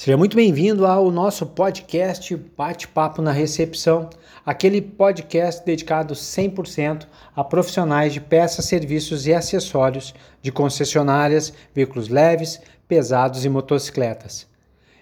Seja 0.00 0.16
muito 0.16 0.34
bem-vindo 0.34 0.86
ao 0.86 1.10
nosso 1.10 1.44
podcast 1.44 2.34
Bate-Papo 2.56 3.20
na 3.20 3.32
Recepção, 3.32 4.08
aquele 4.46 4.80
podcast 4.80 5.62
dedicado 5.62 6.14
100% 6.14 7.06
a 7.36 7.44
profissionais 7.44 8.14
de 8.14 8.18
peças, 8.18 8.64
serviços 8.64 9.26
e 9.26 9.34
acessórios 9.34 10.14
de 10.40 10.50
concessionárias, 10.50 11.52
veículos 11.74 12.08
leves, 12.08 12.62
pesados 12.88 13.44
e 13.44 13.50
motocicletas. 13.50 14.46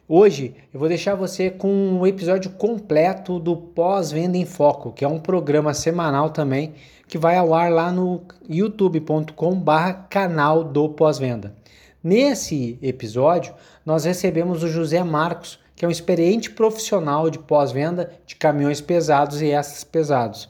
Hoje 0.08 0.56
eu 0.74 0.80
vou 0.80 0.88
deixar 0.88 1.14
você 1.14 1.48
com 1.48 1.72
um 1.72 2.04
episódio 2.04 2.50
completo 2.50 3.38
do 3.38 3.56
Pós-Venda 3.56 4.36
em 4.36 4.44
Foco, 4.44 4.90
que 4.90 5.04
é 5.04 5.08
um 5.08 5.20
programa 5.20 5.72
semanal 5.74 6.30
também 6.30 6.74
que 7.06 7.16
vai 7.16 7.36
ao 7.36 7.54
ar 7.54 7.70
lá 7.70 7.92
no 7.92 8.22
youtube.com/canal 8.50 10.64
do 10.64 10.88
Pós-Venda. 10.88 11.54
Nesse 12.02 12.78
episódio, 12.80 13.52
nós 13.84 14.04
recebemos 14.04 14.62
o 14.62 14.68
José 14.68 15.02
Marcos, 15.02 15.58
que 15.74 15.84
é 15.84 15.88
um 15.88 15.90
experiente 15.90 16.48
profissional 16.48 17.28
de 17.28 17.40
pós-venda 17.40 18.12
de 18.24 18.36
caminhões 18.36 18.80
pesados 18.80 19.42
e 19.42 19.50
extras 19.50 19.82
pesados. 19.82 20.48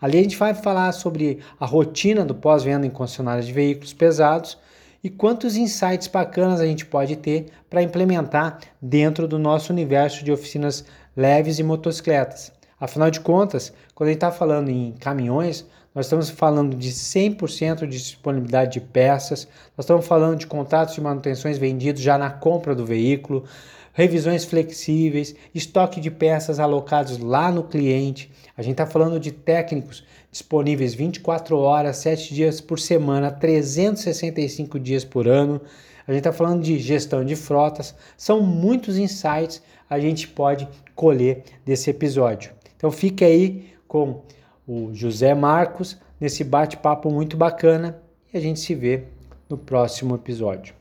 Ali 0.00 0.18
a 0.18 0.22
gente 0.22 0.36
vai 0.36 0.54
falar 0.54 0.92
sobre 0.92 1.40
a 1.58 1.66
rotina 1.66 2.24
do 2.24 2.34
pós-venda 2.34 2.86
em 2.86 2.90
concessionárias 2.90 3.46
de 3.46 3.52
veículos 3.52 3.92
pesados 3.92 4.56
e 5.02 5.10
quantos 5.10 5.56
insights 5.56 6.06
bacanas 6.06 6.60
a 6.60 6.66
gente 6.66 6.86
pode 6.86 7.16
ter 7.16 7.46
para 7.68 7.82
implementar 7.82 8.60
dentro 8.80 9.26
do 9.26 9.38
nosso 9.38 9.72
universo 9.72 10.24
de 10.24 10.30
oficinas 10.30 10.84
leves 11.16 11.58
e 11.58 11.64
motocicletas. 11.64 12.52
Afinal 12.78 13.10
de 13.10 13.18
contas, 13.18 13.72
quando 13.96 14.08
a 14.08 14.12
gente 14.12 14.18
está 14.18 14.30
falando 14.30 14.68
em 14.68 14.92
caminhões, 14.92 15.66
nós 15.94 16.06
estamos 16.06 16.28
falando 16.28 16.76
de 16.76 16.90
100% 16.90 17.86
de 17.86 17.98
disponibilidade 17.98 18.72
de 18.72 18.80
peças, 18.80 19.46
nós 19.76 19.84
estamos 19.84 20.06
falando 20.06 20.38
de 20.38 20.46
contratos 20.46 20.94
de 20.94 21.00
manutenções 21.00 21.56
vendidos 21.56 22.02
já 22.02 22.18
na 22.18 22.30
compra 22.30 22.74
do 22.74 22.84
veículo, 22.84 23.44
revisões 23.92 24.44
flexíveis, 24.44 25.36
estoque 25.54 26.00
de 26.00 26.10
peças 26.10 26.58
alocados 26.58 27.18
lá 27.18 27.52
no 27.52 27.62
cliente. 27.62 28.30
A 28.56 28.62
gente 28.62 28.72
está 28.72 28.86
falando 28.86 29.20
de 29.20 29.30
técnicos 29.30 30.04
disponíveis 30.32 30.94
24 30.94 31.56
horas, 31.56 31.98
7 31.98 32.34
dias 32.34 32.60
por 32.60 32.80
semana, 32.80 33.30
365 33.30 34.80
dias 34.80 35.04
por 35.04 35.28
ano. 35.28 35.60
A 36.06 36.12
gente 36.12 36.20
está 36.20 36.32
falando 36.32 36.62
de 36.62 36.78
gestão 36.78 37.24
de 37.24 37.36
frotas. 37.36 37.94
São 38.16 38.40
muitos 38.40 38.98
insights 38.98 39.62
a 39.88 39.98
gente 40.00 40.26
pode 40.26 40.68
colher 40.94 41.44
desse 41.64 41.90
episódio. 41.90 42.52
Então 42.76 42.90
fique 42.90 43.24
aí 43.24 43.72
com 43.86 44.22
o 44.66 44.92
José 44.94 45.34
Marcos 45.34 45.98
nesse 46.20 46.42
bate-papo 46.42 47.10
muito 47.10 47.36
bacana 47.36 48.02
e 48.32 48.36
a 48.36 48.40
gente 48.40 48.60
se 48.60 48.74
vê 48.74 49.04
no 49.48 49.58
próximo 49.58 50.14
episódio. 50.14 50.74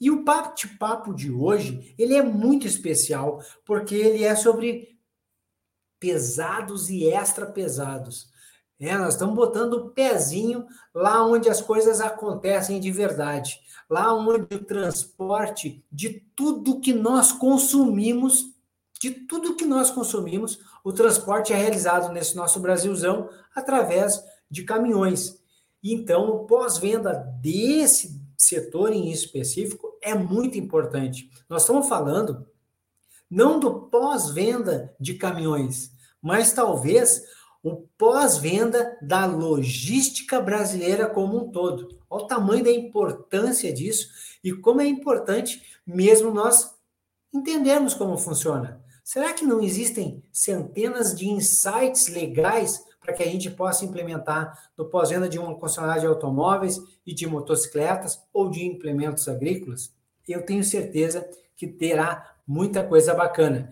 E 0.00 0.10
o 0.10 0.24
bate-papo 0.24 1.14
de 1.14 1.30
hoje, 1.30 1.94
ele 1.96 2.14
é 2.14 2.22
muito 2.24 2.66
especial 2.66 3.40
porque 3.64 3.94
ele 3.94 4.24
é 4.24 4.34
sobre 4.34 4.98
pesados 6.00 6.90
e 6.90 7.06
extra 7.06 7.46
pesados. 7.46 8.31
É, 8.82 8.98
nós 8.98 9.14
estamos 9.14 9.36
botando 9.36 9.74
o 9.74 9.90
pezinho 9.90 10.66
lá 10.92 11.24
onde 11.24 11.48
as 11.48 11.60
coisas 11.60 12.00
acontecem 12.00 12.80
de 12.80 12.90
verdade, 12.90 13.60
lá 13.88 14.12
onde 14.12 14.56
o 14.56 14.64
transporte 14.64 15.84
de 15.90 16.20
tudo 16.34 16.80
que 16.80 16.92
nós 16.92 17.30
consumimos, 17.30 18.46
de 19.00 19.12
tudo 19.12 19.54
que 19.54 19.64
nós 19.64 19.88
consumimos, 19.88 20.58
o 20.82 20.92
transporte 20.92 21.52
é 21.52 21.56
realizado 21.56 22.12
nesse 22.12 22.34
nosso 22.34 22.58
Brasilzão 22.58 23.28
através 23.54 24.20
de 24.50 24.64
caminhões. 24.64 25.40
Então, 25.80 26.30
o 26.30 26.44
pós-venda 26.44 27.14
desse 27.40 28.20
setor 28.36 28.92
em 28.92 29.12
específico 29.12 29.96
é 30.02 30.12
muito 30.12 30.58
importante. 30.58 31.30
Nós 31.48 31.62
estamos 31.62 31.88
falando 31.88 32.48
não 33.30 33.60
do 33.60 33.82
pós-venda 33.82 34.92
de 34.98 35.14
caminhões, 35.14 35.92
mas 36.20 36.52
talvez 36.52 37.22
o 37.62 37.76
pós-venda 37.96 38.98
da 39.00 39.24
logística 39.24 40.40
brasileira 40.40 41.08
como 41.08 41.38
um 41.38 41.50
todo. 41.50 41.88
Olha 42.10 42.24
o 42.24 42.26
tamanho 42.26 42.64
da 42.64 42.72
importância 42.72 43.72
disso 43.72 44.08
e 44.42 44.52
como 44.52 44.80
é 44.80 44.86
importante 44.86 45.62
mesmo 45.86 46.32
nós 46.32 46.74
entendermos 47.32 47.94
como 47.94 48.18
funciona. 48.18 48.82
Será 49.04 49.32
que 49.32 49.44
não 49.44 49.62
existem 49.62 50.22
centenas 50.32 51.14
de 51.14 51.28
insights 51.28 52.08
legais 52.08 52.84
para 53.00 53.12
que 53.12 53.22
a 53.22 53.26
gente 53.26 53.50
possa 53.50 53.84
implementar 53.84 54.70
no 54.76 54.88
pós-venda 54.88 55.28
de 55.28 55.38
uma 55.38 55.54
concessionária 55.54 56.02
de 56.02 56.06
automóveis 56.06 56.80
e 57.06 57.14
de 57.14 57.26
motocicletas 57.26 58.22
ou 58.32 58.50
de 58.50 58.64
implementos 58.64 59.28
agrícolas? 59.28 59.92
Eu 60.28 60.44
tenho 60.44 60.62
certeza 60.62 61.28
que 61.56 61.66
terá 61.66 62.36
muita 62.46 62.84
coisa 62.84 63.12
bacana. 63.12 63.70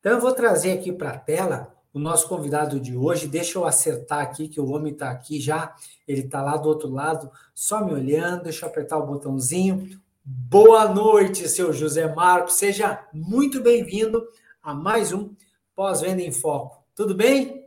Então, 0.00 0.12
eu 0.12 0.20
vou 0.20 0.32
trazer 0.32 0.72
aqui 0.72 0.90
para 0.90 1.10
a 1.10 1.18
tela 1.18 1.71
o 1.92 1.98
nosso 1.98 2.28
convidado 2.28 2.80
de 2.80 2.96
hoje. 2.96 3.26
Deixa 3.26 3.58
eu 3.58 3.64
acertar 3.64 4.20
aqui, 4.20 4.48
que 4.48 4.60
o 4.60 4.70
homem 4.70 4.92
está 4.92 5.10
aqui 5.10 5.40
já, 5.40 5.74
ele 6.08 6.22
está 6.22 6.42
lá 6.42 6.56
do 6.56 6.68
outro 6.68 6.90
lado, 6.90 7.30
só 7.54 7.84
me 7.84 7.92
olhando. 7.92 8.44
Deixa 8.44 8.64
eu 8.64 8.70
apertar 8.70 8.98
o 8.98 9.06
botãozinho. 9.06 9.88
Boa 10.24 10.88
noite, 10.88 11.48
seu 11.48 11.72
José 11.72 12.12
Marcos. 12.14 12.54
Seja 12.54 13.06
muito 13.12 13.60
bem-vindo 13.60 14.24
a 14.62 14.72
mais 14.72 15.12
um 15.12 15.34
Pós-Venda 15.74 16.22
em 16.22 16.32
Foco. 16.32 16.82
Tudo 16.94 17.14
bem? 17.14 17.66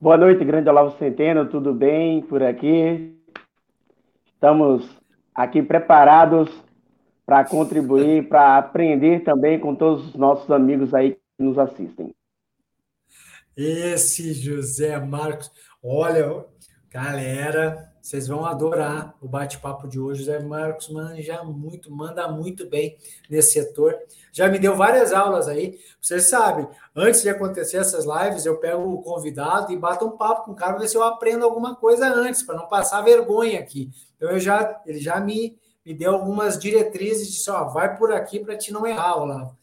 Boa 0.00 0.16
noite, 0.16 0.44
grande 0.44 0.68
Olavo 0.68 0.98
Centeno. 0.98 1.48
Tudo 1.48 1.72
bem 1.72 2.22
por 2.22 2.42
aqui? 2.42 3.16
Estamos 4.26 4.88
aqui 5.34 5.62
preparados 5.62 6.50
para 7.24 7.44
contribuir, 7.44 8.28
para 8.28 8.58
aprender 8.58 9.22
também 9.22 9.60
com 9.60 9.74
todos 9.74 10.08
os 10.08 10.14
nossos 10.14 10.50
amigos 10.50 10.92
aí 10.92 11.12
que 11.12 11.44
nos 11.44 11.58
assistem. 11.58 12.14
Esse 13.62 14.32
José 14.32 14.98
Marcos, 14.98 15.52
olha, 15.84 16.46
galera, 16.88 17.92
vocês 18.00 18.26
vão 18.26 18.46
adorar 18.46 19.14
o 19.20 19.28
bate-papo 19.28 19.86
de 19.86 20.00
hoje. 20.00 20.20
José 20.20 20.38
Marcos 20.40 20.88
manja 20.88 21.44
muito, 21.44 21.94
manda 21.94 22.26
muito 22.26 22.66
bem 22.70 22.96
nesse 23.28 23.52
setor. 23.52 23.94
Já 24.32 24.48
me 24.48 24.58
deu 24.58 24.74
várias 24.74 25.12
aulas 25.12 25.46
aí. 25.46 25.78
Vocês 26.00 26.30
sabem, 26.30 26.66
antes 26.96 27.20
de 27.20 27.28
acontecer 27.28 27.76
essas 27.76 28.06
lives, 28.06 28.46
eu 28.46 28.56
pego 28.56 28.94
o 28.94 29.02
convidado 29.02 29.70
e 29.74 29.76
bato 29.76 30.06
um 30.06 30.16
papo 30.16 30.46
com 30.46 30.52
o 30.52 30.56
cara, 30.56 30.78
ver 30.78 30.88
se 30.88 30.96
eu 30.96 31.02
aprendo 31.02 31.44
alguma 31.44 31.76
coisa 31.76 32.06
antes, 32.06 32.42
para 32.42 32.56
não 32.56 32.66
passar 32.66 33.02
vergonha 33.02 33.60
aqui. 33.60 33.90
Então, 34.16 34.30
eu 34.30 34.40
já, 34.40 34.80
ele 34.86 35.00
já 35.00 35.20
me, 35.20 35.58
me 35.84 35.92
deu 35.92 36.12
algumas 36.12 36.58
diretrizes 36.58 37.30
de 37.30 37.38
só, 37.40 37.64
vai 37.64 37.94
por 37.94 38.10
aqui 38.10 38.40
para 38.40 38.56
te 38.56 38.72
não 38.72 38.86
errar, 38.86 39.20
Olavo. 39.20 39.54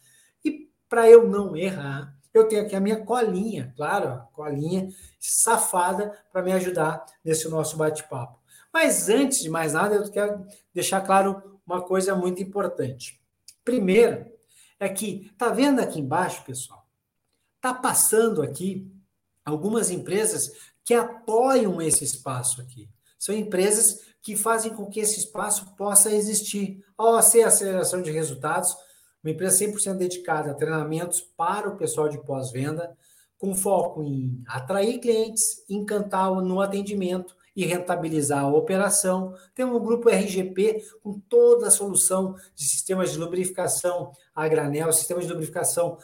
E 0.46 0.70
para 0.88 1.10
eu 1.10 1.28
não 1.28 1.58
errar, 1.58 2.16
eu 2.38 2.48
tenho 2.48 2.62
aqui 2.64 2.76
a 2.76 2.80
minha 2.80 3.04
colinha, 3.04 3.74
claro, 3.76 4.22
colinha 4.34 4.90
safada 5.20 6.18
para 6.32 6.42
me 6.42 6.52
ajudar 6.54 7.06
nesse 7.24 7.48
nosso 7.50 7.78
bate-papo. 7.78 8.40
Mas 8.74 9.10
antes 9.10 9.40
de 9.40 9.50
mais 9.50 9.74
nada, 9.74 9.96
eu 9.96 10.12
quero 10.12 10.46
deixar 10.74 11.02
claro 11.02 11.60
uma 11.66 11.82
coisa 11.82 12.16
muito 12.16 12.42
importante. 12.42 13.20
Primeiro, 13.64 14.26
é 14.80 14.88
que 14.88 15.32
tá 15.38 15.50
vendo 15.50 15.80
aqui 15.80 16.00
embaixo, 16.00 16.44
pessoal? 16.46 16.88
Tá 17.60 17.74
passando 17.74 18.42
aqui 18.42 18.90
algumas 19.44 19.90
empresas 19.90 20.52
que 20.84 20.94
apoiam 20.94 21.82
esse 21.82 22.04
espaço 22.04 22.62
aqui. 22.62 22.90
São 23.20 23.36
empresas 23.36 24.02
que 24.22 24.36
fazem 24.36 24.74
com 24.74 24.86
que 24.86 25.00
esse 25.00 25.20
espaço 25.20 25.76
possa 25.76 26.12
existir. 26.12 26.84
A 26.98 27.18
OC 27.18 27.44
Aceleração 27.44 28.02
de 28.02 28.12
Resultados 28.12 28.76
uma 29.28 29.34
empresa 29.34 29.66
100% 29.66 29.98
dedicada 29.98 30.52
a 30.52 30.54
treinamentos 30.54 31.20
para 31.20 31.68
o 31.68 31.76
pessoal 31.76 32.08
de 32.08 32.18
pós-venda, 32.24 32.96
com 33.38 33.54
foco 33.54 34.02
em 34.02 34.42
atrair 34.48 35.00
clientes, 35.00 35.66
encantar 35.70 36.32
no 36.42 36.62
atendimento 36.62 37.36
e 37.54 37.66
rentabilizar 37.66 38.46
a 38.46 38.48
operação. 38.48 39.36
Temos 39.54 39.76
o 39.76 39.82
grupo 39.82 40.10
RGP 40.10 40.82
com 41.04 41.20
toda 41.20 41.68
a 41.68 41.72
solução 41.72 42.36
de 42.56 42.64
sistemas 42.64 43.12
de 43.12 43.18
lubrificação 43.18 44.14
a 44.34 44.48
granel, 44.48 44.94
sistemas 44.94 45.26
de 45.26 45.30
lubrificação 45.30 45.98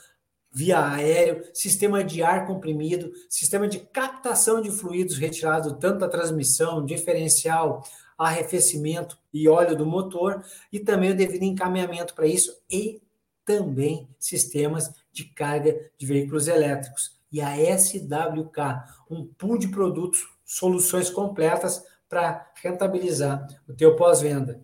via 0.51 0.85
aéreo, 0.85 1.43
sistema 1.53 2.03
de 2.03 2.21
ar 2.21 2.45
comprimido, 2.45 3.11
sistema 3.29 3.69
de 3.69 3.79
captação 3.79 4.61
de 4.61 4.69
fluidos 4.69 5.17
retirado 5.17 5.75
tanto 5.77 5.99
da 5.99 6.09
transmissão, 6.09 6.85
diferencial, 6.85 7.83
arrefecimento 8.17 9.17
e 9.33 9.47
óleo 9.47 9.75
do 9.77 9.85
motor, 9.85 10.43
e 10.71 10.79
também 10.79 11.11
o 11.11 11.15
devido 11.15 11.43
encaminhamento 11.43 12.13
para 12.13 12.27
isso 12.27 12.53
e 12.69 13.01
também 13.45 14.07
sistemas 14.19 14.91
de 15.11 15.25
carga 15.25 15.91
de 15.97 16.05
veículos 16.05 16.47
elétricos. 16.47 17.17
E 17.31 17.41
a 17.41 17.55
SWK, 17.77 18.83
um 19.09 19.25
pool 19.25 19.57
de 19.57 19.67
produtos, 19.67 20.27
soluções 20.45 21.09
completas 21.09 21.83
para 22.07 22.51
rentabilizar 22.61 23.47
o 23.67 23.73
teu 23.73 23.95
pós-venda. 23.95 24.61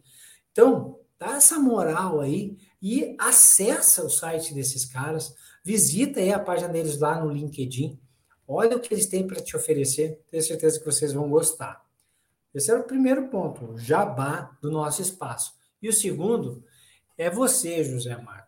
Então, 0.51 0.99
dá 1.17 1.37
essa 1.37 1.57
moral 1.57 2.19
aí 2.21 2.57
e 2.81 3.15
acessa 3.19 4.05
o 4.05 4.09
site 4.09 4.53
desses 4.53 4.85
caras, 4.85 5.33
visita 5.63 6.19
aí 6.19 6.31
a 6.31 6.39
página 6.39 6.69
deles 6.69 6.99
lá 6.99 7.19
no 7.19 7.31
LinkedIn. 7.31 7.99
Olha 8.47 8.77
o 8.77 8.79
que 8.79 8.93
eles 8.93 9.07
têm 9.07 9.27
para 9.27 9.41
te 9.41 9.55
oferecer. 9.55 10.19
Tenho 10.29 10.43
certeza 10.43 10.79
que 10.79 10.85
vocês 10.85 11.13
vão 11.13 11.29
gostar. 11.29 11.83
Esse 12.53 12.71
era 12.71 12.79
o 12.79 12.85
primeiro 12.85 13.27
ponto, 13.29 13.73
o 13.73 13.77
jabá 13.77 14.57
do 14.61 14.71
nosso 14.71 15.01
espaço. 15.01 15.53
E 15.81 15.87
o 15.87 15.93
segundo 15.93 16.63
é 17.17 17.29
você, 17.29 17.83
José 17.83 18.15
Marcos. 18.17 18.38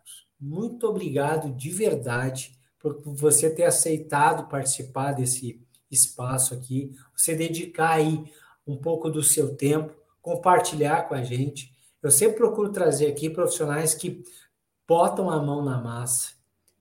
Muito 0.44 0.88
obrigado 0.88 1.54
de 1.54 1.70
verdade 1.70 2.58
por 2.80 3.00
você 3.04 3.48
ter 3.48 3.62
aceitado 3.62 4.48
participar 4.48 5.12
desse 5.12 5.64
espaço 5.88 6.52
aqui, 6.52 6.92
você 7.16 7.36
dedicar 7.36 7.90
aí 7.90 8.24
um 8.66 8.76
pouco 8.76 9.08
do 9.08 9.22
seu 9.22 9.54
tempo, 9.54 9.94
compartilhar 10.20 11.02
com 11.02 11.14
a 11.14 11.22
gente. 11.22 11.72
Eu 12.02 12.10
sempre 12.10 12.38
procuro 12.38 12.72
trazer 12.72 13.06
aqui 13.06 13.30
profissionais 13.30 13.94
que 13.94 14.24
botam 14.84 15.30
a 15.30 15.40
mão 15.40 15.64
na 15.64 15.80
massa, 15.80 16.32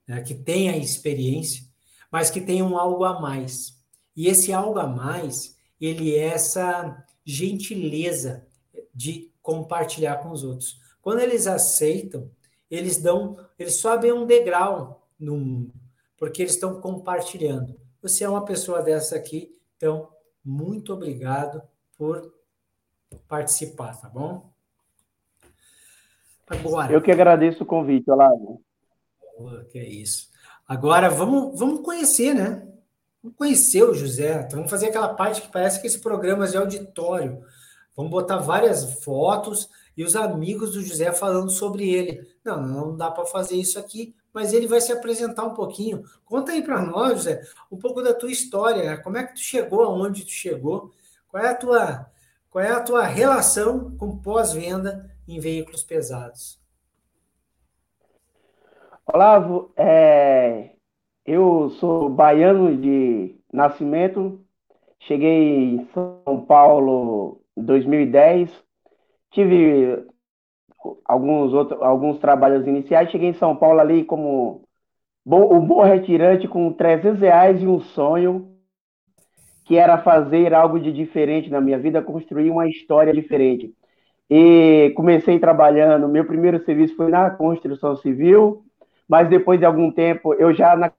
né, 0.07 0.21
que 0.21 0.33
têm 0.33 0.67
a 0.71 0.77
experiência, 0.77 1.63
mas 2.11 2.31
que 2.31 2.41
tenham 2.41 2.75
algo 2.75 3.03
a 3.03 3.21
mais. 3.21 3.79
E 4.15 4.27
esse 4.27 4.51
algo 4.51 4.79
a 4.79 4.87
mais, 4.87 5.55
ele 5.79 6.15
é 6.15 6.29
essa 6.29 7.05
gentileza 7.23 8.43
de 8.91 9.31
compartilhar 9.39 10.15
com 10.15 10.31
os 10.31 10.43
outros. 10.43 10.81
Quando 10.99 11.19
eles 11.19 11.45
aceitam, 11.45 12.27
eles 12.71 12.97
dão, 12.97 13.37
eles 13.59 13.81
sobem 13.81 14.13
um 14.13 14.25
degrau 14.25 15.05
no 15.19 15.35
mundo, 15.37 15.73
porque 16.17 16.41
eles 16.41 16.53
estão 16.53 16.79
compartilhando. 16.79 17.79
Você 18.01 18.23
é 18.23 18.29
uma 18.29 18.45
pessoa 18.45 18.81
dessa 18.81 19.17
aqui, 19.17 19.53
então 19.75 20.09
muito 20.43 20.93
obrigado 20.93 21.61
por 21.97 22.33
participar, 23.27 23.99
tá 23.99 24.09
bom? 24.09 24.49
Agora. 26.47 26.91
Eu 26.91 27.01
que 27.01 27.11
agradeço 27.11 27.63
o 27.63 27.65
convite, 27.65 28.09
Olavo. 28.09 28.61
Que 29.69 29.79
é 29.79 29.87
isso. 29.87 30.29
Agora 30.67 31.09
vamos, 31.09 31.59
vamos 31.59 31.81
conhecer, 31.81 32.33
né? 32.33 32.67
Vamos 33.21 33.37
conhecer 33.37 33.83
o 33.83 33.93
José. 33.93 34.41
Então, 34.41 34.57
vamos 34.57 34.71
fazer 34.71 34.87
aquela 34.87 35.13
parte 35.13 35.41
que 35.41 35.51
parece 35.51 35.79
que 35.79 35.87
esse 35.87 35.99
programa 35.99 36.45
é 36.45 36.47
de 36.47 36.57
auditório. 36.57 37.43
Vamos 37.95 38.11
botar 38.11 38.37
várias 38.37 39.03
fotos 39.03 39.69
e 40.01 40.03
os 40.03 40.15
amigos 40.15 40.71
do 40.71 40.81
José 40.81 41.11
falando 41.11 41.51
sobre 41.51 41.87
ele. 41.87 42.27
Não, 42.43 42.59
não 42.59 42.97
dá 42.97 43.11
para 43.11 43.23
fazer 43.23 43.55
isso 43.55 43.77
aqui, 43.77 44.15
mas 44.33 44.51
ele 44.51 44.65
vai 44.65 44.81
se 44.81 44.91
apresentar 44.91 45.43
um 45.43 45.53
pouquinho. 45.53 46.01
Conta 46.25 46.53
aí 46.53 46.63
para 46.63 46.81
nós, 46.81 47.19
José, 47.19 47.43
um 47.71 47.77
pouco 47.77 48.01
da 48.01 48.11
tua 48.11 48.31
história. 48.31 48.97
Como 48.97 49.17
é 49.17 49.23
que 49.23 49.35
tu 49.35 49.41
chegou 49.41 49.83
aonde 49.83 50.25
tu 50.25 50.31
chegou? 50.31 50.89
Qual 51.27 51.43
é 51.43 51.49
a 51.49 51.55
tua, 51.55 52.07
qual 52.49 52.65
é 52.65 52.71
a 52.71 52.81
tua 52.81 53.03
relação 53.03 53.95
com 53.95 54.17
pós-venda 54.17 55.07
em 55.27 55.39
veículos 55.39 55.83
pesados? 55.83 56.59
Olavo, 59.05 59.71
é, 59.77 60.71
eu 61.23 61.69
sou 61.79 62.09
baiano 62.09 62.75
de 62.75 63.39
nascimento, 63.53 64.43
cheguei 65.01 65.75
em 65.75 65.87
São 65.93 66.43
Paulo 66.47 67.39
em 67.55 67.63
2010, 67.63 68.70
tive 69.31 70.05
alguns 71.05 71.53
outros 71.53 71.81
alguns 71.81 72.19
trabalhos 72.19 72.67
iniciais, 72.67 73.09
cheguei 73.11 73.29
em 73.29 73.33
São 73.33 73.55
Paulo 73.55 73.79
ali 73.79 74.03
como 74.03 74.67
bom, 75.25 75.55
o 75.55 75.61
bom 75.61 75.81
retirante 75.81 76.47
com 76.47 76.73
300 76.73 77.19
reais 77.21 77.61
e 77.61 77.67
um 77.67 77.79
sonho 77.79 78.51
que 79.65 79.77
era 79.77 79.97
fazer 79.97 80.53
algo 80.53 80.79
de 80.79 80.91
diferente 80.91 81.49
na 81.49 81.61
minha 81.61 81.79
vida, 81.79 82.01
construir 82.01 82.49
uma 82.49 82.67
história 82.67 83.13
diferente. 83.13 83.73
E 84.29 84.91
comecei 84.95 85.39
trabalhando, 85.39 86.09
meu 86.09 86.25
primeiro 86.25 86.63
serviço 86.63 86.95
foi 86.95 87.09
na 87.09 87.29
construção 87.29 87.95
civil, 87.95 88.63
mas 89.07 89.29
depois 89.29 89.59
de 89.59 89.65
algum 89.65 89.91
tempo, 89.91 90.33
eu 90.33 90.53
já 90.53 90.75
na 90.75 90.91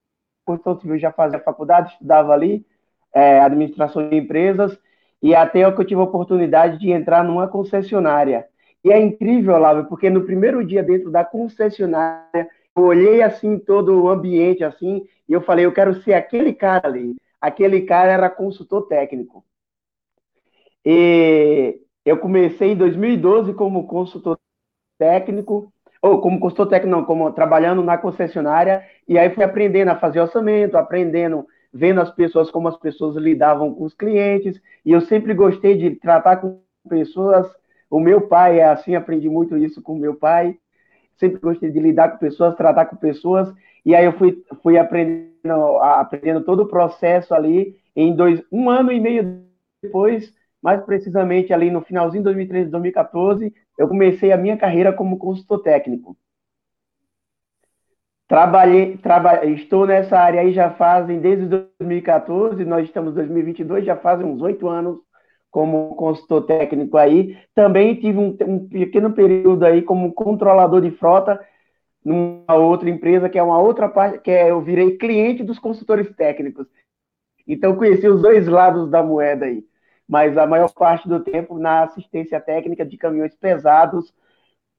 construção 0.44 0.80
civil 0.80 0.98
já 0.98 1.12
fazia 1.12 1.38
faculdade, 1.40 1.92
estudava 1.92 2.32
ali, 2.32 2.64
é, 3.12 3.40
administração 3.40 4.08
de 4.08 4.16
empresas, 4.16 4.78
e 5.22 5.34
até 5.34 5.70
que 5.70 5.80
eu 5.80 5.84
tive 5.84 6.00
a 6.00 6.04
oportunidade 6.04 6.78
de 6.78 6.90
entrar 6.90 7.22
numa 7.22 7.46
concessionária. 7.46 8.46
E 8.84 8.90
é 8.90 9.00
incrível, 9.00 9.56
Lávio, 9.58 9.84
porque 9.84 10.10
no 10.10 10.24
primeiro 10.24 10.64
dia 10.66 10.82
dentro 10.82 11.10
da 11.10 11.24
concessionária, 11.24 12.48
eu 12.74 12.82
olhei 12.82 13.22
assim 13.22 13.58
todo 13.58 14.02
o 14.02 14.08
ambiente 14.08 14.64
assim, 14.64 15.06
e 15.28 15.32
eu 15.32 15.40
falei, 15.40 15.64
eu 15.64 15.72
quero 15.72 15.94
ser 16.02 16.14
aquele 16.14 16.52
cara 16.52 16.88
ali. 16.88 17.14
Aquele 17.40 17.82
cara 17.82 18.10
era 18.10 18.30
consultor 18.30 18.88
técnico. 18.88 19.44
E 20.84 21.80
eu 22.04 22.18
comecei 22.18 22.72
em 22.72 22.76
2012 22.76 23.54
como 23.54 23.86
consultor 23.86 24.38
técnico, 24.98 25.72
ou 26.00 26.20
como 26.20 26.40
consultor 26.40 26.66
técnico, 26.66 26.96
não, 26.96 27.04
como 27.04 27.32
trabalhando 27.32 27.82
na 27.84 27.96
concessionária, 27.96 28.84
e 29.06 29.16
aí 29.16 29.30
fui 29.30 29.44
aprendendo 29.44 29.90
a 29.90 29.96
fazer 29.96 30.20
orçamento, 30.20 30.76
aprendendo, 30.76 31.46
vendo 31.72 32.00
as 32.00 32.10
pessoas, 32.10 32.50
como 32.50 32.68
as 32.68 32.76
pessoas 32.76 33.16
lidavam 33.16 33.74
com 33.74 33.84
os 33.84 33.94
clientes, 33.94 34.60
e 34.84 34.92
eu 34.92 35.00
sempre 35.00 35.34
gostei 35.34 35.76
de 35.76 35.96
tratar 35.96 36.36
com 36.36 36.60
pessoas 36.88 37.46
o 37.92 38.00
meu 38.00 38.22
pai 38.22 38.58
é 38.58 38.64
assim, 38.64 38.94
aprendi 38.94 39.28
muito 39.28 39.54
isso 39.54 39.82
com 39.82 39.94
meu 39.94 40.14
pai. 40.14 40.56
Sempre 41.18 41.38
gostei 41.38 41.70
de 41.70 41.78
lidar 41.78 42.08
com 42.08 42.16
pessoas, 42.16 42.56
tratar 42.56 42.86
com 42.86 42.96
pessoas. 42.96 43.52
E 43.84 43.94
aí 43.94 44.06
eu 44.06 44.14
fui, 44.14 44.42
fui 44.62 44.78
aprendendo, 44.78 45.76
aprendendo 45.78 46.42
todo 46.42 46.62
o 46.62 46.68
processo 46.68 47.34
ali 47.34 47.76
em 47.94 48.16
dois, 48.16 48.42
um 48.50 48.70
ano 48.70 48.90
e 48.90 48.98
meio 48.98 49.42
depois, 49.82 50.32
mais 50.62 50.82
precisamente 50.86 51.52
ali 51.52 51.70
no 51.70 51.82
finalzinho 51.82 52.22
de 52.22 52.30
2013, 52.30 52.70
2014, 52.70 53.54
eu 53.76 53.86
comecei 53.86 54.32
a 54.32 54.38
minha 54.38 54.56
carreira 54.56 54.90
como 54.90 55.18
consultor 55.18 55.60
técnico. 55.60 56.16
Trabalhei, 58.32 58.96
traba, 58.96 59.44
estou 59.44 59.86
nessa 59.86 60.18
área 60.18 60.40
aí 60.40 60.54
já 60.54 60.70
fazem 60.70 61.20
desde 61.20 61.44
2014, 61.44 62.64
nós 62.64 62.86
estamos 62.86 63.12
em 63.12 63.16
2022, 63.16 63.84
já 63.84 63.94
fazem 63.94 64.24
uns 64.24 64.40
oito 64.40 64.70
anos 64.70 64.98
como 65.50 65.94
consultor 65.96 66.46
técnico 66.46 66.96
aí. 66.96 67.36
Também 67.54 67.94
tive 67.94 68.16
um, 68.16 68.34
um, 68.46 68.66
pequeno 68.70 69.12
período 69.12 69.66
aí 69.66 69.82
como 69.82 70.14
controlador 70.14 70.80
de 70.80 70.90
frota 70.92 71.38
numa 72.02 72.54
outra 72.54 72.88
empresa, 72.88 73.28
que 73.28 73.38
é 73.38 73.42
uma 73.42 73.58
outra 73.58 73.86
parte, 73.86 74.20
que 74.20 74.30
é, 74.30 74.50
eu 74.50 74.62
virei 74.62 74.96
cliente 74.96 75.44
dos 75.44 75.58
consultores 75.58 76.10
técnicos. 76.16 76.66
Então, 77.46 77.76
conheci 77.76 78.08
os 78.08 78.22
dois 78.22 78.48
lados 78.48 78.88
da 78.90 79.02
moeda 79.02 79.44
aí. 79.44 79.62
Mas 80.08 80.38
a 80.38 80.46
maior 80.46 80.72
parte 80.72 81.06
do 81.06 81.20
tempo 81.20 81.58
na 81.58 81.82
assistência 81.82 82.40
técnica 82.40 82.82
de 82.82 82.96
caminhões 82.96 83.34
pesados, 83.34 84.10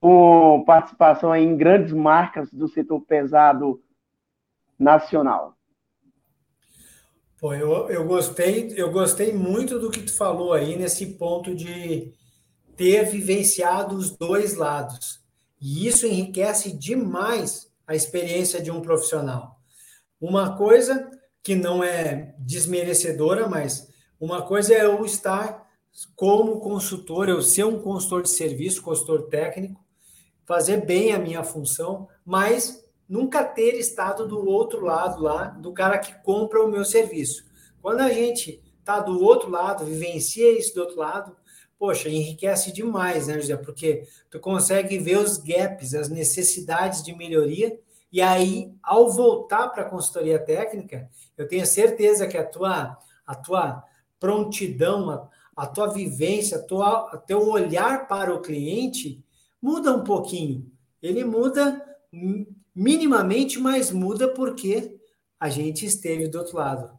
com 0.04 0.62
participação 0.66 1.34
em 1.34 1.56
grandes 1.56 1.94
marcas 1.94 2.52
do 2.52 2.68
setor 2.68 3.00
pesado 3.00 3.82
nacional. 4.78 5.56
Pô, 7.40 7.54
eu, 7.54 7.88
eu 7.88 8.04
gostei, 8.06 8.74
eu 8.76 8.92
gostei 8.92 9.32
muito 9.32 9.78
do 9.78 9.90
que 9.90 10.02
tu 10.02 10.14
falou 10.14 10.52
aí 10.52 10.76
nesse 10.76 11.06
ponto 11.14 11.54
de 11.54 12.12
ter 12.76 13.04
vivenciado 13.06 13.96
os 13.96 14.14
dois 14.14 14.56
lados. 14.56 15.22
E 15.58 15.86
isso 15.86 16.06
enriquece 16.06 16.76
demais 16.76 17.72
a 17.86 17.94
experiência 17.94 18.60
de 18.60 18.70
um 18.70 18.82
profissional. 18.82 19.58
Uma 20.20 20.54
coisa 20.54 21.10
que 21.42 21.54
não 21.54 21.82
é 21.82 22.34
desmerecedora, 22.40 23.48
mas 23.48 23.88
uma 24.20 24.42
coisa 24.42 24.74
é 24.74 24.84
eu 24.84 25.02
estar 25.06 25.66
como 26.14 26.60
consultor, 26.60 27.30
eu 27.30 27.40
ser 27.40 27.64
um 27.64 27.80
consultor 27.80 28.20
de 28.20 28.28
serviço, 28.28 28.82
consultor 28.82 29.30
técnico, 29.30 29.82
fazer 30.44 30.84
bem 30.84 31.12
a 31.12 31.18
minha 31.18 31.42
função, 31.42 32.08
mas 32.24 32.84
nunca 33.08 33.44
ter 33.44 33.74
estado 33.74 34.26
do 34.26 34.46
outro 34.46 34.84
lado 34.84 35.22
lá, 35.22 35.46
do 35.48 35.72
cara 35.72 35.98
que 35.98 36.14
compra 36.22 36.64
o 36.64 36.70
meu 36.70 36.84
serviço. 36.84 37.44
Quando 37.80 38.00
a 38.00 38.10
gente 38.10 38.62
está 38.78 39.00
do 39.00 39.22
outro 39.22 39.50
lado, 39.50 39.84
vivencia 39.84 40.58
isso 40.58 40.74
do 40.74 40.80
outro 40.80 40.98
lado, 40.98 41.36
poxa, 41.78 42.08
enriquece 42.08 42.72
demais, 42.72 43.26
né, 43.26 43.34
José? 43.34 43.56
Porque 43.56 44.06
tu 44.30 44.38
consegue 44.38 44.98
ver 44.98 45.18
os 45.18 45.38
gaps, 45.38 45.94
as 45.94 46.08
necessidades 46.08 47.02
de 47.02 47.14
melhoria, 47.14 47.78
e 48.12 48.20
aí, 48.20 48.72
ao 48.82 49.10
voltar 49.10 49.68
para 49.70 49.82
a 49.82 49.90
consultoria 49.90 50.38
técnica, 50.38 51.08
eu 51.36 51.48
tenho 51.48 51.66
certeza 51.66 52.28
que 52.28 52.38
a 52.38 52.44
tua, 52.44 52.96
a 53.26 53.34
tua 53.34 53.82
prontidão, 54.20 55.10
a, 55.10 55.28
a 55.56 55.66
tua 55.66 55.88
vivência, 55.88 56.58
a 56.58 56.62
tua, 56.62 57.16
teu 57.26 57.48
olhar 57.48 58.06
para 58.06 58.32
o 58.32 58.40
cliente 58.40 59.23
muda 59.64 59.96
um 59.96 60.04
pouquinho. 60.04 60.66
Ele 61.02 61.24
muda 61.24 61.82
minimamente, 62.76 63.58
mas 63.58 63.90
muda 63.90 64.28
porque 64.28 64.94
a 65.40 65.48
gente 65.48 65.86
esteve 65.86 66.28
do 66.28 66.38
outro 66.38 66.58
lado. 66.58 66.90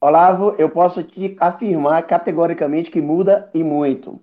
Olavo, 0.00 0.54
eu 0.56 0.70
posso 0.70 1.02
te 1.02 1.36
afirmar 1.40 2.06
categoricamente 2.06 2.92
que 2.92 3.00
muda 3.00 3.50
e 3.52 3.64
muito, 3.64 4.20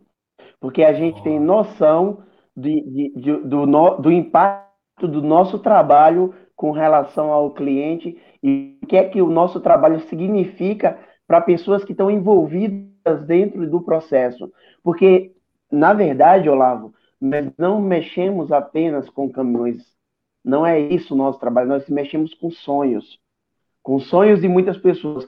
porque 0.62 0.82
a 0.84 0.94
gente 0.94 1.20
oh. 1.20 1.24
tem 1.24 1.40
noção 1.40 2.24
de, 2.56 2.82
de, 2.82 3.14
de, 3.16 3.38
do, 3.42 3.66
no, 3.66 3.98
do 3.98 4.10
impacto 4.10 5.08
do 5.08 5.22
nosso 5.22 5.60
trabalho 5.60 6.34
com 6.56 6.72
relação 6.72 7.34
ao 7.34 7.54
cliente 7.54 8.18
e 8.42 8.80
o 8.82 8.88
que 8.88 8.96
é 8.96 9.10
que 9.10 9.22
o 9.22 9.30
nosso 9.30 9.60
trabalho 9.60 10.00
significa 10.08 10.98
para 11.28 11.42
pessoas 11.42 11.84
que 11.84 11.92
estão 11.92 12.10
envolvidas 12.10 13.26
dentro 13.26 13.70
do 13.70 13.82
processo. 13.82 14.50
Porque, 14.82 15.34
na 15.74 15.94
verdade, 15.94 16.50
Olavo, 16.50 16.94
nós 17.20 17.52
não 17.58 17.82
mexemos 17.82 18.52
apenas 18.52 19.10
com 19.10 19.32
caminhões 19.32 19.84
Não 20.44 20.66
é 20.66 20.80
isso 20.80 21.16
o 21.16 21.18
nosso 21.18 21.40
trabalho, 21.40 21.70
nós 21.70 21.90
mexemos 21.90 22.34
com 22.36 22.52
sonhos. 22.52 23.20
Com 23.84 24.00
sonhos 24.00 24.42
de 24.42 24.48
muitas 24.48 24.78
pessoas. 24.78 25.28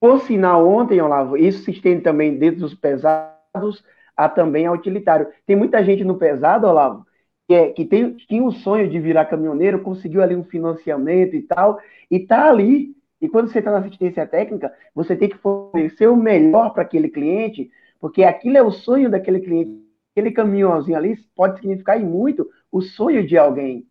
Por 0.00 0.20
sinal, 0.22 0.68
ontem, 0.68 1.00
Olavo, 1.00 1.36
isso 1.36 1.64
se 1.64 1.70
estende 1.72 2.02
também 2.02 2.38
dentro 2.38 2.60
dos 2.60 2.74
pesados 2.74 3.84
a 4.16 4.28
também 4.28 4.66
a 4.66 4.72
utilitário. 4.72 5.28
Tem 5.46 5.56
muita 5.56 5.84
gente 5.84 6.04
no 6.04 6.18
pesado, 6.18 6.66
Olavo, 6.66 7.06
que, 7.48 7.54
é, 7.54 7.72
que 7.72 7.84
tem, 7.86 8.16
tinha 8.16 8.44
o 8.44 8.52
sonho 8.52 8.90
de 8.90 9.00
virar 9.00 9.26
caminhoneiro, 9.26 9.82
conseguiu 9.82 10.22
ali 10.22 10.36
um 10.36 10.44
financiamento 10.44 11.36
e 11.36 11.42
tal, 11.42 11.80
e 12.10 12.20
tá 12.20 12.48
ali. 12.50 12.96
E 13.20 13.28
quando 13.28 13.48
você 13.50 13.60
está 13.60 13.70
na 13.72 13.78
assistência 13.78 14.26
técnica, 14.26 14.72
você 14.94 15.16
tem 15.16 15.28
que 15.30 15.38
fornecer 15.38 16.08
o 16.08 16.16
melhor 16.16 16.72
para 16.74 16.82
aquele 16.82 17.08
cliente, 17.08 17.70
porque 18.00 18.24
aquilo 18.24 18.58
é 18.58 18.62
o 18.62 18.70
sonho 18.72 19.10
daquele 19.10 19.40
cliente. 19.40 19.85
Aquele 20.16 20.30
caminhãozinho 20.30 20.96
ali 20.96 21.14
pode 21.36 21.58
significar 21.58 22.00
muito 22.00 22.48
o 22.72 22.80
sonho 22.80 23.26
de 23.26 23.36
alguém. 23.36 23.84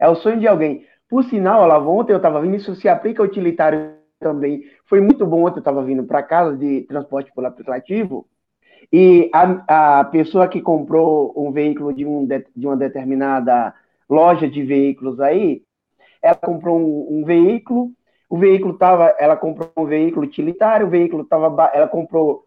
É 0.00 0.08
o 0.08 0.16
sonho 0.16 0.40
de 0.40 0.48
alguém. 0.48 0.84
Por 1.08 1.22
sinal, 1.22 1.62
Olavo, 1.62 1.90
ontem 1.90 2.12
eu 2.12 2.16
estava 2.16 2.40
vindo, 2.40 2.56
isso 2.56 2.74
se 2.74 2.88
aplica 2.88 3.22
utilitário 3.22 3.92
também. 4.18 4.64
Foi 4.84 5.00
muito 5.00 5.24
bom 5.24 5.46
ontem, 5.46 5.58
eu 5.58 5.60
estava 5.60 5.84
vindo 5.84 6.02
para 6.02 6.24
casa 6.24 6.56
de 6.56 6.80
transporte 6.82 7.30
por 7.32 7.44
aplicativo, 7.44 8.26
e 8.92 9.30
a, 9.32 10.00
a 10.00 10.04
pessoa 10.06 10.48
que 10.48 10.60
comprou 10.60 11.32
um 11.36 11.52
veículo 11.52 11.92
de, 11.92 12.04
um, 12.04 12.26
de 12.26 12.66
uma 12.66 12.76
determinada 12.76 13.72
loja 14.08 14.50
de 14.50 14.64
veículos 14.64 15.20
aí, 15.20 15.62
ela 16.20 16.34
comprou 16.34 16.80
um, 16.80 17.20
um 17.20 17.24
veículo, 17.24 17.92
o 18.28 18.36
veículo 18.36 18.74
estava, 18.74 19.14
ela 19.20 19.36
comprou 19.36 19.70
um 19.76 19.84
veículo 19.84 20.26
utilitário, 20.26 20.88
o 20.88 20.90
veículo 20.90 21.22
estava, 21.22 21.70
ela 21.72 21.86
comprou 21.86 22.44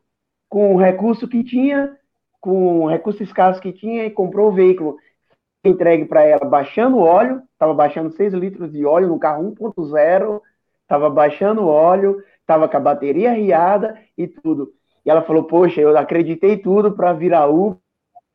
com 0.49 0.75
o 0.75 0.77
recurso 0.77 1.25
que 1.25 1.41
tinha, 1.41 1.97
com 2.43 2.81
o 2.81 2.89
recurso 2.89 3.23
escasso 3.23 3.61
que 3.61 3.71
tinha, 3.71 4.05
e 4.05 4.11
comprou 4.11 4.49
o 4.49 4.51
veículo 4.51 4.97
entregue 5.63 6.03
para 6.03 6.23
ela 6.23 6.43
baixando 6.43 6.99
óleo, 6.99 7.41
estava 7.53 7.73
baixando 7.73 8.11
6 8.11 8.33
litros 8.33 8.69
de 8.69 8.85
óleo 8.85 9.07
no 9.07 9.17
carro 9.17 9.55
1.0, 9.55 10.41
estava 10.81 11.09
baixando 11.09 11.65
óleo, 11.65 12.21
estava 12.41 12.67
com 12.67 12.75
a 12.75 12.81
bateria 12.81 13.31
riada 13.31 13.97
e 14.17 14.27
tudo. 14.27 14.73
E 15.05 15.09
ela 15.09 15.21
falou: 15.21 15.45
Poxa, 15.45 15.79
eu 15.79 15.97
acreditei 15.97 16.57
tudo 16.57 16.91
para 16.91 17.13
virar 17.13 17.47
Uber 17.47 17.79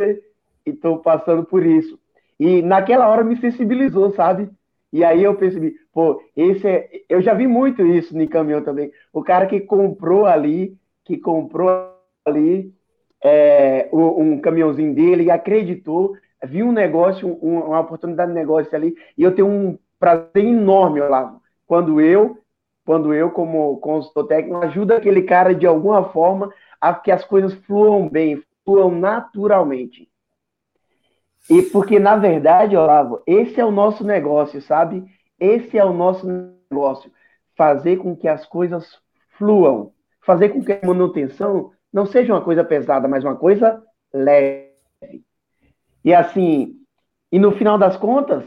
e 0.00 0.71
estou 0.71 1.00
passando 1.00 1.45
por 1.45 1.67
isso. 1.67 2.00
E 2.41 2.62
naquela 2.62 3.09
hora 3.09 3.23
me 3.23 3.37
sensibilizou, 3.37 4.11
sabe? 4.12 4.49
E 4.91 5.05
aí 5.05 5.23
eu 5.23 5.35
percebi: 5.35 5.75
pô, 5.93 6.23
esse 6.35 6.67
é. 6.67 6.88
Eu 7.11 7.21
já 7.21 7.35
vi 7.35 7.47
muito 7.47 7.87
isso 7.87 8.17
no 8.17 8.27
caminhão 8.27 8.65
também. 8.65 8.91
O 9.12 9.23
cara 9.23 9.47
que 9.47 9.61
comprou 9.61 10.25
ali, 10.25 10.75
que 11.05 11.19
comprou 11.19 11.93
ali 12.25 12.73
é, 13.22 13.88
um, 13.92 14.40
caminhãozinho 14.40 14.94
dele 14.94 15.25
e 15.25 15.30
acreditou, 15.30 16.14
viu 16.44 16.66
um 16.66 16.72
negócio, 16.72 17.38
um, 17.42 17.58
uma 17.60 17.80
oportunidade 17.80 18.30
de 18.30 18.38
negócio 18.38 18.75
ali. 18.75 18.94
E 19.16 19.22
eu 19.22 19.34
tenho 19.34 19.48
um 19.48 19.78
prazer 19.98 20.44
enorme, 20.44 21.00
Olavo, 21.00 21.42
quando 21.66 22.00
eu 22.00 22.38
quando 22.88 23.12
eu, 23.12 23.30
como 23.30 23.76
consultor 23.80 24.26
técnico, 24.26 24.64
ajudo 24.64 24.92
aquele 24.92 25.22
cara 25.25 25.54
de 25.54 25.66
alguma 25.66 26.04
forma 26.04 26.50
a 26.80 26.94
que 26.94 27.10
as 27.10 27.22
coisas 27.22 27.52
fluam 27.66 28.08
bem, 28.08 28.42
fluam 28.64 28.90
naturalmente. 28.90 30.08
E 31.50 31.60
porque, 31.64 31.98
na 31.98 32.16
verdade, 32.16 32.75
Olavo, 32.75 33.22
esse 33.26 33.60
é 33.60 33.64
o 33.64 33.70
nosso 33.70 34.02
negócio, 34.04 34.62
sabe? 34.62 35.04
Esse 35.38 35.76
é 35.76 35.84
o 35.84 35.92
nosso 35.92 36.26
negócio. 36.70 37.12
Fazer 37.54 37.98
com 37.98 38.16
que 38.16 38.26
as 38.26 38.46
coisas 38.46 38.98
fluam. 39.37 39.92
Fazer 40.22 40.48
com 40.48 40.64
que 40.64 40.72
a 40.72 40.87
manutenção 40.87 41.72
não 41.92 42.07
seja 42.07 42.33
uma 42.33 42.42
coisa 42.42 42.64
pesada, 42.64 43.09
mas 43.09 43.25
uma 43.25 43.37
coisa 43.37 43.83
leve. 44.12 44.68
E 46.04 46.14
assim, 46.14 46.76
e 47.30 47.38
no 47.38 47.52
final 47.52 47.78
das 47.78 47.97
contas, 47.97 48.45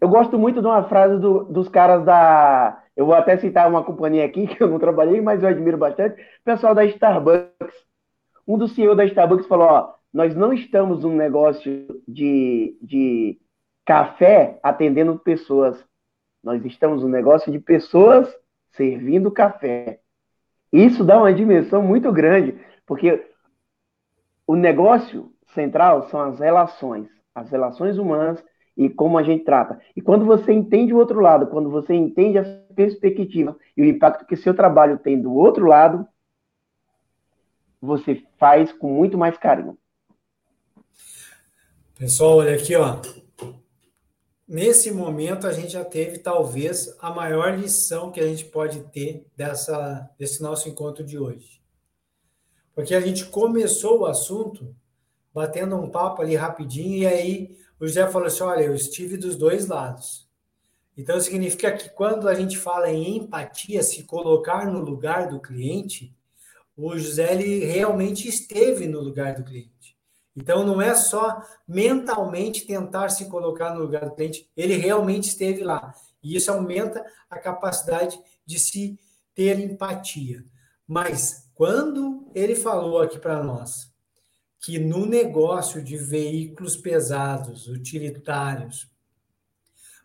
eu 0.00 0.08
gosto 0.08 0.38
muito 0.38 0.60
de 0.60 0.66
uma 0.66 0.84
frase 0.84 1.18
do, 1.18 1.44
dos 1.44 1.68
caras 1.68 2.04
da 2.04 2.82
eu 2.98 3.06
vou 3.06 3.14
até 3.14 3.36
citar 3.36 3.68
uma 3.68 3.84
companhia 3.84 4.24
aqui 4.24 4.44
que 4.48 4.60
eu 4.60 4.68
não 4.68 4.80
trabalhei, 4.80 5.20
mas 5.20 5.40
eu 5.40 5.48
admiro 5.48 5.78
bastante, 5.78 6.20
o 6.20 6.44
pessoal 6.44 6.74
da 6.74 6.84
Starbucks. 6.84 7.86
Um 8.46 8.58
dos 8.58 8.74
CEO 8.74 8.96
da 8.96 9.04
Starbucks 9.04 9.46
falou: 9.46 9.68
ó, 9.68 9.94
nós 10.12 10.34
não 10.34 10.52
estamos 10.52 11.04
num 11.04 11.14
negócio 11.14 12.02
de, 12.08 12.76
de 12.82 13.38
café 13.84 14.58
atendendo 14.64 15.16
pessoas. 15.16 15.84
Nós 16.42 16.64
estamos 16.64 17.02
num 17.02 17.08
negócio 17.08 17.52
de 17.52 17.60
pessoas 17.60 18.28
servindo 18.70 19.30
café. 19.30 20.00
Isso 20.72 21.04
dá 21.04 21.18
uma 21.18 21.32
dimensão 21.32 21.82
muito 21.82 22.12
grande, 22.12 22.58
porque 22.86 23.26
o 24.46 24.54
negócio 24.54 25.32
central 25.54 26.08
são 26.08 26.20
as 26.20 26.38
relações, 26.38 27.08
as 27.34 27.50
relações 27.50 27.98
humanas 27.98 28.42
e 28.76 28.88
como 28.88 29.18
a 29.18 29.22
gente 29.22 29.44
trata. 29.44 29.80
E 29.96 30.00
quando 30.00 30.24
você 30.24 30.52
entende 30.52 30.94
o 30.94 30.98
outro 30.98 31.20
lado, 31.20 31.48
quando 31.48 31.70
você 31.70 31.94
entende 31.94 32.38
a 32.38 32.44
perspectiva 32.74 33.56
e 33.76 33.82
o 33.82 33.84
impacto 33.84 34.26
que 34.26 34.36
seu 34.36 34.54
trabalho 34.54 34.98
tem 34.98 35.20
do 35.20 35.34
outro 35.34 35.66
lado, 35.66 36.06
você 37.80 38.22
faz 38.38 38.72
com 38.72 38.92
muito 38.92 39.18
mais 39.18 39.36
carinho. 39.36 39.76
Pessoal, 41.96 42.38
olha 42.38 42.54
aqui, 42.54 42.76
ó. 42.76 43.00
Nesse 44.48 44.90
momento 44.90 45.46
a 45.46 45.52
gente 45.52 45.72
já 45.72 45.84
teve 45.84 46.18
talvez 46.18 46.96
a 47.00 47.10
maior 47.10 47.58
lição 47.58 48.10
que 48.10 48.18
a 48.18 48.26
gente 48.26 48.46
pode 48.46 48.80
ter 48.84 49.26
dessa 49.36 50.08
desse 50.18 50.42
nosso 50.42 50.70
encontro 50.70 51.04
de 51.04 51.18
hoje. 51.18 51.60
Porque 52.74 52.94
a 52.94 53.00
gente 53.00 53.26
começou 53.26 54.00
o 54.00 54.06
assunto 54.06 54.74
batendo 55.34 55.76
um 55.76 55.90
papo 55.90 56.22
ali 56.22 56.34
rapidinho 56.34 57.02
e 57.02 57.06
aí 57.06 57.58
o 57.78 57.86
José 57.86 58.08
falou 58.10 58.26
assim: 58.26 58.42
olha, 58.42 58.62
eu 58.62 58.74
estive 58.74 59.18
dos 59.18 59.36
dois 59.36 59.66
lados. 59.66 60.26
Então, 60.96 61.20
significa 61.20 61.70
que 61.70 61.90
quando 61.90 62.26
a 62.26 62.34
gente 62.34 62.56
fala 62.56 62.90
em 62.90 63.18
empatia, 63.18 63.82
se 63.84 64.02
colocar 64.04 64.66
no 64.66 64.80
lugar 64.80 65.28
do 65.28 65.40
cliente, 65.40 66.12
o 66.76 66.96
José 66.96 67.34
ele 67.34 67.64
realmente 67.66 68.26
esteve 68.26 68.88
no 68.88 69.00
lugar 69.00 69.34
do 69.34 69.44
cliente. 69.44 69.97
Então, 70.40 70.64
não 70.64 70.80
é 70.80 70.94
só 70.94 71.42
mentalmente 71.66 72.64
tentar 72.64 73.08
se 73.08 73.24
colocar 73.24 73.74
no 73.74 73.80
lugar 73.80 74.04
do 74.04 74.14
cliente, 74.14 74.48
ele 74.56 74.76
realmente 74.76 75.24
esteve 75.24 75.64
lá. 75.64 75.92
E 76.22 76.36
isso 76.36 76.52
aumenta 76.52 77.04
a 77.28 77.40
capacidade 77.40 78.20
de 78.46 78.56
se 78.56 78.96
ter 79.34 79.58
empatia. 79.58 80.44
Mas, 80.86 81.50
quando 81.56 82.30
ele 82.32 82.54
falou 82.54 83.02
aqui 83.02 83.18
para 83.18 83.42
nós 83.42 83.92
que 84.60 84.78
no 84.78 85.06
negócio 85.06 85.82
de 85.82 85.96
veículos 85.96 86.76
pesados, 86.76 87.66
utilitários, 87.66 88.88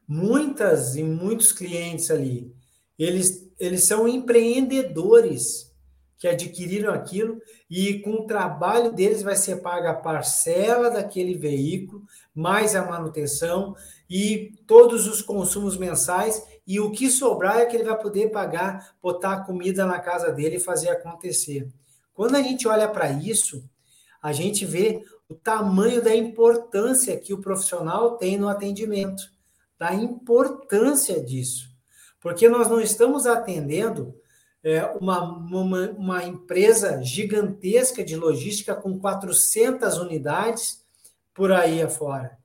muitas 0.08 0.96
e 0.96 1.04
muitos 1.04 1.52
clientes 1.52 2.10
ali, 2.10 2.52
eles, 2.98 3.52
eles 3.60 3.84
são 3.84 4.08
empreendedores 4.08 5.72
que 6.18 6.28
adquiriram 6.28 6.94
aquilo 6.94 7.42
e 7.70 8.00
com 8.00 8.12
o 8.12 8.26
trabalho 8.26 8.92
deles 8.92 9.22
vai 9.22 9.36
ser 9.36 9.58
paga 9.58 9.92
a 9.92 9.96
parcela 9.96 10.90
daquele 10.90 11.36
veículo, 11.36 12.04
mais 12.34 12.76
a 12.76 12.86
manutenção 12.86 13.76
e 14.10 14.54
todos 14.66 15.08
os 15.08 15.22
consumos 15.22 15.78
mensais 15.78 16.46
e 16.66 16.80
o 16.80 16.92
que 16.92 17.10
sobrar 17.10 17.58
é 17.58 17.66
que 17.66 17.76
ele 17.76 17.84
vai 17.84 18.00
poder 18.00 18.32
pagar, 18.32 18.96
botar 19.02 19.44
comida 19.46 19.86
na 19.86 20.00
casa 20.00 20.32
dele 20.32 20.58
e 20.58 20.62
fazer 20.62 20.90
acontecer. 20.90 21.68
Quando 22.14 22.36
a 22.36 22.42
gente 22.42 22.68
olha 22.68 22.88
para 22.88 23.12
isso, 23.12 23.64
a 24.22 24.32
gente 24.32 24.66
vê 24.66 25.04
o 25.28 25.36
tamanho 25.36 26.02
da 26.02 26.16
importância 26.16 27.20
que 27.20 27.34
o 27.34 27.42
profissional 27.42 28.18
tem 28.18 28.38
no 28.38 28.48
atendimento, 28.48 29.24
da 29.78 29.94
importância 29.94 31.22
disso. 31.22 31.70
Porque 32.22 32.48
nós 32.48 32.70
não 32.70 32.80
estamos 32.80 33.26
atendendo 33.26 34.16
é, 34.64 34.86
uma, 35.00 35.22
uma, 35.22 35.90
uma 35.92 36.24
empresa 36.24 37.02
gigantesca 37.04 38.04
de 38.04 38.16
logística 38.16 38.74
com 38.74 38.98
400 38.98 39.98
unidades 39.98 40.84
por 41.34 41.52
aí 41.52 41.82
afora. 41.82 42.38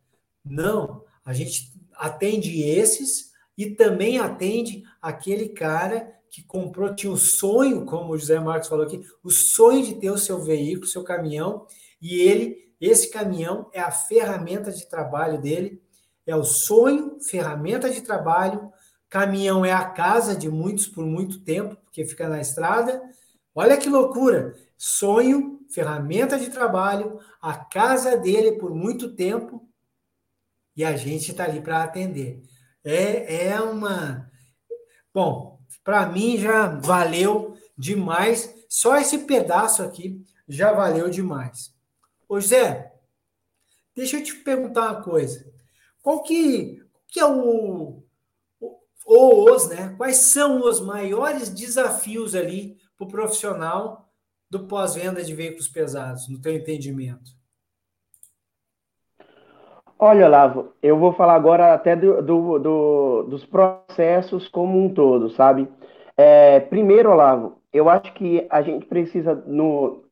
Não, 0.45 1.05
a 1.25 1.33
gente 1.33 1.73
atende 1.95 2.63
esses 2.63 3.31
e 3.57 3.67
também 3.67 4.19
atende 4.19 4.83
aquele 5.01 5.51
cara 5.51 6.13
que 6.31 6.43
comprou, 6.43 6.95
tinha 6.95 7.13
o 7.13 7.17
sonho, 7.17 7.85
como 7.85 8.13
o 8.13 8.19
José 8.19 8.39
Marcos 8.39 8.69
falou 8.69 8.85
aqui, 8.85 9.03
o 9.23 9.31
sonho 9.31 9.85
de 9.85 9.95
ter 9.95 10.11
o 10.11 10.19
seu 10.19 10.43
veículo, 10.43 10.87
seu 10.87 11.03
caminhão, 11.03 11.67
e 12.01 12.21
ele, 12.21 12.57
esse 12.81 13.11
caminhão 13.11 13.69
é 13.73 13.81
a 13.81 13.91
ferramenta 13.91 14.71
de 14.71 14.87
trabalho 14.89 15.41
dele, 15.41 15.83
é 16.27 16.37
o 16.37 16.45
sonho, 16.45 17.19
ferramenta 17.21 17.89
de 17.89 18.03
trabalho, 18.03 18.71
caminhão 19.09 19.65
é 19.65 19.73
a 19.73 19.87
casa 19.87 20.37
de 20.37 20.49
muitos 20.49 20.87
por 20.87 21.05
muito 21.05 21.41
tempo, 21.41 21.77
porque 21.99 22.05
fica 22.05 22.29
na 22.29 22.41
estrada. 22.41 23.03
Olha 23.55 23.77
que 23.77 23.89
loucura! 23.89 24.55
Sonho, 24.77 25.61
ferramenta 25.69 26.39
de 26.39 26.51
trabalho, 26.51 27.19
a 27.43 27.57
casa 27.57 28.17
dele 28.17 28.53
por 28.53 28.73
muito 28.73 29.17
tempo, 29.17 29.69
e 30.77 30.85
a 30.85 30.97
gente 30.97 31.33
está 31.33 31.45
ali 31.45 31.61
para 31.61 31.83
atender. 31.83 32.43
É, 32.85 33.49
é 33.49 33.61
uma. 33.61 34.31
Bom, 35.13 35.59
para 35.83 36.07
mim 36.07 36.39
já 36.39 36.67
valeu 36.67 37.57
demais. 37.77 38.55
Só 38.69 38.97
esse 38.97 39.19
pedaço 39.19 39.83
aqui 39.83 40.25
já 40.49 40.73
valeu 40.73 41.11
demais. 41.11 41.75
Ô 42.29 42.41
Zé, 42.41 42.95
deixa 43.97 44.19
eu 44.19 44.23
te 44.23 44.37
perguntar 44.37 44.93
uma 44.93 45.03
coisa. 45.03 45.53
Qual 46.01 46.23
que, 46.23 46.81
que 47.09 47.19
é 47.19 47.27
o 47.27 48.05
ou 49.09 49.51
os, 49.51 49.71
né? 49.71 49.95
Quais 49.97 50.17
são 50.17 50.61
os 50.61 50.85
maiores 50.85 51.49
desafios 51.49 52.35
ali 52.35 52.77
para 52.97 53.07
o 53.07 53.11
profissional 53.11 54.11
do 54.51 54.67
pós-venda 54.67 55.25
de 55.25 55.35
veículos 55.35 55.67
pesados, 55.67 56.29
no 56.29 56.39
teu 56.39 56.55
entendimento? 56.55 57.31
Olha, 59.99 60.29
Lavo, 60.29 60.75
eu 60.83 60.99
vou 60.99 61.15
falar 61.15 61.35
agora 61.35 61.73
até 61.73 61.97
do, 61.97 62.23
do, 62.23 62.59
do, 62.59 63.23
dos 63.25 63.47
processos 63.47 64.47
como 64.49 64.79
um 64.79 64.93
todo, 64.93 65.31
sabe? 65.31 65.67
É, 66.15 66.61
primeiro, 66.61 67.11
Olavo, 67.11 67.63
eu 67.73 67.89
acho 67.89 68.13
que 68.13 68.47
a 68.51 68.61
gente 68.61 68.87
precisa, 68.87 69.35
no, 69.47 70.05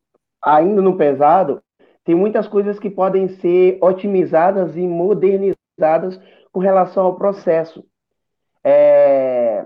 ainda 0.43 0.81
no 0.81 0.97
pesado, 0.97 1.61
tem 2.03 2.15
muitas 2.15 2.47
coisas 2.47 2.79
que 2.79 2.89
podem 2.89 3.29
ser 3.39 3.77
otimizadas 3.79 4.75
e 4.75 4.87
modernizadas 4.87 6.19
com 6.51 6.59
relação 6.59 7.05
ao 7.05 7.15
processo. 7.15 7.85
É... 8.67 9.65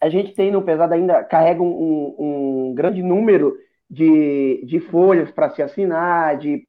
A 0.00 0.08
gente 0.08 0.34
tem 0.34 0.52
no 0.52 0.62
pesado 0.62 0.94
ainda, 0.94 1.24
carrega 1.24 1.62
um, 1.62 2.14
um 2.18 2.74
grande 2.74 3.02
número 3.02 3.56
de, 3.90 4.64
de 4.64 4.78
folhas 4.78 5.30
para 5.32 5.50
se 5.50 5.60
assinar, 5.60 6.38
de 6.38 6.64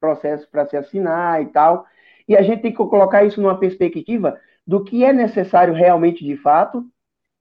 processos 0.00 0.46
para 0.46 0.66
se 0.66 0.76
assinar 0.76 1.42
e 1.42 1.46
tal. 1.46 1.84
E 2.26 2.34
a 2.34 2.42
gente 2.42 2.62
tem 2.62 2.70
que 2.70 2.76
colocar 2.78 3.24
isso 3.24 3.42
numa 3.42 3.58
perspectiva 3.58 4.40
do 4.66 4.82
que 4.82 5.04
é 5.04 5.12
necessário 5.12 5.74
realmente 5.74 6.24
de 6.24 6.36
fato 6.36 6.84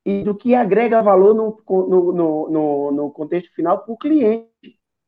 e 0.05 0.24
do 0.24 0.36
que 0.36 0.53
agrega 0.53 1.01
valor 1.01 1.34
no, 1.34 1.58
no, 1.67 2.50
no, 2.50 2.91
no 2.91 3.12
contexto 3.12 3.53
final 3.55 3.79
para 3.79 3.94
o 3.94 3.98
cliente, 3.98 4.50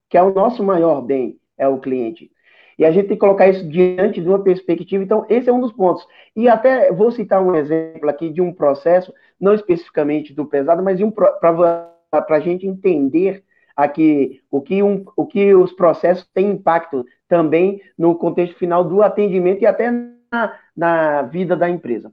que 0.10 0.18
é 0.18 0.24
o 0.24 0.34
nosso 0.34 0.64
maior 0.64 1.02
bem, 1.02 1.40
é 1.58 1.68
o 1.68 1.80
cliente. 1.80 2.32
E 2.78 2.86
a 2.86 2.92
gente 2.92 3.08
tem 3.08 3.16
que 3.16 3.22
colocar 3.22 3.48
isso 3.48 3.68
diante 3.68 4.22
de 4.22 4.28
uma 4.28 4.44
perspectiva. 4.44 5.04
Então, 5.04 5.26
esse 5.30 5.50
é 5.50 5.54
um 5.54 5.60
dos 5.60 5.72
pontos. 5.72 6.06
E 6.36 6.48
até 6.48 6.92
vou 6.92 7.12
citar 7.12 7.42
um 7.42 7.56
exemplo 7.56 8.10
aqui 8.10 8.30
de 8.30 8.42
um 8.42 8.54
processo, 8.54 9.14
não 9.40 9.54
especificamente 9.54 10.34
do 10.34 10.46
pesado, 10.46 10.84
mas 10.84 11.02
um, 11.02 11.10
para 11.10 11.92
a 12.30 12.40
gente 12.40 12.68
entender 12.68 13.44
aqui 13.76 14.42
o 14.52 14.62
que, 14.62 14.84
um, 14.84 15.06
o 15.16 15.26
que 15.26 15.54
os 15.56 15.72
processos 15.74 16.28
têm 16.34 16.52
impacto 16.52 17.06
também 17.28 17.82
no 17.98 18.16
contexto 18.16 18.58
final 18.58 18.84
do 18.84 19.02
atendimento 19.02 19.62
e 19.62 19.66
até 19.66 19.92
na, 19.92 20.56
na 20.76 21.22
vida 21.24 21.56
da 21.56 21.70
empresa. 21.70 22.12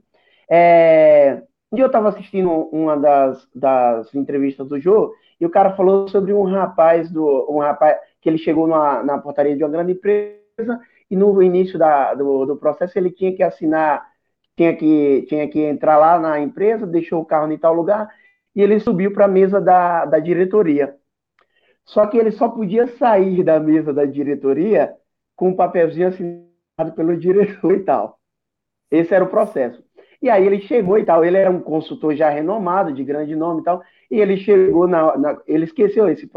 É, 0.49 1.41
um 1.71 1.75
dia 1.75 1.85
eu 1.85 1.87
estava 1.87 2.09
assistindo 2.09 2.49
uma 2.71 2.97
das, 2.97 3.47
das 3.53 4.13
entrevistas 4.13 4.67
do 4.67 4.79
Jô 4.79 5.13
e 5.39 5.45
o 5.45 5.49
cara 5.49 5.75
falou 5.75 6.07
sobre 6.07 6.33
um 6.33 6.43
rapaz 6.43 7.09
do 7.09 7.47
um 7.49 7.59
rapaz 7.59 7.97
que 8.21 8.29
ele 8.29 8.37
chegou 8.37 8.67
na, 8.67 9.03
na 9.03 9.17
portaria 9.17 9.55
de 9.55 9.63
uma 9.63 9.69
grande 9.69 9.93
empresa 9.93 10.44
e 11.09 11.15
no 11.15 11.41
início 11.41 11.77
da, 11.77 12.13
do, 12.13 12.45
do 12.45 12.57
processo 12.57 12.97
ele 12.97 13.11
tinha 13.11 13.35
que 13.35 13.43
assinar, 13.43 14.07
tinha 14.55 14.75
que, 14.75 15.23
tinha 15.27 15.47
que 15.49 15.59
entrar 15.59 15.97
lá 15.97 16.19
na 16.19 16.39
empresa, 16.39 16.87
deixou 16.87 17.21
o 17.21 17.25
carro 17.25 17.51
em 17.51 17.57
tal 17.57 17.73
lugar, 17.73 18.09
e 18.55 18.61
ele 18.61 18.79
subiu 18.79 19.11
para 19.13 19.25
a 19.25 19.27
mesa 19.27 19.59
da, 19.59 20.05
da 20.05 20.19
diretoria. 20.19 20.95
Só 21.83 22.07
que 22.07 22.17
ele 22.17 22.31
só 22.31 22.49
podia 22.49 22.87
sair 22.87 23.43
da 23.43 23.59
mesa 23.59 23.93
da 23.93 24.05
diretoria 24.05 24.95
com 25.35 25.49
um 25.49 25.55
papelzinho 25.55 26.07
assinado 26.07 26.93
pelo 26.95 27.15
diretor 27.19 27.73
e 27.73 27.83
tal. 27.83 28.19
Esse 28.89 29.13
era 29.13 29.23
o 29.25 29.29
processo. 29.29 29.83
E 30.21 30.29
aí 30.29 30.45
ele 30.45 30.61
chegou 30.61 30.97
e 30.97 31.05
tal, 31.05 31.23
ele 31.23 31.37
era 31.37 31.49
um 31.51 31.59
consultor 31.61 32.15
já 32.15 32.29
renomado, 32.29 32.91
de 32.93 33.03
grande 33.03 33.35
nome 33.35 33.61
e 33.61 33.63
tal, 33.63 33.81
e 34.09 34.19
ele 34.19 34.37
chegou 34.37 34.87
na, 34.87 35.17
na 35.17 35.37
ele 35.47 35.65
esqueceu 35.65 36.07
esse 36.09 36.27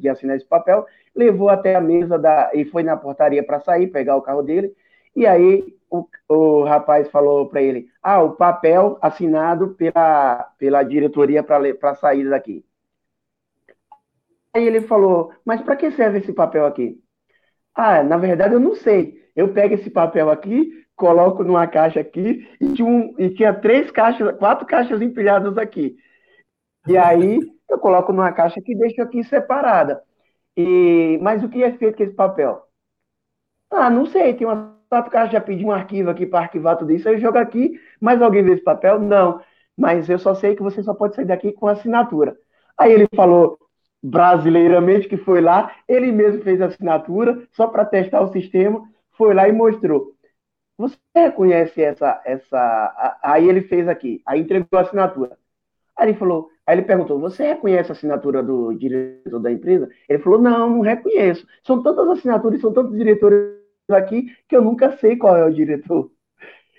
de 0.00 0.08
assinar 0.08 0.36
esse 0.36 0.46
papel, 0.46 0.86
levou 1.14 1.48
até 1.48 1.74
a 1.74 1.80
mesa 1.80 2.18
da 2.18 2.50
e 2.54 2.64
foi 2.64 2.82
na 2.82 2.96
portaria 2.96 3.42
para 3.44 3.60
sair, 3.60 3.88
pegar 3.88 4.16
o 4.16 4.22
carro 4.22 4.42
dele, 4.42 4.72
e 5.14 5.26
aí 5.26 5.76
o, 5.90 6.06
o 6.28 6.64
rapaz 6.64 7.08
falou 7.10 7.48
para 7.48 7.62
ele: 7.62 7.88
"Ah, 8.02 8.22
o 8.22 8.32
papel 8.36 8.98
assinado 9.00 9.68
pela 9.74 10.50
pela 10.58 10.82
diretoria 10.82 11.42
para 11.42 11.94
sair 11.94 12.28
daqui". 12.28 12.64
Aí 14.54 14.66
ele 14.66 14.80
falou: 14.82 15.32
"Mas 15.44 15.60
para 15.62 15.76
que 15.76 15.90
serve 15.90 16.18
esse 16.18 16.32
papel 16.32 16.64
aqui?" 16.66 17.00
"Ah, 17.74 18.02
na 18.04 18.18
verdade 18.18 18.54
eu 18.54 18.60
não 18.60 18.76
sei. 18.76 19.22
Eu 19.36 19.54
pego 19.54 19.74
esse 19.74 19.90
papel 19.90 20.30
aqui, 20.30 20.72
coloco 20.96 21.42
numa 21.42 21.66
caixa 21.66 22.00
aqui 22.00 22.48
e 22.60 22.72
tinha, 22.72 22.88
um, 22.88 23.14
e 23.18 23.30
tinha 23.30 23.52
três 23.52 23.90
caixas, 23.90 24.36
quatro 24.38 24.66
caixas 24.66 25.02
empilhadas 25.02 25.58
aqui. 25.58 25.96
E 26.86 26.96
aí 26.96 27.40
eu 27.68 27.78
coloco 27.78 28.12
numa 28.12 28.32
caixa 28.32 28.60
que 28.60 28.74
deixo 28.74 29.02
aqui 29.02 29.24
separada. 29.24 30.02
E, 30.56 31.18
mas 31.20 31.42
o 31.42 31.48
que 31.48 31.62
é 31.62 31.72
feito 31.72 31.96
com 31.96 32.04
esse 32.04 32.14
papel? 32.14 32.62
Ah, 33.70 33.90
não 33.90 34.06
sei, 34.06 34.34
tem 34.34 34.46
umas 34.46 34.72
quatro 34.88 35.10
caixas, 35.10 35.32
já 35.32 35.40
pedi 35.40 35.64
um 35.64 35.72
arquivo 35.72 36.10
aqui 36.10 36.26
para 36.26 36.40
arquivar 36.40 36.76
tudo 36.76 36.92
isso, 36.92 37.08
eu 37.08 37.18
jogo 37.18 37.38
aqui, 37.38 37.80
mas 38.00 38.22
alguém 38.22 38.44
vê 38.44 38.52
esse 38.54 38.62
papel? 38.62 39.00
Não. 39.00 39.40
Mas 39.76 40.08
eu 40.08 40.18
só 40.18 40.34
sei 40.34 40.54
que 40.54 40.62
você 40.62 40.82
só 40.82 40.94
pode 40.94 41.16
sair 41.16 41.24
daqui 41.24 41.52
com 41.52 41.66
assinatura. 41.66 42.36
Aí 42.78 42.92
ele 42.92 43.08
falou 43.14 43.58
brasileiramente 44.02 45.08
que 45.08 45.16
foi 45.16 45.40
lá, 45.40 45.74
ele 45.88 46.12
mesmo 46.12 46.42
fez 46.42 46.60
a 46.60 46.66
assinatura, 46.66 47.42
só 47.52 47.66
para 47.66 47.84
testar 47.84 48.20
o 48.20 48.30
sistema, 48.32 48.86
foi 49.16 49.34
lá 49.34 49.48
e 49.48 49.52
mostrou. 49.52 50.13
Você 50.76 50.96
reconhece 51.14 51.82
essa, 51.82 52.20
essa. 52.24 53.18
Aí 53.22 53.48
ele 53.48 53.62
fez 53.62 53.86
aqui, 53.88 54.20
aí 54.26 54.40
entregou 54.40 54.78
a 54.78 54.82
assinatura. 54.82 55.38
Aí 55.96 56.08
ele 56.08 56.18
falou, 56.18 56.50
aí 56.66 56.76
ele 56.76 56.86
perguntou: 56.86 57.20
você 57.20 57.44
reconhece 57.46 57.92
a 57.92 57.94
assinatura 57.94 58.42
do 58.42 58.72
diretor 58.74 59.40
da 59.40 59.52
empresa? 59.52 59.88
Ele 60.08 60.18
falou: 60.18 60.40
não, 60.40 60.70
não 60.70 60.80
reconheço. 60.80 61.46
São 61.62 61.82
tantas 61.82 62.08
assinaturas, 62.08 62.60
são 62.60 62.72
tantos 62.72 62.96
diretores 62.96 63.54
aqui 63.90 64.34
que 64.48 64.56
eu 64.56 64.62
nunca 64.62 64.96
sei 64.96 65.16
qual 65.16 65.36
é 65.36 65.44
o 65.44 65.54
diretor. 65.54 66.10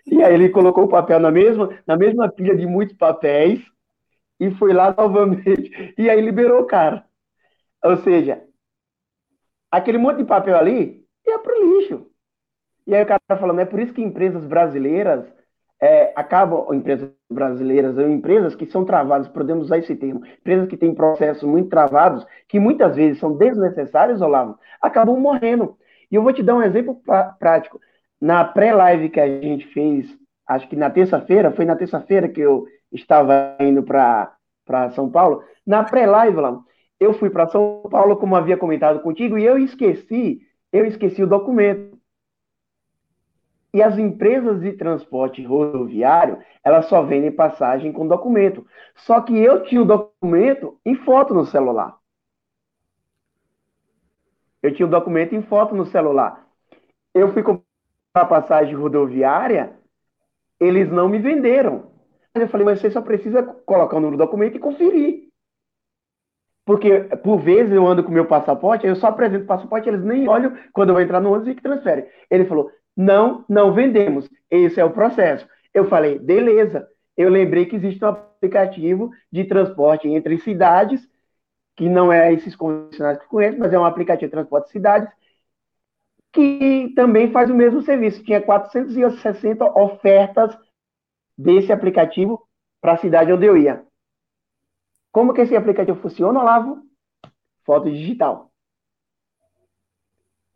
E 0.06 0.22
aí 0.24 0.34
ele 0.34 0.50
colocou 0.50 0.84
o 0.86 0.90
papel 0.90 1.20
na 1.20 1.32
mesma, 1.32 1.70
na 1.88 1.98
mesma 1.98 2.30
pilha 2.30 2.56
de 2.56 2.66
muitos 2.68 2.96
papéis 2.96 3.62
e 4.40 4.52
foi 4.52 4.74
lá 4.74 4.94
novamente. 4.96 5.72
E 5.98 6.10
aí 6.10 6.22
liberou 6.22 6.62
o 6.62 6.66
cara. 6.66 7.06
Ou 7.84 7.98
seja, 7.98 8.44
aquele 9.72 9.98
monte 9.98 10.18
de 10.18 10.26
papel 10.26 10.58
ali 10.58 11.06
ia 11.26 11.40
pro 11.40 11.80
lixo. 11.80 12.08
E 12.88 12.94
aí 12.96 13.04
o 13.04 13.08
cara 13.08 13.20
tá 13.28 13.38
falando, 13.38 13.60
é 13.62 13.66
por 13.66 13.80
isso 13.80 13.94
que 13.94 14.02
empresas 14.02 14.46
brasileiras 14.46 15.26
é, 15.82 16.14
acabam, 16.16 16.74
empresas 16.74 17.10
brasileiras, 17.30 17.98
ou 17.98 18.10
empresas 18.10 18.56
que 18.56 18.66
são 18.66 18.86
travadas, 18.86 19.28
podemos 19.28 19.66
usar 19.66 19.78
esse 19.78 19.96
termo, 19.96 20.26
empresas 20.26 20.68
que 20.68 20.78
têm 20.78 20.94
processos 20.94 21.44
muito 21.44 21.70
travados, 21.70 22.26
que 22.48 22.60
muitas 22.60 22.96
vezes 22.96 23.20
são 23.20 23.36
desnecessários, 23.36 24.22
Olavo, 24.22 24.58
acabam 24.82 25.20
morrendo. 25.20 25.78
E 26.12 26.16
eu 26.16 26.24
vou 26.24 26.32
te 26.34 26.44
dar 26.44 26.56
um 26.56 26.62
exemplo 26.62 27.02
prático. 27.40 27.80
Na 28.22 28.44
pré-live 28.46 29.10
que 29.10 29.20
a 29.20 29.28
gente 29.28 29.68
fez, 29.74 30.08
acho 30.48 30.68
que 30.70 30.76
na 30.76 30.90
terça-feira, 30.90 31.52
foi 31.52 31.66
na 31.66 31.76
terça-feira 31.76 32.30
que 32.30 32.42
eu 32.42 32.66
estava 32.92 33.58
indo 33.60 33.84
para 33.84 34.38
São 34.92 35.10
Paulo, 35.10 35.44
na 35.66 35.84
pré-live 35.84 36.38
lá, 36.38 36.60
eu 37.00 37.14
fui 37.14 37.30
para 37.30 37.48
São 37.48 37.84
Paulo, 37.92 38.16
como 38.18 38.36
havia 38.36 38.56
comentado 38.58 39.02
contigo, 39.02 39.38
e 39.38 39.44
eu 39.44 39.58
esqueci, 39.58 40.40
eu 40.72 40.86
esqueci 40.86 41.22
o 41.22 41.28
documento. 41.28 41.95
E 43.76 43.84
as 43.84 43.98
empresas 43.98 44.62
de 44.62 44.72
transporte 44.72 45.44
rodoviário, 45.44 46.42
elas 46.64 46.86
só 46.86 47.02
vendem 47.02 47.30
passagem 47.30 47.92
com 47.92 48.08
documento. 48.08 48.66
Só 48.96 49.20
que 49.20 49.38
eu 49.38 49.64
tinha 49.64 49.82
o 49.82 49.86
documento 49.86 50.80
em 50.86 50.96
foto 50.96 51.34
no 51.34 51.46
celular. 51.46 51.98
Eu 54.64 54.74
tinha 54.74 54.88
o 54.88 54.90
documento 54.90 55.36
em 55.36 55.42
foto 55.42 55.76
no 55.76 55.86
celular. 55.88 56.48
Eu 57.14 57.34
fui 57.34 57.44
comprar 57.44 57.66
a 58.14 58.24
passagem 58.24 58.74
rodoviária, 58.74 59.78
eles 60.58 60.90
não 60.90 61.10
me 61.10 61.20
venderam. 61.20 61.92
Eu 62.34 62.48
falei, 62.48 62.64
mas 62.64 62.80
você 62.80 62.90
só 62.90 63.02
precisa 63.02 63.44
colocar 63.44 63.98
o 63.98 64.00
número 64.00 64.16
do 64.16 64.24
documento 64.24 64.56
e 64.56 64.60
conferir. 64.60 65.28
Porque, 66.66 67.02
por 67.22 67.40
vezes, 67.40 67.74
eu 67.74 67.86
ando 67.86 68.06
com 68.06 68.10
meu 68.10 68.26
passaporte, 68.26 68.88
eu 68.88 68.96
só 68.96 69.08
apresento 69.08 69.44
o 69.44 69.48
passaporte, 69.48 69.90
eles 69.90 70.02
nem 70.02 70.30
olham 70.30 70.58
quando 70.72 70.90
eu 70.90 70.96
vou 70.96 71.04
entrar 71.04 71.20
no 71.20 71.34
ônibus 71.34 71.50
e 71.50 71.56
que 71.56 71.62
transfere. 71.62 72.10
Ele 72.32 72.46
falou, 72.46 72.72
não, 72.96 73.44
não 73.50 73.74
vendemos. 73.74 74.30
Esse 74.50 74.80
é 74.80 74.86
o 74.86 74.94
processo. 74.94 75.48
Eu 75.74 75.88
falei, 75.90 76.18
beleza. 76.18 76.88
Eu 77.18 77.30
lembrei 77.30 77.66
que 77.66 77.76
existe 77.76 78.04
um 78.04 78.10
aplicativo 78.10 79.12
de 79.32 79.46
transporte 79.46 80.08
entre 80.08 80.38
cidades, 80.40 81.08
que 81.76 81.90
não 81.90 82.12
é 82.12 82.34
esses 82.34 82.56
convencionais 82.56 83.18
que 83.18 83.28
conheço, 83.28 83.60
mas 83.60 83.74
é 83.74 83.80
um 83.80 83.86
aplicativo 83.86 84.28
de 84.28 84.32
transporte 84.32 84.66
de 84.68 84.72
cidades, 84.72 85.10
que 86.32 86.94
também 86.96 87.32
faz 87.32 87.50
o 87.50 87.56
mesmo 87.56 87.82
serviço. 87.82 88.24
Tinha 88.24 88.42
460 88.42 89.66
ofertas 89.78 90.58
desse 91.38 91.72
aplicativo 91.72 92.48
para 92.82 92.94
a 92.94 92.98
cidade 92.98 93.32
onde 93.32 93.46
eu 93.46 93.58
ia. 93.58 93.86
Como 95.12 95.34
que 95.34 95.42
esse 95.42 95.56
aplicativo 95.56 96.00
funciona, 96.00 96.40
Olavo? 96.40 96.82
Foto 97.66 97.90
digital 97.90 98.52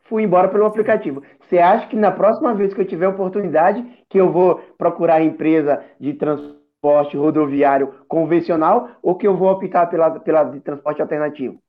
fui 0.10 0.24
embora 0.24 0.50
pelo 0.50 0.66
aplicativo. 0.66 1.24
Você 1.42 1.60
acha 1.60 1.88
que 1.88 1.96
na 1.96 2.12
próxima 2.12 2.54
vez 2.54 2.74
que 2.74 2.82
eu 2.82 2.88
tiver 2.88 3.08
oportunidade, 3.08 3.86
que 4.10 4.20
eu 4.20 4.32
vou 4.32 4.56
procurar 4.78 5.22
empresa 5.22 5.84
de 6.00 6.14
transporte 6.16 7.16
rodoviário 7.16 7.94
convencional 8.08 8.90
ou 9.02 9.16
que 9.16 9.28
eu 9.28 9.38
vou 9.38 9.52
optar 9.52 9.86
pela, 9.88 10.20
pela 10.20 10.44
de 10.44 10.60
transporte 10.60 11.02
alternativo? 11.02 11.60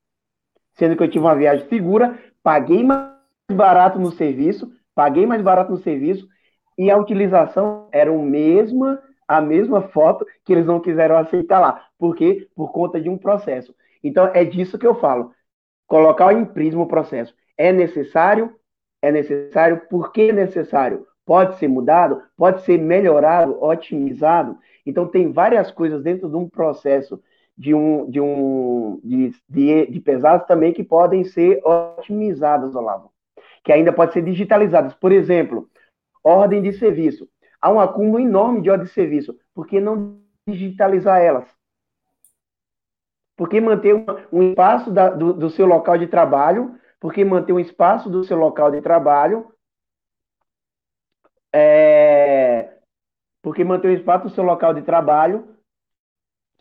Sendo 0.72 0.96
que 0.96 1.02
eu 1.02 1.10
tive 1.10 1.24
uma 1.24 1.34
viagem 1.34 1.68
segura, 1.68 2.18
paguei 2.42 2.82
mais 2.82 3.10
barato 3.52 3.98
no 3.98 4.10
serviço, 4.10 4.72
paguei 4.94 5.26
mais 5.26 5.42
barato 5.42 5.70
no 5.70 5.78
serviço 5.78 6.26
e 6.78 6.90
a 6.90 6.96
utilização 6.96 7.88
era 7.92 8.10
o 8.10 8.22
mesma, 8.22 9.02
a 9.28 9.40
mesma 9.40 9.82
foto 9.82 10.26
que 10.44 10.52
eles 10.52 10.64
não 10.64 10.80
quiseram 10.80 11.18
aceitar 11.18 11.60
lá. 11.60 11.84
Por 11.98 12.16
quê? 12.16 12.48
Por 12.56 12.72
conta 12.72 12.98
de 12.98 13.10
um 13.10 13.18
processo. 13.18 13.74
Então, 14.02 14.30
é 14.32 14.44
disso 14.44 14.78
que 14.78 14.86
eu 14.86 14.94
falo. 14.94 15.32
Colocar 15.86 16.32
em 16.32 16.44
prisma 16.44 16.82
o 16.82 16.86
processo. 16.86 17.34
É 17.60 17.72
necessário? 17.72 18.56
É 19.02 19.12
necessário. 19.12 19.82
Por 19.90 20.12
que 20.12 20.30
é 20.30 20.32
necessário? 20.32 21.06
Pode 21.26 21.58
ser 21.58 21.68
mudado? 21.68 22.22
Pode 22.34 22.62
ser 22.62 22.78
melhorado, 22.78 23.62
otimizado? 23.62 24.58
Então, 24.86 25.06
tem 25.06 25.30
várias 25.30 25.70
coisas 25.70 26.02
dentro 26.02 26.30
de 26.30 26.36
um 26.36 26.48
processo 26.48 27.22
de 27.58 27.74
um 27.74 28.10
de 28.10 28.18
um 28.18 28.98
de, 29.04 29.34
de, 29.46 29.86
de 29.90 30.00
pesados 30.00 30.46
também 30.46 30.72
que 30.72 30.82
podem 30.82 31.22
ser 31.22 31.60
otimizadas, 31.62 32.74
Olavo, 32.74 33.12
que 33.62 33.70
ainda 33.70 33.92
pode 33.92 34.14
ser 34.14 34.22
digitalizadas. 34.22 34.94
Por 34.94 35.12
exemplo, 35.12 35.68
ordem 36.24 36.62
de 36.62 36.72
serviço. 36.72 37.28
Há 37.60 37.70
um 37.70 37.78
acúmulo 37.78 38.18
enorme 38.18 38.62
de 38.62 38.70
ordem 38.70 38.86
de 38.86 38.92
serviço. 38.92 39.36
Por 39.54 39.66
que 39.66 39.78
não 39.82 40.18
digitalizar 40.48 41.20
elas? 41.20 41.46
Por 43.36 43.50
que 43.50 43.60
manter 43.60 43.94
um, 43.94 44.06
um 44.32 44.42
espaço 44.48 44.90
da, 44.90 45.10
do, 45.10 45.34
do 45.34 45.50
seu 45.50 45.66
local 45.66 45.98
de 45.98 46.06
trabalho? 46.06 46.80
Por 47.00 47.12
que 47.12 47.24
manter 47.24 47.52
um 47.52 47.58
espaço 47.58 48.10
do 48.10 48.22
seu 48.22 48.36
local 48.36 48.70
de 48.70 48.80
trabalho 48.80 49.46
é, 51.52 52.74
porque 53.42 53.64
manter 53.64 53.88
o 53.88 53.92
espaço 53.92 54.24
do 54.24 54.30
seu 54.30 54.44
local 54.44 54.74
de 54.74 54.82
trabalho 54.82 55.48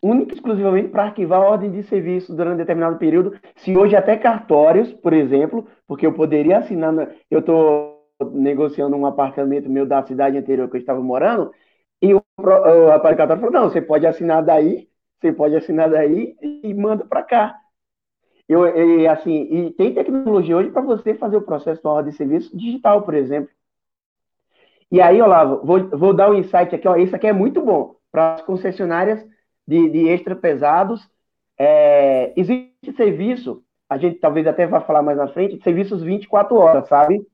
única 0.02 0.32
e 0.32 0.36
exclusivamente 0.36 0.88
para 0.88 1.04
arquivar 1.04 1.42
a 1.42 1.44
ordem 1.44 1.70
de 1.70 1.82
serviço 1.82 2.34
durante 2.34 2.54
um 2.54 2.58
determinado 2.58 2.96
período. 2.96 3.38
Se 3.56 3.76
hoje 3.76 3.94
até 3.94 4.16
cartórios, 4.16 4.92
por 4.94 5.12
exemplo, 5.12 5.68
porque 5.86 6.06
eu 6.06 6.14
poderia 6.14 6.58
assinar, 6.58 6.94
eu 7.30 7.40
estou 7.40 8.08
negociando 8.32 8.96
um 8.96 9.06
apartamento 9.06 9.68
meu 9.68 9.86
da 9.86 10.02
cidade 10.02 10.38
anterior 10.38 10.68
que 10.68 10.76
eu 10.76 10.80
estava 10.80 11.00
morando, 11.00 11.52
e 12.00 12.14
o, 12.14 12.22
o 12.38 12.90
aparelho 12.90 13.28
falou, 13.28 13.50
não, 13.50 13.68
você 13.68 13.82
pode 13.82 14.06
assinar 14.06 14.42
daí, 14.42 14.88
você 15.20 15.32
pode 15.32 15.54
assinar 15.54 15.90
daí 15.90 16.34
e 16.40 16.72
manda 16.72 17.04
para 17.04 17.22
cá. 17.22 17.59
Eu, 18.50 18.66
e, 18.66 19.06
assim, 19.06 19.42
e 19.42 19.70
tem 19.74 19.94
tecnologia 19.94 20.56
hoje 20.56 20.72
para 20.72 20.82
você 20.82 21.14
fazer 21.14 21.36
o 21.36 21.42
processo 21.42 21.80
da 21.84 21.90
ordem 21.90 22.10
de 22.10 22.16
serviço 22.16 22.56
digital, 22.56 23.02
por 23.02 23.14
exemplo. 23.14 23.48
E 24.90 25.00
aí, 25.00 25.22
Olavo, 25.22 25.64
vou, 25.64 25.88
vou 25.90 26.12
dar 26.12 26.28
um 26.28 26.34
insight 26.34 26.74
aqui, 26.74 26.88
ó, 26.88 26.96
esse 26.96 27.14
aqui 27.14 27.28
é 27.28 27.32
muito 27.32 27.62
bom 27.62 27.94
para 28.10 28.34
as 28.34 28.42
concessionárias 28.42 29.24
de, 29.64 29.88
de 29.90 30.08
extra 30.08 30.34
pesados. 30.34 31.08
É, 31.56 32.32
existe 32.36 32.92
serviço, 32.96 33.62
a 33.88 33.96
gente 33.96 34.18
talvez 34.18 34.44
até 34.48 34.66
vá 34.66 34.80
falar 34.80 35.02
mais 35.02 35.16
na 35.16 35.28
frente, 35.28 35.62
serviços 35.62 36.02
24 36.02 36.56
horas, 36.56 36.88
sabe? 36.88 37.24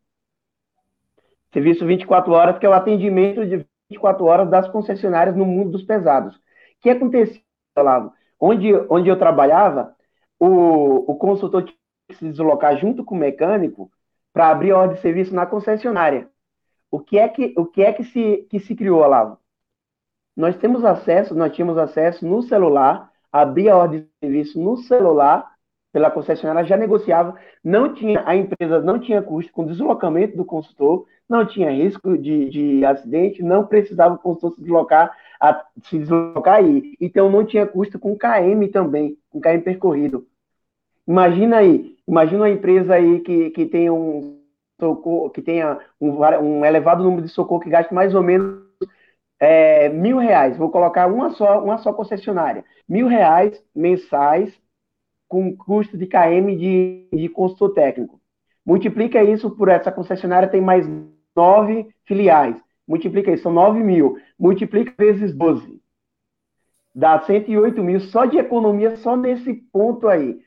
Serviço 1.50 1.86
24 1.86 2.30
horas, 2.30 2.58
que 2.58 2.66
é 2.66 2.68
o 2.68 2.74
atendimento 2.74 3.46
de 3.46 3.64
24 3.88 4.22
horas 4.26 4.50
das 4.50 4.68
concessionárias 4.68 5.34
no 5.34 5.46
mundo 5.46 5.70
dos 5.70 5.82
pesados. 5.82 6.36
O 6.36 6.40
que 6.82 6.90
acontecia, 6.90 7.40
Olavo? 7.74 8.12
Onde, 8.38 8.70
onde 8.90 9.08
eu 9.08 9.18
trabalhava, 9.18 9.95
o, 10.38 11.10
o 11.12 11.16
consultor 11.16 11.64
tinha 11.64 11.76
que 12.08 12.16
se 12.16 12.28
deslocar 12.28 12.76
junto 12.76 13.04
com 13.04 13.14
o 13.14 13.18
mecânico 13.18 13.90
para 14.32 14.48
abrir 14.48 14.72
a 14.72 14.78
ordem 14.78 14.96
de 14.96 15.02
serviço 15.02 15.34
na 15.34 15.46
concessionária. 15.46 16.28
O 16.90 17.00
que 17.00 17.18
é 17.18 17.28
que, 17.28 17.54
o 17.56 17.66
que, 17.66 17.82
é 17.82 17.92
que, 17.92 18.04
se, 18.04 18.46
que 18.50 18.60
se 18.60 18.74
criou, 18.74 19.00
Olavo? 19.00 19.38
nós 20.36 20.56
temos 20.58 20.84
acesso, 20.84 21.34
nós 21.34 21.52
tínhamos 21.54 21.78
acesso 21.78 22.26
no 22.26 22.42
celular, 22.42 23.10
abria 23.32 23.72
a 23.72 23.78
ordem 23.78 24.00
de 24.00 24.08
serviço 24.20 24.60
no 24.60 24.76
celular, 24.76 25.50
pela 25.92 26.10
concessionária 26.10 26.68
já 26.68 26.76
negociava, 26.76 27.34
não 27.64 27.94
tinha, 27.94 28.22
a 28.26 28.36
empresa 28.36 28.82
não 28.82 28.98
tinha 28.98 29.22
custo 29.22 29.50
com 29.50 29.64
deslocamento 29.64 30.36
do 30.36 30.44
consultor, 30.44 31.06
não 31.26 31.46
tinha 31.46 31.70
risco 31.70 32.18
de, 32.18 32.50
de 32.50 32.84
acidente, 32.84 33.42
não 33.42 33.66
precisava 33.66 34.14
o 34.14 34.18
consultor 34.18 34.56
se 34.56 34.60
deslocar, 34.60 35.16
a, 35.40 35.64
se 35.82 35.98
deslocar 35.98 36.56
aí. 36.56 36.96
Então 37.00 37.30
não 37.30 37.44
tinha 37.44 37.66
custo 37.66 37.98
com 37.98 38.16
KM 38.16 38.68
também, 38.68 39.16
com 39.30 39.40
KM 39.40 39.62
percorrido. 39.62 40.26
Imagina 41.06 41.58
aí, 41.58 41.96
imagina 42.06 42.42
uma 42.42 42.50
empresa 42.50 42.94
aí 42.94 43.20
que, 43.20 43.50
que 43.50 43.66
tenha 43.66 43.92
um 43.92 44.40
socorro, 44.80 45.30
que 45.30 45.40
tenha 45.40 45.78
um, 46.00 46.18
um 46.42 46.64
elevado 46.64 47.02
número 47.02 47.22
de 47.22 47.28
socorro 47.28 47.60
que 47.60 47.70
gaste 47.70 47.94
mais 47.94 48.14
ou 48.14 48.22
menos 48.22 48.66
é, 49.38 49.88
mil 49.88 50.18
reais, 50.18 50.56
vou 50.56 50.70
colocar 50.70 51.06
uma 51.06 51.30
só, 51.30 51.62
uma 51.62 51.78
só 51.78 51.92
concessionária, 51.92 52.64
mil 52.88 53.06
reais 53.06 53.62
mensais 53.74 54.52
com 55.28 55.56
custo 55.56 55.96
de 55.98 56.06
KM 56.06 56.56
de, 56.56 57.08
de 57.12 57.28
consultor 57.28 57.74
técnico. 57.74 58.20
Multiplica 58.64 59.22
isso 59.22 59.50
por 59.50 59.68
essa 59.68 59.92
concessionária 59.92 60.48
tem 60.48 60.60
mais 60.60 60.88
nove 61.34 61.88
filiais. 62.04 62.56
Multiplica 62.86 63.32
isso, 63.32 63.44
são 63.44 63.52
nove 63.52 63.80
mil. 63.82 64.16
Multiplica 64.38 64.94
vezes 64.98 65.34
12. 65.34 65.80
Dá 66.94 67.20
108 67.20 67.82
mil 67.82 68.00
só 68.00 68.24
de 68.24 68.38
economia, 68.38 68.96
só 68.96 69.16
nesse 69.16 69.52
ponto 69.54 70.08
aí. 70.08 70.40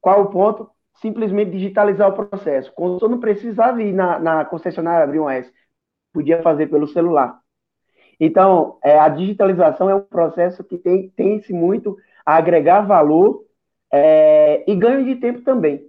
Qual 0.00 0.22
o 0.22 0.30
ponto? 0.30 0.70
Simplesmente 1.00 1.52
digitalizar 1.52 2.08
o 2.08 2.12
processo. 2.12 2.70
O 2.70 2.74
consultor 2.74 3.08
não 3.08 3.20
precisava 3.20 3.82
ir 3.82 3.92
na, 3.92 4.18
na 4.18 4.44
concessionária 4.44 5.04
abrir 5.04 5.20
um 5.20 5.30
S. 5.30 5.52
Podia 6.12 6.42
fazer 6.42 6.66
pelo 6.68 6.88
celular. 6.88 7.40
Então, 8.20 8.78
é, 8.82 8.98
a 8.98 9.08
digitalização 9.08 9.88
é 9.88 9.94
um 9.94 10.00
processo 10.00 10.64
que 10.64 10.76
tem, 10.76 11.08
tem-se 11.10 11.52
muito 11.52 11.96
a 12.26 12.36
agregar 12.36 12.82
valor 12.82 13.44
é, 13.92 14.64
e 14.70 14.74
ganho 14.74 15.04
de 15.04 15.16
tempo 15.16 15.42
também. 15.42 15.87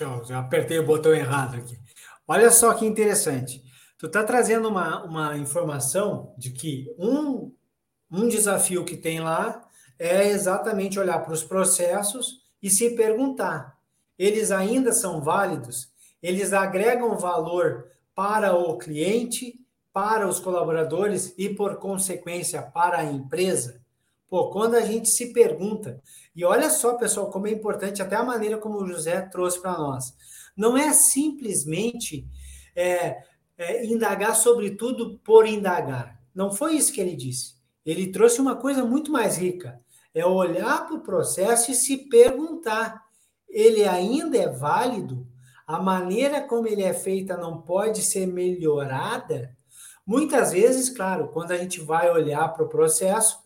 Então, 0.00 0.22
apertei 0.38 0.78
o 0.78 0.86
botão 0.86 1.12
errado 1.12 1.56
aqui. 1.56 1.78
Olha 2.26 2.50
só 2.50 2.72
que 2.74 2.86
interessante. 2.86 3.62
Tu 3.98 4.06
está 4.06 4.22
trazendo 4.22 4.68
uma, 4.68 5.02
uma 5.04 5.36
informação 5.36 6.32
de 6.38 6.50
que 6.50 6.94
um, 6.98 7.52
um 8.10 8.28
desafio 8.28 8.84
que 8.84 8.96
tem 8.96 9.20
lá 9.20 9.66
é 9.98 10.28
exatamente 10.28 10.98
olhar 10.98 11.18
para 11.20 11.32
os 11.32 11.42
processos 11.42 12.42
e 12.62 12.70
se 12.70 12.90
perguntar: 12.94 13.76
eles 14.16 14.52
ainda 14.52 14.92
são 14.92 15.20
válidos? 15.20 15.90
eles 16.22 16.52
agregam 16.52 17.16
valor 17.16 17.86
para 18.14 18.54
o 18.54 18.76
cliente, 18.76 19.54
para 19.92 20.28
os 20.28 20.38
colaboradores 20.38 21.34
e, 21.38 21.48
por 21.48 21.76
consequência, 21.76 22.60
para 22.62 22.98
a 22.98 23.04
empresa? 23.04 23.80
Pô, 24.28 24.50
quando 24.50 24.74
a 24.74 24.80
gente 24.80 25.08
se 25.08 25.32
pergunta, 25.32 26.00
e 26.34 26.44
olha 26.44 26.70
só, 26.70 26.94
pessoal, 26.94 27.30
como 27.30 27.46
é 27.46 27.50
importante 27.50 28.02
até 28.02 28.16
a 28.16 28.22
maneira 28.22 28.58
como 28.58 28.76
o 28.78 28.86
José 28.86 29.20
trouxe 29.22 29.60
para 29.60 29.78
nós. 29.78 30.14
Não 30.56 30.76
é 30.76 30.92
simplesmente 30.92 32.26
é, 32.76 33.22
é, 33.56 33.86
indagar 33.86 34.36
sobre 34.36 34.72
tudo 34.72 35.18
por 35.24 35.46
indagar. 35.46 36.20
Não 36.34 36.52
foi 36.52 36.76
isso 36.76 36.92
que 36.92 37.00
ele 37.00 37.16
disse. 37.16 37.54
Ele 37.84 38.12
trouxe 38.12 38.40
uma 38.40 38.56
coisa 38.56 38.84
muito 38.84 39.10
mais 39.10 39.36
rica. 39.38 39.80
É 40.14 40.26
olhar 40.26 40.86
para 40.86 40.96
o 40.96 41.02
processo 41.02 41.70
e 41.70 41.74
se 41.74 41.96
perguntar: 42.08 43.02
ele 43.48 43.84
ainda 43.84 44.36
é 44.36 44.48
válido? 44.48 45.26
a 45.68 45.82
maneira 45.82 46.40
como 46.40 46.66
ele 46.66 46.82
é 46.82 46.94
feita 46.94 47.36
não 47.36 47.60
pode 47.60 48.00
ser 48.00 48.26
melhorada, 48.26 49.54
muitas 50.06 50.52
vezes, 50.52 50.88
claro, 50.88 51.28
quando 51.28 51.50
a 51.50 51.58
gente 51.58 51.78
vai 51.78 52.10
olhar 52.10 52.48
para 52.54 52.64
o 52.64 52.68
processo, 52.70 53.38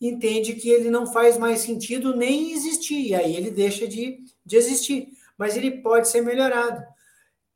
entende 0.00 0.54
que 0.54 0.68
ele 0.68 0.90
não 0.90 1.06
faz 1.06 1.38
mais 1.38 1.60
sentido 1.60 2.14
nem 2.14 2.52
existir, 2.52 3.08
e 3.08 3.14
aí 3.14 3.36
ele 3.36 3.50
deixa 3.50 3.86
de, 3.86 4.18
de 4.44 4.56
existir. 4.56 5.08
Mas 5.36 5.56
ele 5.56 5.82
pode 5.82 6.08
ser 6.08 6.20
melhorado. 6.20 6.84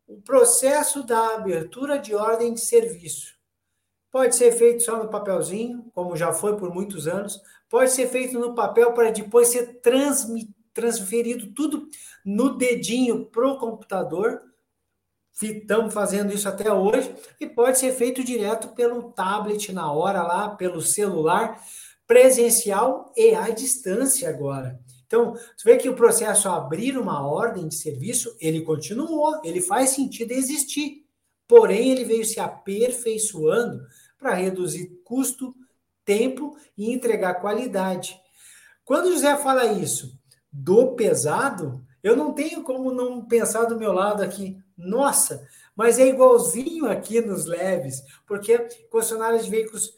O 0.07 0.21
processo 0.23 1.03
da 1.05 1.35
abertura 1.35 1.99
de 1.99 2.15
ordem 2.15 2.55
de 2.55 2.61
serviço 2.61 3.39
pode 4.11 4.35
ser 4.35 4.53
feito 4.53 4.83
só 4.83 5.03
no 5.03 5.11
papelzinho, 5.11 5.91
como 5.95 6.17
já 6.17 6.33
foi 6.33 6.57
por 6.57 6.73
muitos 6.73 7.07
anos, 7.07 7.41
pode 7.69 7.91
ser 7.91 8.09
feito 8.09 8.39
no 8.39 8.55
papel 8.55 8.93
para 8.95 9.11
depois 9.11 9.49
ser 9.49 9.81
transferido 10.73 11.53
tudo 11.53 11.89
no 12.25 12.57
dedinho 12.57 13.27
para 13.27 13.47
o 13.47 13.59
computador. 13.59 14.43
Estamos 15.41 15.95
fazendo 15.95 16.33
isso 16.33 16.49
até 16.49 16.73
hoje 16.73 17.15
e 17.39 17.47
pode 17.47 17.79
ser 17.79 17.93
feito 17.93 18.25
direto 18.25 18.69
pelo 18.69 19.13
tablet 19.13 19.73
na 19.73 19.93
hora 19.93 20.23
lá, 20.23 20.49
pelo 20.49 20.81
celular, 20.81 21.63
presencial 22.09 23.13
e 23.15 23.35
à 23.35 23.51
distância 23.51 24.31
agora. 24.31 24.81
Então, 25.07 25.35
você 25.35 25.65
vê 25.65 25.77
que 25.77 25.89
o 25.89 25.95
processo 25.95 26.49
abrir 26.49 26.99
uma 26.99 27.27
ordem 27.27 27.69
de 27.69 27.75
serviço, 27.75 28.35
ele 28.41 28.63
continuou, 28.63 29.41
ele 29.45 29.61
faz 29.61 29.91
sentido 29.91 30.33
existir. 30.33 31.07
Porém, 31.47 31.93
ele 31.93 32.05
veio 32.05 32.25
se 32.25 32.41
aperfeiçoando 32.41 33.87
para 34.19 34.35
reduzir 34.35 35.01
custo, 35.05 35.55
tempo 36.05 36.57
e 36.77 36.93
entregar 36.93 37.35
qualidade. 37.35 38.19
Quando 38.85 39.07
o 39.07 39.13
José 39.13 39.37
fala 39.37 39.67
isso, 39.67 40.19
do 40.51 40.95
pesado, 40.95 41.85
eu 42.03 42.17
não 42.17 42.33
tenho 42.33 42.63
como 42.63 42.91
não 42.91 43.25
pensar 43.25 43.65
do 43.65 43.79
meu 43.79 43.93
lado 43.93 44.23
aqui, 44.23 44.59
nossa, 44.77 45.47
mas 45.77 45.99
é 45.99 46.07
igualzinho 46.07 46.87
aqui 46.87 47.21
nos 47.21 47.45
leves, 47.45 48.03
porque 48.27 48.59
concessionárias 48.91 49.45
de 49.45 49.51
veículos 49.51 49.98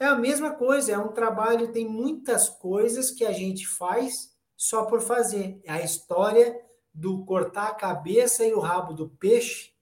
é 0.00 0.06
a 0.06 0.16
mesma 0.16 0.54
coisa, 0.54 0.92
é 0.92 0.98
um 0.98 1.12
trabalho, 1.12 1.72
tem 1.72 1.86
muitas 1.86 2.48
coisas 2.48 3.10
que 3.10 3.22
a 3.22 3.32
gente 3.32 3.68
faz 3.68 4.34
só 4.56 4.86
por 4.86 5.02
fazer. 5.02 5.60
A 5.68 5.82
história 5.82 6.58
do 6.92 7.22
cortar 7.26 7.68
a 7.68 7.74
cabeça 7.74 8.44
e 8.44 8.54
o 8.54 8.60
rabo 8.60 8.94
do 8.94 9.10
peixe 9.10 9.72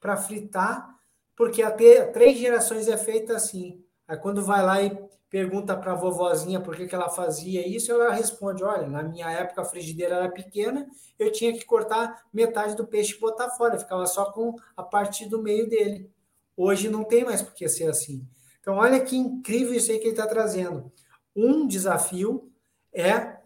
para 0.00 0.16
fritar, 0.16 0.98
porque 1.36 1.62
até 1.62 2.04
três 2.06 2.36
gerações 2.36 2.88
é 2.88 2.96
feita 2.96 3.36
assim. 3.36 3.80
Aí 4.08 4.16
quando 4.16 4.44
vai 4.44 4.64
lá 4.64 4.82
e 4.82 4.98
pergunta 5.30 5.76
para 5.76 5.92
a 5.92 5.96
vovozinha 5.96 6.60
por 6.60 6.74
que, 6.74 6.88
que 6.88 6.94
ela 6.94 7.08
fazia 7.08 7.66
isso, 7.66 7.92
ela 7.92 8.12
responde: 8.12 8.64
Olha, 8.64 8.88
na 8.88 9.04
minha 9.04 9.30
época 9.30 9.62
a 9.62 9.64
frigideira 9.64 10.16
era 10.16 10.28
pequena, 10.28 10.88
eu 11.16 11.30
tinha 11.30 11.52
que 11.52 11.64
cortar 11.64 12.24
metade 12.32 12.74
do 12.74 12.86
peixe 12.86 13.14
e 13.14 13.20
botar 13.20 13.50
fora, 13.50 13.78
ficava 13.78 14.06
só 14.06 14.32
com 14.32 14.56
a 14.76 14.82
parte 14.82 15.28
do 15.28 15.40
meio 15.40 15.68
dele. 15.68 16.10
Hoje 16.56 16.88
não 16.88 17.04
tem 17.04 17.24
mais 17.24 17.42
por 17.42 17.54
que 17.54 17.68
ser 17.68 17.88
assim. 17.88 18.26
Então, 18.68 18.76
olha 18.76 19.00
que 19.00 19.16
incrível 19.16 19.72
isso 19.72 19.90
aí 19.90 19.96
que 19.96 20.04
ele 20.04 20.10
está 20.10 20.26
trazendo. 20.26 20.92
Um 21.34 21.66
desafio 21.66 22.52
é 22.92 23.38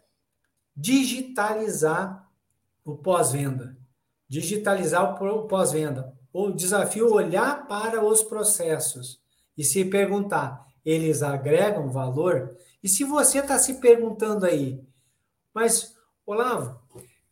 digitalizar 0.74 2.28
o 2.84 2.96
pós-venda. 2.96 3.78
Digitalizar 4.28 5.22
o 5.22 5.46
pós-venda. 5.46 6.12
O 6.32 6.50
desafio 6.50 7.06
é 7.06 7.12
olhar 7.12 7.68
para 7.68 8.04
os 8.04 8.24
processos 8.24 9.22
e 9.56 9.62
se 9.62 9.84
perguntar: 9.84 10.66
eles 10.84 11.22
agregam 11.22 11.88
valor? 11.88 12.56
E 12.82 12.88
se 12.88 13.04
você 13.04 13.38
está 13.38 13.60
se 13.60 13.74
perguntando 13.74 14.44
aí, 14.44 14.84
mas, 15.54 15.94
Olavo, 16.26 16.80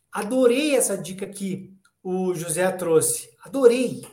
adorei 0.09 0.77
essa 0.77 0.97
dica 0.97 1.27
que 1.27 1.77
o 2.01 2.33
José 2.33 2.71
trouxe. 2.71 3.29
Adorei. 3.43 4.07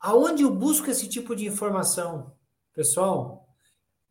Aonde 0.00 0.44
eu 0.44 0.54
busco 0.54 0.90
esse 0.90 1.08
tipo 1.08 1.34
de 1.34 1.46
informação? 1.46 2.32
Pessoal, 2.72 3.48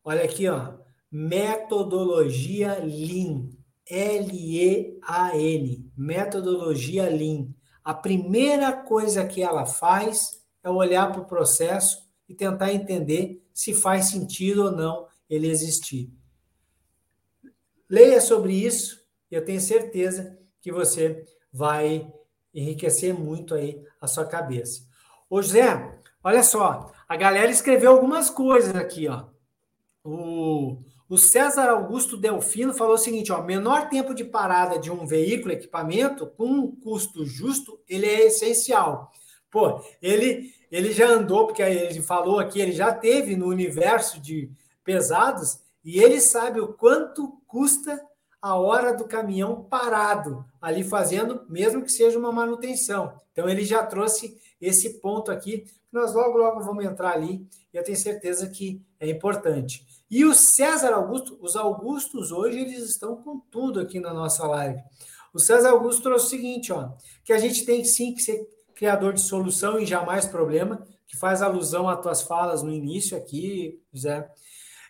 olha 0.03 0.23
aqui, 0.23 0.47
ó. 0.47 0.73
Metodologia 1.09 2.79
Lean. 2.83 3.49
L-E-A-N. 3.89 5.91
Metodologia 5.95 7.09
Lean. 7.09 7.47
A 7.83 7.93
primeira 7.93 8.73
coisa 8.73 9.25
que 9.25 9.41
ela 9.41 9.65
faz 9.65 10.43
é 10.61 10.69
olhar 10.69 11.11
para 11.11 11.21
o 11.21 11.25
processo 11.25 12.05
e 12.27 12.35
tentar 12.35 12.73
entender 12.73 13.41
se 13.53 13.73
faz 13.73 14.09
sentido 14.09 14.65
ou 14.65 14.71
não 14.71 15.07
ele 15.29 15.47
existir. 15.47 16.11
Leia 17.89 18.19
sobre 18.19 18.53
isso 18.53 19.01
e 19.31 19.35
eu 19.35 19.45
tenho 19.45 19.61
certeza 19.61 20.37
que 20.59 20.71
você 20.71 21.25
vai 21.51 22.11
enriquecer 22.53 23.13
muito 23.13 23.55
aí 23.55 23.81
a 24.01 24.07
sua 24.07 24.25
cabeça. 24.25 24.85
Ô 25.29 25.41
José, 25.41 25.99
olha 26.23 26.43
só, 26.43 26.91
a 27.07 27.15
galera 27.15 27.51
escreveu 27.51 27.91
algumas 27.91 28.29
coisas 28.29 28.75
aqui, 28.75 29.07
ó. 29.07 29.25
O, 30.03 30.77
o 31.09 31.17
César 31.17 31.69
Augusto 31.69 32.15
Delfino 32.15 32.73
falou 32.73 32.95
o 32.95 32.97
seguinte, 32.97 33.31
ó, 33.31 33.41
menor 33.41 33.89
tempo 33.89 34.13
de 34.13 34.23
parada 34.23 34.79
de 34.79 34.89
um 34.91 35.05
veículo, 35.05 35.53
equipamento, 35.53 36.27
com 36.27 36.45
um 36.45 36.75
custo 36.75 37.25
justo, 37.25 37.79
ele 37.87 38.05
é 38.05 38.27
essencial. 38.27 39.11
Pô, 39.51 39.81
ele 40.01 40.55
ele 40.69 40.91
já 40.91 41.07
andou, 41.07 41.47
porque 41.47 41.61
ele 41.61 42.01
falou 42.01 42.39
aqui, 42.39 42.59
ele 42.59 42.73
já 42.73 42.93
teve 42.93 43.35
no 43.35 43.47
universo 43.47 44.19
de 44.19 44.51
pesados 44.83 45.59
e 45.83 45.99
ele 45.99 46.19
sabe 46.19 46.59
o 46.59 46.73
quanto 46.73 47.41
custa 47.47 48.01
a 48.41 48.55
hora 48.55 48.93
do 48.93 49.05
caminhão 49.05 49.63
parado, 49.63 50.45
ali 50.61 50.83
fazendo, 50.83 51.45
mesmo 51.49 51.81
que 51.81 51.91
seja 51.91 52.19
uma 52.19 52.31
manutenção. 52.31 53.13
Então, 53.31 53.49
ele 53.49 53.63
já 53.63 53.85
trouxe 53.85 54.37
esse 54.59 54.99
ponto 54.99 55.31
aqui, 55.31 55.59
que 55.59 55.93
nós 55.93 56.13
logo, 56.13 56.37
logo 56.37 56.61
vamos 56.61 56.83
entrar 56.83 57.11
ali, 57.11 57.47
e 57.73 57.77
eu 57.77 57.83
tenho 57.83 57.97
certeza 57.97 58.49
que 58.49 58.81
é 58.99 59.09
importante. 59.09 59.85
E 60.09 60.23
o 60.25 60.33
César 60.33 60.93
Augusto, 60.93 61.37
os 61.41 61.55
Augustos 61.55 62.31
hoje, 62.31 62.59
eles 62.59 62.89
estão 62.89 63.21
com 63.21 63.39
tudo 63.39 63.79
aqui 63.79 63.99
na 63.99 64.13
nossa 64.13 64.47
live. 64.47 64.81
O 65.33 65.39
César 65.39 65.69
Augusto 65.69 66.03
trouxe 66.03 66.25
o 66.25 66.29
seguinte, 66.29 66.71
ó, 66.71 66.89
que 67.23 67.33
a 67.33 67.37
gente 67.37 67.65
tem 67.65 67.83
sim 67.83 68.13
que 68.13 68.21
ser 68.21 68.47
criador 68.73 69.13
de 69.13 69.21
solução 69.21 69.79
e 69.79 69.85
jamais 69.85 70.25
problema, 70.25 70.85
que 71.07 71.17
faz 71.17 71.41
alusão 71.41 71.89
às 71.89 72.01
tuas 72.01 72.21
falas 72.21 72.61
no 72.61 72.71
início 72.71 73.17
aqui, 73.17 73.81
Zé. 73.95 74.29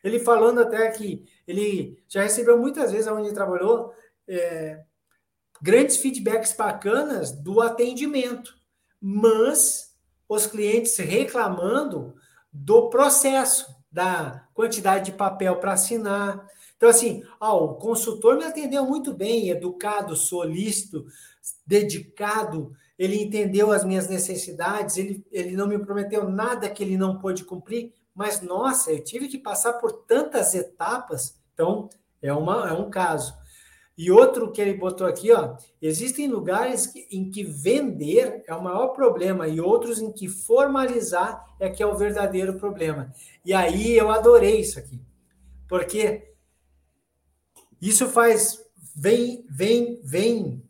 Ele 0.04 0.20
falando 0.20 0.60
até 0.60 0.90
que 0.92 1.24
ele 1.48 1.98
já 2.08 2.22
recebeu 2.22 2.58
muitas 2.58 2.92
vezes 2.92 3.08
onde 3.08 3.34
trabalhou 3.34 3.92
é, 4.28 4.84
grandes 5.62 5.98
feedbacks 5.98 6.54
bacanas 6.54 7.32
do 7.32 7.62
atendimento, 7.62 8.57
mas 9.02 9.96
os 10.28 10.46
clientes 10.46 10.98
reclamando 10.98 12.16
do 12.52 12.90
processo, 12.90 13.68
da 13.92 14.46
quantidade 14.54 15.12
de 15.12 15.18
papel 15.18 15.58
para 15.58 15.74
assinar. 15.74 16.46
Então, 16.76 16.90
assim, 16.90 17.24
ó, 17.40 17.64
o 17.64 17.76
consultor 17.76 18.38
me 18.38 18.44
atendeu 18.44 18.86
muito 18.86 19.14
bem, 19.14 19.50
educado, 19.50 20.16
solícito, 20.16 21.06
dedicado, 21.66 22.72
ele 22.98 23.22
entendeu 23.22 23.72
as 23.72 23.84
minhas 23.84 24.08
necessidades, 24.08 24.98
ele, 24.98 25.26
ele 25.32 25.56
não 25.56 25.68
me 25.68 25.78
prometeu 25.78 26.28
nada 26.30 26.70
que 26.70 26.84
ele 26.84 26.98
não 26.98 27.20
pôde 27.20 27.44
cumprir, 27.44 27.94
mas 28.14 28.42
nossa, 28.42 28.92
eu 28.92 29.04
tive 29.04 29.28
que 29.28 29.38
passar 29.38 29.74
por 29.74 29.92
tantas 29.92 30.56
etapas, 30.56 31.38
então 31.54 31.90
é, 32.22 32.34
uma, 32.34 32.70
é 32.70 32.74
um 32.74 32.90
caso. 32.90 33.36
E 33.98 34.12
outro 34.12 34.52
que 34.52 34.62
ele 34.62 34.76
botou 34.76 35.08
aqui, 35.08 35.32
ó, 35.32 35.58
existem 35.82 36.28
lugares 36.28 36.94
em 37.12 37.32
que 37.32 37.44
vender 37.44 38.44
é 38.46 38.54
o 38.54 38.62
maior 38.62 38.90
problema 38.90 39.48
e 39.48 39.60
outros 39.60 40.00
em 40.00 40.12
que 40.12 40.28
formalizar 40.28 41.56
é 41.60 41.68
que 41.68 41.82
é 41.82 41.88
o 41.88 41.98
verdadeiro 41.98 42.60
problema. 42.60 43.12
E 43.44 43.54
aí 43.54 43.98
eu 43.98 44.12
adorei 44.12 44.60
isso 44.60 44.78
aqui, 44.78 45.02
porque 45.68 46.32
isso 47.82 48.08
faz 48.08 48.64
vem 48.96 49.44
vem 49.50 50.00
vem 50.04 50.64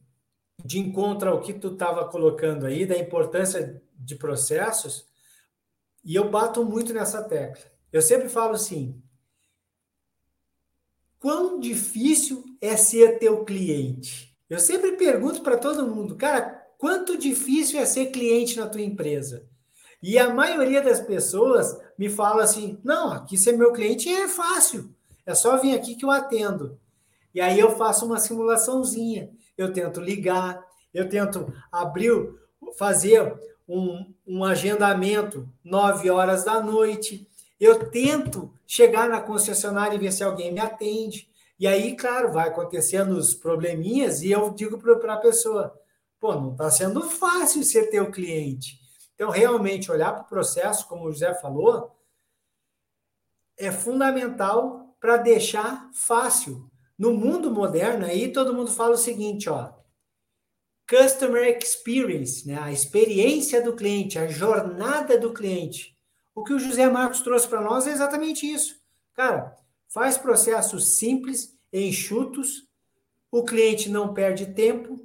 de 0.63 0.79
encontro 0.79 1.29
ao 1.29 1.41
que 1.41 1.53
tu 1.53 1.73
estava 1.73 2.07
colocando 2.07 2.65
aí, 2.65 2.85
da 2.85 2.97
importância 2.97 3.81
de 3.93 4.15
processos, 4.15 5.05
e 6.03 6.15
eu 6.15 6.29
bato 6.29 6.63
muito 6.63 6.93
nessa 6.93 7.21
tecla. 7.21 7.69
Eu 7.91 8.01
sempre 8.01 8.29
falo 8.29 8.53
assim: 8.53 9.01
quão 11.19 11.59
difícil 11.59 12.46
é 12.61 12.75
ser 12.77 13.19
teu 13.19 13.43
cliente? 13.43 14.35
Eu 14.49 14.59
sempre 14.59 14.93
pergunto 14.93 15.41
para 15.41 15.57
todo 15.57 15.87
mundo, 15.87 16.15
cara, 16.15 16.65
quanto 16.77 17.17
difícil 17.17 17.79
é 17.79 17.85
ser 17.85 18.07
cliente 18.07 18.57
na 18.57 18.67
tua 18.67 18.81
empresa? 18.81 19.45
E 20.01 20.17
a 20.17 20.33
maioria 20.33 20.81
das 20.81 20.99
pessoas 20.99 21.77
me 21.97 22.09
fala 22.09 22.43
assim: 22.43 22.79
não, 22.83 23.11
aqui 23.11 23.37
ser 23.37 23.57
meu 23.57 23.73
cliente 23.73 24.09
é 24.09 24.27
fácil, 24.27 24.93
é 25.25 25.33
só 25.33 25.57
vir 25.57 25.75
aqui 25.75 25.95
que 25.95 26.05
eu 26.05 26.11
atendo. 26.11 26.79
E 27.33 27.41
aí 27.41 27.59
eu 27.59 27.75
faço 27.75 28.05
uma 28.05 28.19
simulaçãozinha 28.19 29.29
eu 29.57 29.73
tento 29.73 29.99
ligar, 29.99 30.63
eu 30.93 31.09
tento 31.09 31.51
abrir, 31.71 32.29
fazer 32.77 33.35
um, 33.67 34.13
um 34.25 34.43
agendamento 34.43 35.49
nove 35.63 36.09
horas 36.09 36.43
da 36.43 36.61
noite, 36.61 37.27
eu 37.59 37.89
tento 37.89 38.53
chegar 38.67 39.09
na 39.09 39.19
concessionária 39.19 39.95
e 39.95 39.99
ver 39.99 40.11
se 40.13 40.23
alguém 40.23 40.53
me 40.53 40.59
atende. 40.59 41.27
E 41.59 41.65
aí, 41.65 41.95
claro, 41.95 42.31
vai 42.31 42.49
acontecendo 42.49 43.11
os 43.17 43.33
probleminhas 43.33 44.21
e 44.21 44.31
eu 44.31 44.51
digo 44.51 44.77
para 44.77 45.13
a 45.13 45.17
pessoa: 45.17 45.73
pô, 46.19 46.35
não 46.35 46.51
está 46.51 46.69
sendo 46.69 47.01
fácil 47.09 47.63
ser 47.63 47.89
teu 47.89 48.11
cliente. 48.11 48.79
Então, 49.15 49.29
realmente, 49.29 49.91
olhar 49.91 50.13
para 50.13 50.23
o 50.23 50.27
processo, 50.27 50.87
como 50.87 51.05
o 51.05 51.11
José 51.11 51.33
falou, 51.35 51.95
é 53.57 53.71
fundamental 53.71 54.95
para 54.99 55.17
deixar 55.17 55.89
fácil. 55.93 56.69
No 56.97 57.13
mundo 57.13 57.51
moderno, 57.51 58.05
aí 58.05 58.31
todo 58.31 58.53
mundo 58.53 58.71
fala 58.71 58.93
o 58.93 58.97
seguinte, 58.97 59.49
ó, 59.49 59.71
customer 60.89 61.57
experience, 61.57 62.47
né? 62.47 62.57
a 62.59 62.71
experiência 62.71 63.61
do 63.61 63.75
cliente, 63.75 64.17
a 64.17 64.27
jornada 64.27 65.17
do 65.17 65.33
cliente. 65.33 65.95
O 66.33 66.43
que 66.43 66.53
o 66.53 66.59
José 66.59 66.87
Marcos 66.89 67.21
trouxe 67.21 67.47
para 67.47 67.61
nós 67.61 67.87
é 67.87 67.91
exatamente 67.91 68.51
isso. 68.51 68.79
Cara, 69.13 69.55
faz 69.97 70.15
processos 70.15 70.89
simples, 70.89 71.57
enxutos, 71.73 72.67
o 73.31 73.43
cliente 73.43 73.89
não 73.89 74.13
perde 74.13 74.45
tempo, 74.45 74.99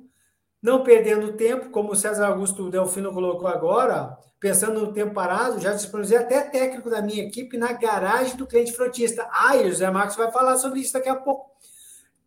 não 0.60 0.82
perdendo 0.82 1.32
tempo, 1.32 1.70
como 1.70 1.92
o 1.92 1.96
César 1.96 2.26
Augusto 2.26 2.68
Delfino 2.68 3.10
colocou 3.10 3.48
agora, 3.48 4.18
pensando 4.38 4.78
no 4.78 4.92
tempo 4.92 5.14
parado, 5.14 5.58
já 5.58 5.72
disponibilizei 5.72 6.18
até 6.18 6.42
técnico 6.42 6.90
da 6.90 7.00
minha 7.00 7.22
equipe 7.22 7.56
na 7.56 7.72
garagem 7.72 8.36
do 8.36 8.46
cliente 8.46 8.74
frotista. 8.74 9.26
Ah, 9.32 9.56
e 9.56 9.66
o 9.66 9.70
José 9.70 9.90
Marcos 9.90 10.14
vai 10.14 10.30
falar 10.30 10.58
sobre 10.58 10.80
isso 10.80 10.92
daqui 10.92 11.08
a 11.08 11.16
pouco 11.16 11.50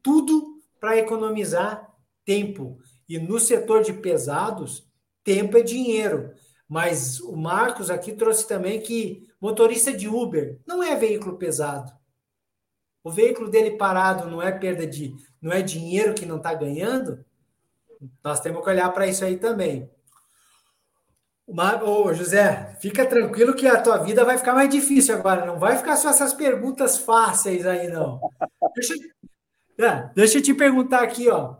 tudo 0.01 0.59
para 0.79 0.97
economizar 0.97 1.87
tempo. 2.25 2.79
E 3.07 3.19
no 3.19 3.39
setor 3.39 3.83
de 3.83 3.93
pesados, 3.93 4.89
tempo 5.23 5.55
é 5.55 5.61
dinheiro. 5.61 6.31
Mas 6.67 7.19
o 7.19 7.37
Marcos 7.37 7.91
aqui 7.91 8.11
trouxe 8.11 8.47
também 8.47 8.81
que 8.81 9.29
motorista 9.39 9.95
de 9.95 10.09
Uber 10.09 10.59
não 10.65 10.81
é 10.81 10.95
veículo 10.95 11.37
pesado. 11.37 11.93
O 13.05 13.11
veículo 13.11 13.51
dele 13.51 13.77
parado 13.77 14.27
não 14.27 14.41
é 14.41 14.51
perda 14.51 14.87
de, 14.87 15.15
não 15.39 15.51
é 15.53 15.61
dinheiro 15.61 16.15
que 16.15 16.25
não 16.25 16.37
está 16.37 16.55
ganhando. 16.55 17.23
Nós 18.23 18.39
temos 18.39 18.63
que 18.63 18.69
olhar 18.71 18.91
para 18.91 19.05
isso 19.05 19.23
aí 19.23 19.37
também. 19.37 19.87
Ô, 21.83 22.11
José, 22.15 22.75
fica 22.81 23.05
tranquilo 23.05 23.53
que 23.53 23.67
a 23.67 23.79
tua 23.79 23.97
vida 23.97 24.25
vai 24.25 24.39
ficar 24.39 24.55
mais 24.55 24.71
difícil 24.71 25.13
agora. 25.13 25.45
Não 25.45 25.59
vai 25.59 25.77
ficar 25.77 25.97
só 25.97 26.09
essas 26.09 26.33
perguntas 26.33 26.97
fáceis 26.97 27.67
aí, 27.67 27.89
não. 27.89 28.19
Deixa, 28.73 28.95
é, 29.77 30.09
deixa 30.15 30.39
eu 30.39 30.41
te 30.41 30.55
perguntar 30.55 31.03
aqui, 31.03 31.29
ó. 31.29 31.57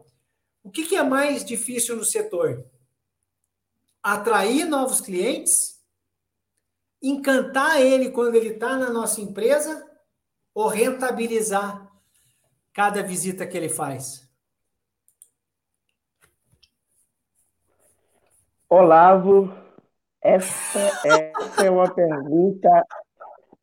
O 0.64 0.72
que, 0.72 0.84
que 0.84 0.96
é 0.96 1.04
mais 1.04 1.46
difícil 1.46 1.96
no 1.96 2.04
setor? 2.04 2.66
Atrair 4.02 4.66
novos 4.66 5.00
clientes? 5.00 5.80
Encantar 7.00 7.80
ele 7.80 8.10
quando 8.10 8.34
ele 8.34 8.50
está 8.50 8.76
na 8.76 8.90
nossa 8.90 9.22
empresa? 9.22 9.95
Ou 10.56 10.68
rentabilizar 10.68 11.88
cada 12.74 13.04
visita 13.04 13.46
que 13.46 13.56
ele 13.56 13.70
faz? 13.70 14.28
Olavo, 18.68 19.54
essa, 20.20 20.80
essa 21.06 21.66
é 21.66 21.70
uma 21.70 21.94
pergunta, 21.94 22.86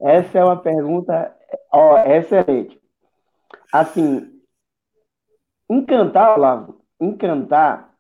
essa 0.00 0.38
é 0.38 0.44
uma 0.44 0.56
pergunta 0.62 1.36
ó, 1.72 1.98
excelente. 1.98 2.80
Assim, 3.72 4.40
encantar, 5.68 6.36
Olavo, 6.38 6.80
encantar, 7.00 7.92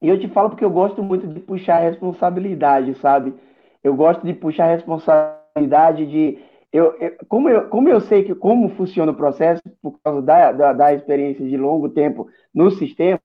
e 0.00 0.08
eu 0.08 0.18
te 0.18 0.28
falo 0.28 0.50
porque 0.50 0.64
eu 0.64 0.70
gosto 0.70 1.02
muito 1.02 1.26
de 1.26 1.40
puxar 1.40 1.78
responsabilidade, 1.78 2.94
sabe? 2.94 3.34
Eu 3.82 3.94
gosto 3.94 4.24
de 4.24 4.32
puxar 4.32 4.66
responsabilidade 4.66 6.06
de. 6.06 6.38
Eu, 6.72 6.94
eu, 7.00 7.16
como, 7.28 7.48
eu, 7.48 7.68
como 7.68 7.88
eu 7.88 8.00
sei 8.00 8.24
que 8.24 8.34
como 8.34 8.68
funciona 8.70 9.12
o 9.12 9.16
processo, 9.16 9.62
por 9.80 9.98
causa 10.02 10.20
da, 10.22 10.52
da, 10.52 10.72
da 10.72 10.94
experiência 10.94 11.46
de 11.48 11.56
longo 11.56 11.88
tempo 11.88 12.28
no 12.52 12.70
sistema, 12.70 13.18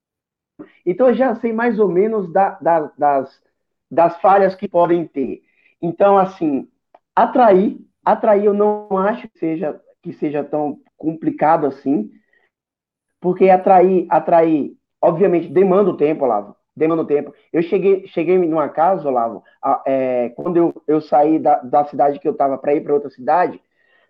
então 0.86 1.08
eu 1.08 1.14
já 1.14 1.34
sei 1.36 1.52
mais 1.52 1.78
ou 1.78 1.88
menos 1.88 2.32
da, 2.32 2.50
da, 2.60 2.80
das, 2.98 3.42
das 3.90 4.16
falhas 4.20 4.54
que 4.54 4.68
podem 4.68 5.06
ter. 5.06 5.42
Então, 5.80 6.18
assim, 6.18 6.68
atrair, 7.14 7.78
atrair 8.04 8.44
eu 8.46 8.54
não 8.54 8.88
acho 8.98 9.28
que 9.28 9.38
seja, 9.38 9.80
que 10.02 10.12
seja 10.12 10.44
tão 10.44 10.80
complicado 10.96 11.66
assim, 11.66 12.10
porque 13.20 13.48
atrair, 13.50 14.06
atrair, 14.10 14.76
obviamente, 15.00 15.48
demanda 15.48 15.90
o 15.90 15.96
tempo, 15.96 16.24
Olavo, 16.24 16.53
demanda 16.76 17.04
tempo. 17.04 17.34
Eu 17.52 17.62
cheguei, 17.62 18.06
cheguei 18.08 18.38
numa 18.38 18.68
casa, 18.68 19.08
Olavo, 19.08 19.42
é, 19.86 20.30
quando 20.30 20.56
eu, 20.56 20.82
eu 20.86 21.00
saí 21.00 21.38
da, 21.38 21.56
da 21.60 21.84
cidade 21.84 22.18
que 22.18 22.26
eu 22.26 22.32
estava 22.32 22.58
para 22.58 22.74
ir 22.74 22.82
para 22.82 22.94
outra 22.94 23.10
cidade, 23.10 23.60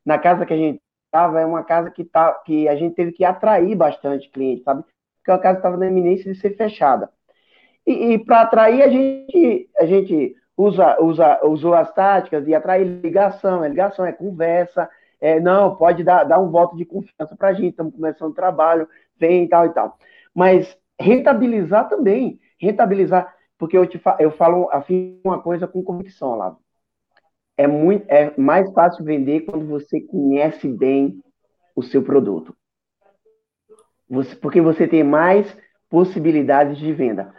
na 0.05 0.19
casa 0.19 0.47
que 0.47 0.53
a 0.53 0.57
gente 0.57 0.81
estava, 1.07 1.41
é 1.41 1.47
uma 1.47 1.63
casa 1.63 1.91
que, 1.91 2.05
tá, 2.05 2.33
que 2.45 2.69
a 2.69 2.75
gente 2.75 2.95
teve 2.95 3.13
que 3.13 3.25
atrair 3.25 3.75
bastante 3.77 4.29
cliente, 4.31 4.63
sabe? 4.65 4.83
Porque 5.19 5.31
a 5.31 5.39
casa 5.39 5.59
estava 5.59 5.77
na 5.77 5.87
iminência 5.87 6.33
de 6.33 6.39
ser 6.39 6.57
fechada. 6.57 7.09
E, 7.87 8.13
e 8.13 8.19
para 8.19 8.43
atrair, 8.43 8.83
a 8.83 8.89
gente, 8.89 9.71
a 9.79 9.87
gente 9.87 10.37
usa, 10.57 11.01
usa, 11.01 11.41
usou 11.45 11.75
as 11.75 11.93
táticas 11.93 12.45
de 12.45 12.55
atrair 12.55 12.85
ligação, 12.85 13.65
é 13.65 13.69
ligação, 13.69 14.05
é 14.05 14.13
conversa, 14.13 14.89
é, 15.21 15.41
não, 15.41 15.77
pode 15.77 16.03
dar, 16.03 16.25
dar 16.25 16.39
um 16.39 16.51
voto 16.51 16.77
de 16.77 16.85
confiança 16.85 17.35
para 17.37 17.49
a 17.49 17.53
gente, 17.53 17.71
estamos 17.71 17.95
começando 17.95 18.31
o 18.31 18.35
trabalho, 18.35 18.89
vem 19.19 19.45
e 19.45 19.49
tal 19.49 19.67
e 19.67 19.71
tal. 19.71 19.97
Mas 20.35 20.77
rentabilizar 21.01 21.89
também, 21.89 22.39
rentabilizar, 22.65 23.35
porque 23.59 23.77
eu, 23.77 23.87
te 23.87 23.99
fa 23.99 24.17
eu 24.19 24.31
falo, 24.31 24.69
afirmo 24.71 25.21
uma 25.25 25.41
coisa 25.41 25.67
com 25.67 25.83
convicção 25.83 26.37
lá. 26.37 26.57
É, 27.57 27.67
muito, 27.67 28.05
é 28.09 28.35
mais 28.37 28.73
fácil 28.73 29.05
vender 29.05 29.43
quando 29.43 29.67
você 29.67 30.01
conhece 30.01 30.67
bem 30.67 31.23
o 31.77 31.83
seu 31.83 32.03
produto. 32.03 32.55
Você, 34.09 34.35
porque 34.37 34.61
você 34.61 34.89
tem 34.89 35.05
mais 35.05 35.57
possibilidades 35.89 36.79
de 36.79 36.93
venda. 36.93 37.33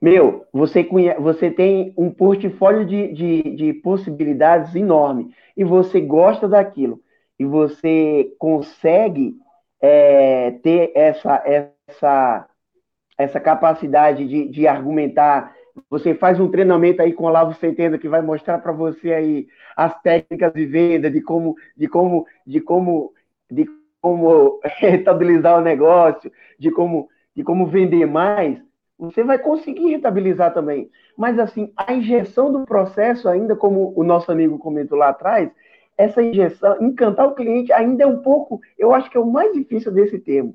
Meu, 0.00 0.44
você, 0.52 0.84
conhece, 0.84 1.20
você 1.20 1.50
tem 1.50 1.94
um 1.96 2.10
portfólio 2.10 2.84
de, 2.84 3.12
de, 3.12 3.42
de 3.56 3.72
possibilidades 3.72 4.74
enorme 4.74 5.32
e 5.56 5.64
você 5.64 6.00
gosta 6.00 6.46
daquilo 6.46 7.00
e 7.38 7.44
você 7.44 8.34
consegue 8.38 9.36
é, 9.80 10.52
ter 10.62 10.92
essa, 10.94 11.42
essa, 11.44 12.48
essa 13.16 13.40
capacidade 13.40 14.26
de, 14.26 14.48
de 14.48 14.66
argumentar. 14.66 15.54
Você 15.90 16.14
faz 16.14 16.40
um 16.40 16.50
treinamento 16.50 17.02
aí 17.02 17.12
com 17.12 17.24
o 17.24 17.26
Olavo 17.26 17.54
Centeno 17.54 17.98
que 17.98 18.08
vai 18.08 18.22
mostrar 18.22 18.58
para 18.58 18.72
você 18.72 19.12
aí 19.12 19.46
as 19.76 19.98
técnicas 20.00 20.52
de 20.52 20.66
venda, 20.66 21.10
de 21.10 21.20
como, 21.20 21.54
de 21.76 21.88
como, 21.88 22.26
de 22.46 22.60
como, 22.60 23.12
de 23.50 23.66
como 24.00 24.60
rentabilizar 24.78 25.58
o 25.58 25.62
negócio, 25.62 26.30
de 26.58 26.70
como, 26.70 27.08
de 27.34 27.42
como 27.42 27.66
vender 27.66 28.06
mais 28.06 28.64
você 28.98 29.22
vai 29.22 29.38
conseguir 29.38 29.90
rentabilizar 29.90 30.54
também. 30.54 30.90
Mas, 31.16 31.38
assim, 31.38 31.72
a 31.76 31.92
injeção 31.92 32.50
do 32.50 32.64
processo, 32.64 33.28
ainda 33.28 33.54
como 33.54 33.92
o 33.94 34.02
nosso 34.02 34.30
amigo 34.32 34.58
comentou 34.58 34.96
lá 34.98 35.08
atrás, 35.10 35.50
essa 35.98 36.22
injeção, 36.22 36.76
encantar 36.80 37.26
o 37.26 37.34
cliente 37.34 37.72
ainda 37.72 38.04
é 38.04 38.06
um 38.06 38.20
pouco, 38.20 38.60
eu 38.78 38.94
acho 38.94 39.10
que 39.10 39.16
é 39.16 39.20
o 39.20 39.30
mais 39.30 39.52
difícil 39.52 39.92
desse 39.92 40.18
termo. 40.18 40.54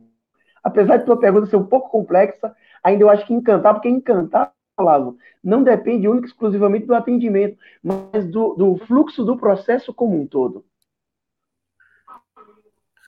Apesar 0.64 0.98
de 0.98 1.06
tua 1.06 1.20
pergunta 1.20 1.48
ser 1.48 1.56
um 1.56 1.66
pouco 1.66 1.90
complexa, 1.90 2.56
ainda 2.84 3.04
eu 3.04 3.10
acho 3.10 3.26
que 3.26 3.34
encantar, 3.34 3.74
porque 3.74 3.90
encantar, 3.90 4.54
Olavo, 4.78 5.18
não 5.44 5.64
depende 5.64 6.08
única 6.08 6.28
e 6.28 6.30
exclusivamente 6.30 6.86
do 6.86 6.96
atendimento, 6.96 7.58
mas 7.84 8.26
do, 8.28 8.54
do 8.56 8.78
fluxo 8.86 9.24
do 9.24 9.38
processo 9.38 9.94
como 9.94 10.20
um 10.20 10.26
todo. 10.26 10.66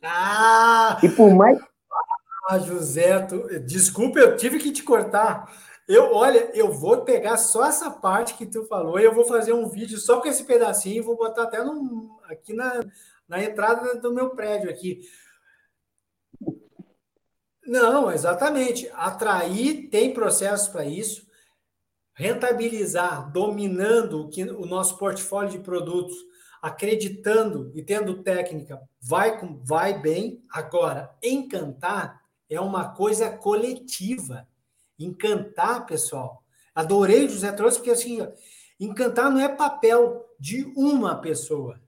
Ah! 0.03 0.99
E 1.01 1.09
por 1.09 1.33
mais 1.33 1.59
ah, 2.49 2.59
José, 2.59 3.19
tu... 3.21 3.47
desculpa, 3.61 4.19
eu 4.19 4.35
tive 4.35 4.59
que 4.59 4.71
te 4.71 4.83
cortar. 4.83 5.49
Eu, 5.87 6.13
olha, 6.13 6.51
eu 6.53 6.71
vou 6.71 7.01
pegar 7.01 7.37
só 7.37 7.65
essa 7.65 7.89
parte 7.89 8.35
que 8.35 8.45
tu 8.45 8.65
falou 8.65 8.99
e 8.99 9.03
eu 9.03 9.13
vou 9.13 9.25
fazer 9.25 9.53
um 9.53 9.67
vídeo 9.67 9.97
só 9.97 10.21
com 10.21 10.27
esse 10.27 10.43
pedacinho 10.43 10.97
e 10.97 11.01
vou 11.01 11.15
botar 11.15 11.43
até 11.43 11.63
no, 11.63 12.19
aqui 12.29 12.53
na, 12.53 12.81
na 13.27 13.43
entrada 13.43 13.95
do 13.95 14.13
meu 14.13 14.31
prédio 14.31 14.69
aqui. 14.69 15.01
Não, 17.65 18.11
exatamente. 18.11 18.89
Atrair 18.93 19.89
tem 19.89 20.13
processos 20.13 20.67
para 20.67 20.85
isso. 20.85 21.25
Rentabilizar, 22.13 23.31
dominando 23.31 24.21
o, 24.21 24.29
que, 24.29 24.43
o 24.43 24.65
nosso 24.65 24.97
portfólio 24.97 25.51
de 25.51 25.59
produtos, 25.59 26.15
acreditando 26.61 27.71
e 27.73 27.81
tendo 27.81 28.21
técnica, 28.21 28.81
vai, 29.01 29.39
vai 29.63 29.99
bem. 29.99 30.41
Agora, 30.51 31.13
encantar 31.21 32.21
é 32.49 32.59
uma 32.59 32.89
coisa 32.89 33.29
coletiva. 33.29 34.47
Encantar, 34.99 35.85
pessoal. 35.85 36.43
Adorei 36.75 37.25
o 37.25 37.29
José 37.29 37.51
trouxe, 37.51 37.77
porque 37.77 37.91
assim, 37.91 38.19
encantar 38.79 39.31
não 39.31 39.39
é 39.39 39.49
papel 39.49 40.25
de 40.39 40.71
uma 40.75 41.15
pessoa. 41.15 41.81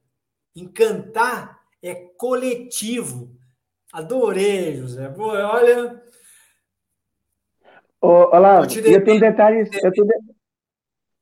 Encantar 0.54 1.60
é 1.82 1.94
coletivo. 1.94 3.36
Adorei, 3.96 4.76
José. 4.76 5.10
olha. 5.16 6.02
Olá, 7.98 8.60
eu, 8.60 8.66
te 8.66 8.92
eu 8.92 9.02
tenho 9.02 9.18
detalhes. 9.18 9.70
Eu 9.82 9.90
tenho 9.90 10.06
de... 10.06 10.14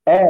é, 0.05 0.27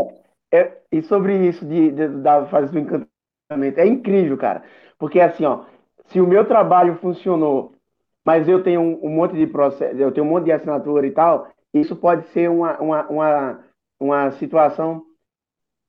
é, 0.52 0.82
e 0.92 1.00
sobre 1.00 1.48
isso 1.48 1.64
de, 1.64 1.90
de, 1.90 2.08
da 2.20 2.44
fase 2.44 2.70
do 2.70 2.78
encantamento, 2.78 3.80
é 3.80 3.86
incrível, 3.86 4.36
cara. 4.36 4.62
Porque 4.98 5.20
assim, 5.20 5.46
ó, 5.46 5.64
se 6.08 6.20
o 6.20 6.26
meu 6.26 6.46
trabalho 6.46 6.98
funcionou 6.98 7.74
mas 8.22 8.46
eu 8.46 8.62
tenho 8.62 8.80
um, 8.80 9.06
um, 9.06 9.10
monte 9.10 9.36
de 9.36 9.46
processo, 9.46 9.96
eu 9.98 10.10
tenho 10.10 10.26
um 10.26 10.30
monte 10.30 10.44
de 10.44 10.52
assinatura 10.52 11.06
e 11.06 11.10
tal, 11.10 11.48
isso 11.74 11.94
pode 11.94 12.26
ser 12.28 12.48
uma, 12.48 12.78
uma, 12.78 13.06
uma, 13.08 13.64
uma 14.00 14.30
situação 14.32 15.02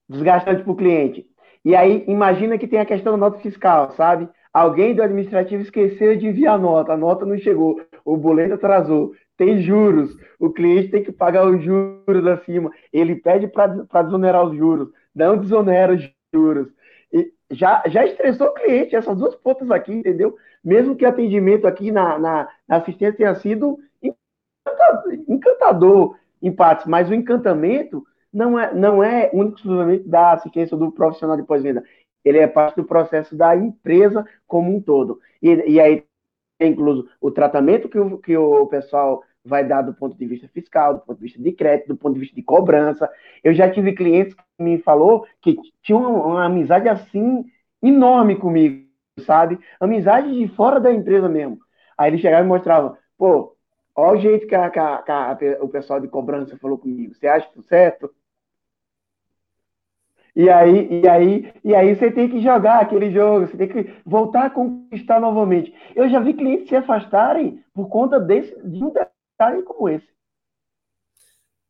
desgastante 0.09 0.63
para 0.63 0.71
o 0.71 0.75
cliente. 0.75 1.25
E 1.63 1.73
aí, 1.75 2.03
imagina 2.07 2.57
que 2.57 2.67
tem 2.67 2.79
a 2.79 2.85
questão 2.85 3.13
da 3.13 3.17
nota 3.17 3.39
fiscal, 3.39 3.91
sabe? 3.91 4.29
Alguém 4.55 4.95
do 4.95 5.03
administrativo 5.03 5.63
esqueceu 5.63 6.15
de 6.15 6.27
enviar 6.27 6.55
a 6.55 6.57
nota, 6.57 6.93
a 6.93 6.97
nota 6.97 7.25
não 7.25 7.37
chegou, 7.37 7.81
o 8.05 8.15
boleto 8.15 8.53
atrasou, 8.53 9.11
tem 9.35 9.61
juros, 9.61 10.15
o 10.39 10.49
cliente 10.49 10.91
tem 10.91 11.03
que 11.03 11.11
pagar 11.11 11.45
os 11.45 11.61
juros 11.61 12.25
acima, 12.25 12.71
ele 12.93 13.15
pede 13.15 13.47
para 13.47 14.03
desonerar 14.03 14.45
os 14.45 14.55
juros, 14.55 14.89
não 15.13 15.37
desonera 15.37 15.93
os 15.93 16.09
juros. 16.33 16.69
E 17.11 17.33
já, 17.51 17.83
já 17.87 18.05
estressou 18.05 18.47
o 18.47 18.53
cliente, 18.53 18.95
essas 18.95 19.17
duas 19.17 19.35
pontas 19.35 19.69
aqui, 19.71 19.91
entendeu? 19.91 20.37
mesmo 20.65 20.95
que 20.95 21.05
o 21.05 21.07
atendimento 21.07 21.67
aqui 21.67 21.91
na, 21.91 22.17
na, 22.17 22.49
na 22.67 22.77
assistência 22.77 23.17
tenha 23.17 23.35
sido 23.35 23.77
encantador 25.27 26.17
em 26.41 26.51
partes, 26.51 26.87
mas 26.87 27.07
o 27.07 27.13
encantamento 27.13 28.03
não 28.33 28.59
é, 28.59 28.73
não 28.73 29.03
é 29.03 29.29
único 29.31 29.57
exclusivamente 29.57 30.09
da 30.09 30.33
assistência 30.33 30.75
do 30.75 30.91
profissional 30.91 31.37
de 31.37 31.43
pós-venda. 31.43 31.83
Ele 32.25 32.39
é 32.39 32.47
parte 32.47 32.75
do 32.77 32.83
processo 32.83 33.35
da 33.35 33.55
empresa 33.55 34.25
como 34.47 34.75
um 34.75 34.81
todo. 34.81 35.19
E, 35.41 35.49
e 35.73 35.79
aí 35.79 36.03
incluso 36.59 37.07
o 37.21 37.31
tratamento 37.31 37.89
que 37.89 37.99
o, 37.99 38.17
que 38.17 38.35
o 38.35 38.65
pessoal 38.67 39.23
vai 39.43 39.63
dar 39.65 39.81
do 39.83 39.93
ponto 39.93 40.17
de 40.17 40.25
vista 40.25 40.47
fiscal, 40.47 40.95
do 40.95 41.01
ponto 41.01 41.17
de 41.17 41.23
vista 41.23 41.41
de 41.41 41.51
crédito, 41.51 41.89
do 41.89 41.97
ponto 41.97 42.15
de 42.15 42.21
vista 42.21 42.35
de 42.35 42.41
cobrança. 42.41 43.09
Eu 43.43 43.53
já 43.53 43.69
tive 43.69 43.93
clientes 43.93 44.33
que 44.33 44.43
me 44.59 44.79
falou 44.79 45.27
que 45.41 45.55
tinham 45.83 46.01
uma, 46.01 46.25
uma 46.25 46.45
amizade 46.45 46.89
assim 46.89 47.45
enorme 47.83 48.35
comigo 48.37 48.85
sabe? 49.21 49.59
Amizade 49.79 50.31
de 50.33 50.47
fora 50.55 50.79
da 50.79 50.91
empresa 50.91 51.29
mesmo. 51.29 51.59
Aí 51.97 52.09
ele 52.11 52.17
chegava 52.17 52.43
e 52.43 52.47
mostrava, 52.47 52.97
pô, 53.17 53.55
olha 53.95 54.17
o 54.17 54.21
jeito 54.21 54.47
que, 54.47 54.55
a, 54.55 54.69
que, 54.69 54.79
a, 54.79 55.01
que 55.03 55.11
a, 55.11 55.63
o 55.63 55.69
pessoal 55.69 55.99
de 55.99 56.07
cobrança 56.07 56.57
falou 56.57 56.77
comigo. 56.77 57.13
Você 57.13 57.27
acha 57.27 57.47
que 57.49 57.61
certo? 57.63 58.13
E 60.35 60.49
aí, 60.49 61.01
e 61.01 61.07
aí, 61.07 61.53
e 61.63 61.73
aí 61.73 61.95
você 61.95 62.11
tem 62.11 62.29
que 62.29 62.41
jogar 62.41 62.81
aquele 62.81 63.09
jogo, 63.09 63.47
você 63.47 63.55
tem 63.55 63.69
que 63.69 64.01
voltar 64.05 64.47
a 64.47 64.49
conquistar 64.49 65.19
novamente. 65.19 65.73
Eu 65.95 66.09
já 66.09 66.19
vi 66.19 66.33
clientes 66.33 66.67
se 66.67 66.75
afastarem 66.75 67.63
por 67.73 67.87
conta 67.87 68.19
desse, 68.19 68.53
de 68.67 68.83
um 68.83 68.91
detalhe 68.91 69.63
como 69.63 69.87
esse. 69.87 70.07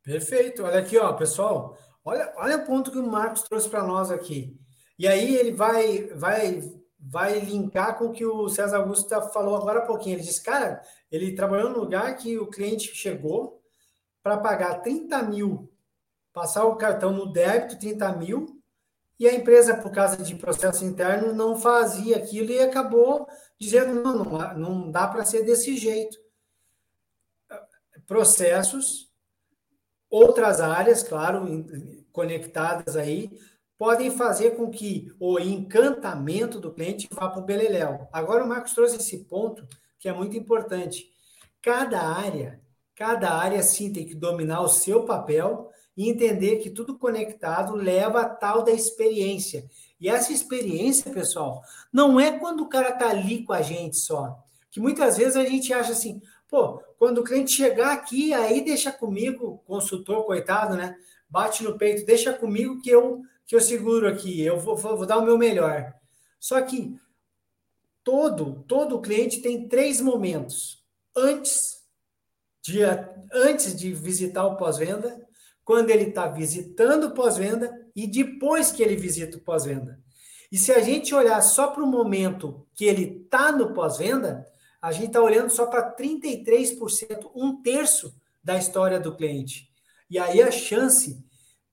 Perfeito. 0.02 0.64
Olha 0.64 0.80
aqui, 0.80 0.98
ó, 0.98 1.12
pessoal. 1.12 1.78
Olha, 2.04 2.32
olha 2.36 2.56
o 2.56 2.66
ponto 2.66 2.90
que 2.90 2.98
o 2.98 3.06
Marcos 3.06 3.42
trouxe 3.42 3.68
para 3.68 3.84
nós 3.84 4.10
aqui. 4.10 4.56
E 4.98 5.06
aí 5.06 5.36
ele 5.36 5.52
vai, 5.52 6.08
vai, 6.14 6.60
vai 6.98 7.38
linkar 7.38 7.96
com 7.96 8.06
o 8.06 8.12
que 8.12 8.24
o 8.24 8.48
César 8.48 8.78
Augusto 8.78 9.08
falou 9.32 9.56
agora 9.56 9.80
há 9.80 9.86
pouquinho. 9.86 10.16
Ele 10.16 10.22
disse, 10.22 10.42
cara, 10.42 10.80
ele 11.10 11.36
trabalhou 11.36 11.70
num 11.70 11.78
lugar 11.78 12.16
que 12.16 12.36
o 12.36 12.48
cliente 12.48 12.94
chegou 12.96 13.60
para 14.22 14.36
pagar 14.38 14.80
30 14.80 15.22
mil, 15.24 15.72
passar 16.32 16.64
o 16.64 16.76
cartão 16.76 17.12
no 17.12 17.32
débito, 17.32 17.78
30 17.78 18.12
mil, 18.12 18.55
e 19.18 19.26
a 19.26 19.34
empresa, 19.34 19.76
por 19.76 19.90
causa 19.90 20.18
de 20.18 20.34
processo 20.34 20.84
interno, 20.84 21.32
não 21.32 21.56
fazia 21.56 22.16
aquilo 22.16 22.50
e 22.52 22.60
acabou 22.60 23.26
dizendo: 23.58 24.02
não, 24.02 24.24
não, 24.24 24.58
não 24.58 24.90
dá 24.90 25.06
para 25.06 25.24
ser 25.24 25.42
desse 25.42 25.76
jeito. 25.76 26.18
Processos, 28.06 29.10
outras 30.10 30.60
áreas, 30.60 31.02
claro, 31.02 31.46
conectadas 32.12 32.94
aí, 32.94 33.30
podem 33.78 34.10
fazer 34.10 34.52
com 34.52 34.70
que 34.70 35.12
o 35.18 35.38
encantamento 35.38 36.60
do 36.60 36.72
cliente 36.72 37.08
vá 37.10 37.28
para 37.28 37.40
o 37.40 37.44
beleléu. 37.44 38.06
Agora 38.12 38.44
o 38.44 38.48
Marcos 38.48 38.74
trouxe 38.74 38.96
esse 38.96 39.24
ponto 39.24 39.66
que 39.98 40.08
é 40.08 40.12
muito 40.12 40.36
importante. 40.36 41.10
Cada 41.60 42.00
área, 42.00 42.60
cada 42.94 43.32
área 43.32 43.62
sim 43.62 43.92
tem 43.92 44.06
que 44.06 44.14
dominar 44.14 44.60
o 44.60 44.68
seu 44.68 45.04
papel 45.04 45.70
e 45.96 46.10
entender 46.10 46.56
que 46.56 46.70
tudo 46.70 46.98
conectado 46.98 47.74
leva 47.74 48.20
a 48.20 48.28
tal 48.28 48.62
da 48.62 48.72
experiência. 48.72 49.64
E 49.98 50.08
essa 50.08 50.32
experiência, 50.32 51.10
pessoal, 51.10 51.62
não 51.92 52.20
é 52.20 52.38
quando 52.38 52.62
o 52.62 52.68
cara 52.68 52.90
está 52.90 53.08
ali 53.08 53.42
com 53.44 53.52
a 53.52 53.62
gente 53.62 53.96
só. 53.96 54.38
Que 54.70 54.78
muitas 54.78 55.16
vezes 55.16 55.36
a 55.36 55.44
gente 55.44 55.72
acha 55.72 55.92
assim, 55.92 56.20
pô, 56.48 56.82
quando 56.98 57.18
o 57.18 57.24
cliente 57.24 57.52
chegar 57.52 57.92
aqui, 57.92 58.34
aí 58.34 58.62
deixa 58.62 58.92
comigo, 58.92 59.62
consultor, 59.66 60.24
coitado, 60.24 60.76
né? 60.76 60.94
Bate 61.28 61.64
no 61.64 61.78
peito, 61.78 62.04
deixa 62.04 62.32
comigo 62.32 62.80
que 62.80 62.90
eu 62.90 63.22
que 63.46 63.54
eu 63.54 63.60
seguro 63.60 64.08
aqui, 64.08 64.42
eu 64.42 64.58
vou, 64.58 64.76
vou, 64.76 64.96
vou 64.96 65.06
dar 65.06 65.18
o 65.18 65.24
meu 65.24 65.38
melhor. 65.38 65.94
Só 66.38 66.60
que 66.60 66.98
todo 68.02 68.64
todo 68.66 69.00
cliente 69.00 69.40
tem 69.40 69.68
três 69.68 70.00
momentos 70.00 70.82
antes 71.16 71.82
de 72.60 72.80
antes 73.32 73.76
de 73.76 73.92
visitar 73.92 74.44
o 74.44 74.56
pós-venda, 74.56 75.24
quando 75.66 75.90
ele 75.90 76.04
está 76.04 76.28
visitando 76.28 77.08
o 77.08 77.10
pós-venda 77.10 77.90
e 77.94 78.06
depois 78.06 78.70
que 78.70 78.84
ele 78.84 78.94
visita 78.94 79.36
o 79.36 79.40
pós-venda. 79.40 80.00
E 80.50 80.56
se 80.56 80.70
a 80.70 80.80
gente 80.80 81.12
olhar 81.12 81.42
só 81.42 81.66
para 81.66 81.82
o 81.82 81.86
momento 81.88 82.64
que 82.72 82.84
ele 82.84 83.24
está 83.24 83.50
no 83.50 83.74
pós-venda, 83.74 84.46
a 84.80 84.92
gente 84.92 85.08
está 85.08 85.20
olhando 85.20 85.50
só 85.50 85.66
para 85.66 85.92
33%, 85.92 87.32
um 87.34 87.60
terço 87.62 88.14
da 88.44 88.56
história 88.56 89.00
do 89.00 89.16
cliente. 89.16 89.68
E 90.08 90.20
aí 90.20 90.40
a 90.40 90.52
chance, 90.52 91.20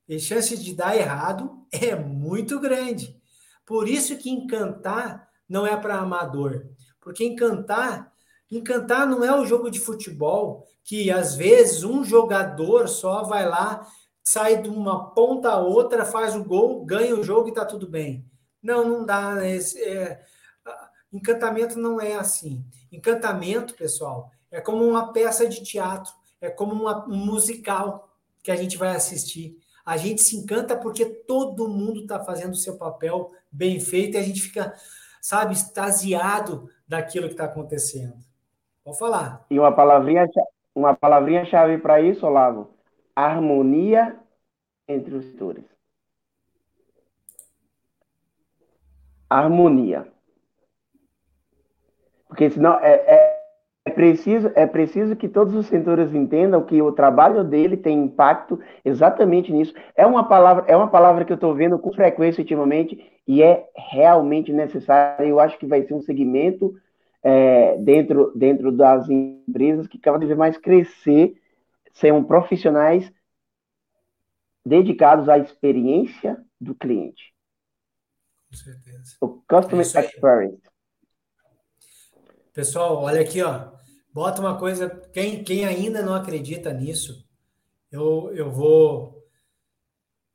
a 0.09 0.17
chance 0.17 0.57
de 0.57 0.73
dar 0.73 0.97
errado 0.97 1.63
é 1.71 1.95
muito 1.95 2.59
grande. 2.59 3.15
Por 3.63 3.87
isso 3.87 4.17
que 4.17 4.31
encantar 4.31 5.29
não 5.47 5.67
é 5.67 5.77
para 5.77 5.99
amador. 5.99 6.65
Porque 6.99 7.23
encantar, 7.23 8.11
encantar 8.49 9.05
não 9.05 9.23
é 9.23 9.39
o 9.39 9.45
jogo 9.45 9.69
de 9.69 9.79
futebol 9.79 10.67
que 10.83 11.09
às 11.09 11.35
vezes 11.35 11.83
um 11.83 12.03
jogador 12.03 12.87
só 12.87 13.23
vai 13.23 13.47
lá, 13.47 13.87
sai 14.23 14.61
de 14.61 14.69
uma 14.69 15.11
ponta 15.11 15.51
a 15.51 15.57
outra, 15.59 16.05
faz 16.05 16.35
o 16.35 16.43
gol, 16.43 16.85
ganha 16.85 17.15
o 17.15 17.23
jogo 17.23 17.47
e 17.47 17.49
está 17.49 17.65
tudo 17.65 17.87
bem. 17.87 18.25
Não, 18.61 18.87
não 18.87 19.05
dá. 19.05 19.35
Né? 19.35 19.57
É, 19.57 20.21
encantamento 21.11 21.79
não 21.79 21.99
é 21.99 22.15
assim. 22.15 22.65
Encantamento, 22.91 23.75
pessoal, 23.75 24.29
é 24.51 24.59
como 24.61 24.83
uma 24.87 25.11
peça 25.11 25.47
de 25.47 25.63
teatro, 25.63 26.13
é 26.39 26.49
como 26.49 26.73
uma, 26.73 27.05
um 27.07 27.17
musical 27.17 28.09
que 28.41 28.51
a 28.51 28.55
gente 28.55 28.77
vai 28.77 28.95
assistir. 28.95 29.57
A 29.85 29.97
gente 29.97 30.21
se 30.21 30.37
encanta 30.37 30.77
porque 30.77 31.05
todo 31.05 31.67
mundo 31.67 32.01
está 32.01 32.23
fazendo 32.23 32.53
o 32.53 32.57
seu 32.57 32.77
papel 32.77 33.31
bem 33.51 33.79
feito 33.79 34.15
e 34.15 34.17
a 34.17 34.23
gente 34.23 34.41
fica, 34.41 34.73
sabe, 35.21 35.53
extasiado 35.53 36.69
daquilo 36.87 37.27
que 37.27 37.33
está 37.33 37.45
acontecendo. 37.45 38.15
Vou 38.83 38.93
falar. 38.93 39.45
E 39.49 39.59
uma 39.59 39.73
palavrinha 39.73 40.27
uma 40.75 40.95
palavrinha-chave 40.95 41.77
para 41.77 42.01
isso, 42.01 42.25
Olavo: 42.25 42.69
harmonia 43.15 44.17
entre 44.87 45.15
os 45.15 45.25
setores. 45.25 45.65
Harmonia. 49.29 50.07
Porque 52.27 52.49
senão 52.49 52.79
é, 52.79 52.93
é, 52.93 53.43
é, 53.85 53.91
preciso, 53.91 54.51
é 54.55 54.65
preciso 54.65 55.15
que 55.15 55.27
todos 55.27 55.53
os 55.55 55.67
setores 55.67 56.13
entendam 56.13 56.63
que 56.63 56.81
o 56.81 56.91
trabalho 56.91 57.43
dele 57.43 57.77
tem 57.77 58.03
impacto 58.03 58.59
exatamente 58.83 59.51
nisso. 59.51 59.73
É 59.95 60.05
uma 60.05 60.27
palavra, 60.27 60.65
é 60.67 60.75
uma 60.75 60.89
palavra 60.89 61.25
que 61.25 61.31
eu 61.31 61.35
estou 61.35 61.53
vendo 61.53 61.77
com 61.77 61.93
frequência 61.93 62.41
ultimamente 62.41 63.11
e 63.27 63.41
é 63.41 63.69
realmente 63.75 64.51
necessária. 64.51 65.25
Eu 65.25 65.39
acho 65.39 65.57
que 65.57 65.65
vai 65.65 65.83
ser 65.83 65.93
um 65.93 66.01
segmento 66.01 66.73
é, 67.23 67.77
dentro, 67.77 68.31
dentro 68.35 68.71
das 68.71 69.09
empresas 69.09 69.87
que 69.87 69.97
cada 69.97 70.17
vez 70.17 70.35
mais 70.37 70.57
crescer, 70.57 71.41
serem 71.93 72.23
profissionais 72.23 73.11
dedicados 74.65 75.29
à 75.29 75.37
experiência 75.37 76.43
do 76.59 76.75
cliente. 76.75 77.33
Com 78.49 78.57
certeza. 78.57 79.17
O 79.21 79.27
Customer 79.47 79.85
é 79.85 79.99
Experience. 80.05 80.61
Pessoal, 82.53 83.01
olha 83.01 83.21
aqui, 83.21 83.41
ó. 83.41 83.71
Bota 84.13 84.41
uma 84.41 84.57
coisa. 84.59 84.89
Quem, 85.11 85.43
quem 85.43 85.65
ainda 85.65 86.03
não 86.03 86.13
acredita 86.13 86.71
nisso, 86.71 87.27
eu, 87.91 88.31
eu 88.33 88.51
vou 88.51 89.23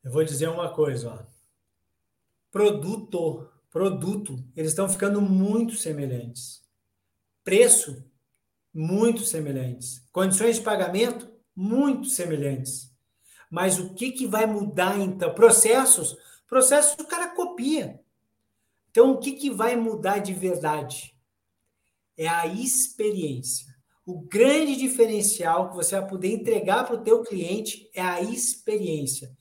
eu 0.03 0.11
vou 0.11 0.23
dizer 0.23 0.47
uma 0.47 0.73
coisa, 0.73 1.11
ó. 1.11 1.19
Produto, 2.51 3.47
produto, 3.69 4.43
eles 4.55 4.71
estão 4.71 4.87
ficando 4.89 5.21
muito 5.21 5.75
semelhantes. 5.75 6.67
Preço, 7.43 8.03
muito 8.73 9.21
semelhantes. 9.23 10.01
Condições 10.11 10.57
de 10.57 10.61
pagamento, 10.61 11.29
muito 11.55 12.07
semelhantes. 12.07 12.89
Mas 13.49 13.79
o 13.79 13.93
que, 13.93 14.11
que 14.11 14.27
vai 14.27 14.45
mudar 14.45 14.99
então? 14.99 15.33
Processos, 15.33 16.15
processos 16.47 16.95
o 16.99 17.07
cara 17.07 17.29
copia. 17.29 17.99
Então, 18.91 19.11
o 19.11 19.17
que, 19.17 19.33
que 19.33 19.49
vai 19.49 19.75
mudar 19.75 20.19
de 20.19 20.33
verdade? 20.33 21.15
É 22.17 22.27
a 22.27 22.47
experiência. 22.47 23.67
O 24.05 24.21
grande 24.21 24.75
diferencial 24.75 25.69
que 25.69 25.75
você 25.75 25.99
vai 25.99 26.07
poder 26.07 26.33
entregar 26.33 26.83
para 26.83 26.95
o 26.95 27.03
teu 27.03 27.21
cliente 27.21 27.89
é 27.93 28.01
a 28.01 28.21
experiência. 28.21 29.31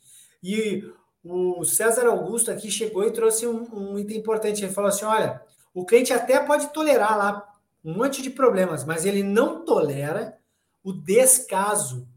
E 0.42 0.84
o 1.24 1.64
César 1.64 2.07
Augusto 2.07 2.51
aqui 2.51 2.70
chegou 2.70 3.05
e 3.05 3.11
trouxe 3.11 3.46
um, 3.46 3.66
um 3.74 3.99
item 3.99 4.18
importante. 4.18 4.62
Ele 4.62 4.72
falou 4.72 4.88
assim: 4.88 5.05
olha, 5.05 5.42
o 5.74 5.84
cliente 5.84 6.12
até 6.12 6.38
pode 6.40 6.72
tolerar 6.72 7.16
lá 7.16 7.47
um 7.85 7.95
monte 7.95 8.22
de 8.22 8.31
problemas, 8.31 8.85
mas 8.85 9.05
ele 9.05 9.22
não 9.22 9.64
tolera 9.64 10.39
o 10.83 10.93
descaso. 10.93 12.09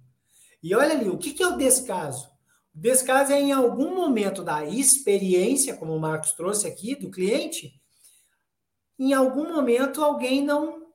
E 0.61 0.75
olha 0.75 0.93
ali, 0.93 1.09
o 1.09 1.17
que, 1.17 1.41
é 1.41 1.47
o 1.47 1.57
descaso? 1.57 2.29
O 2.73 2.79
descaso 2.79 3.31
é 3.31 3.39
em 3.39 3.51
algum 3.51 3.95
momento 3.95 4.43
da 4.43 4.65
experiência, 4.65 5.75
como 5.75 5.95
o 5.95 5.99
Marcos 5.99 6.31
trouxe 6.33 6.67
aqui, 6.67 6.95
do 6.95 7.11
cliente, 7.11 7.73
em 8.97 9.13
algum 9.13 9.51
momento 9.51 10.03
alguém 10.03 10.43
não, 10.43 10.87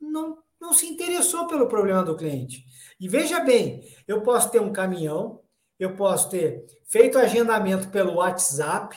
não, 0.00 0.38
não 0.60 0.72
se 0.72 0.86
interessou 0.86 1.46
pelo 1.46 1.68
problema 1.68 2.02
do 2.02 2.16
cliente. 2.16 2.64
E 2.98 3.08
veja 3.08 3.40
bem, 3.40 3.82
eu 4.06 4.22
posso 4.22 4.50
ter 4.50 4.60
um 4.60 4.72
caminhão, 4.72 5.42
eu 5.78 5.96
posso 5.96 6.30
ter 6.30 6.64
feito 6.86 7.18
agendamento 7.18 7.88
pelo 7.88 8.16
WhatsApp, 8.16 8.96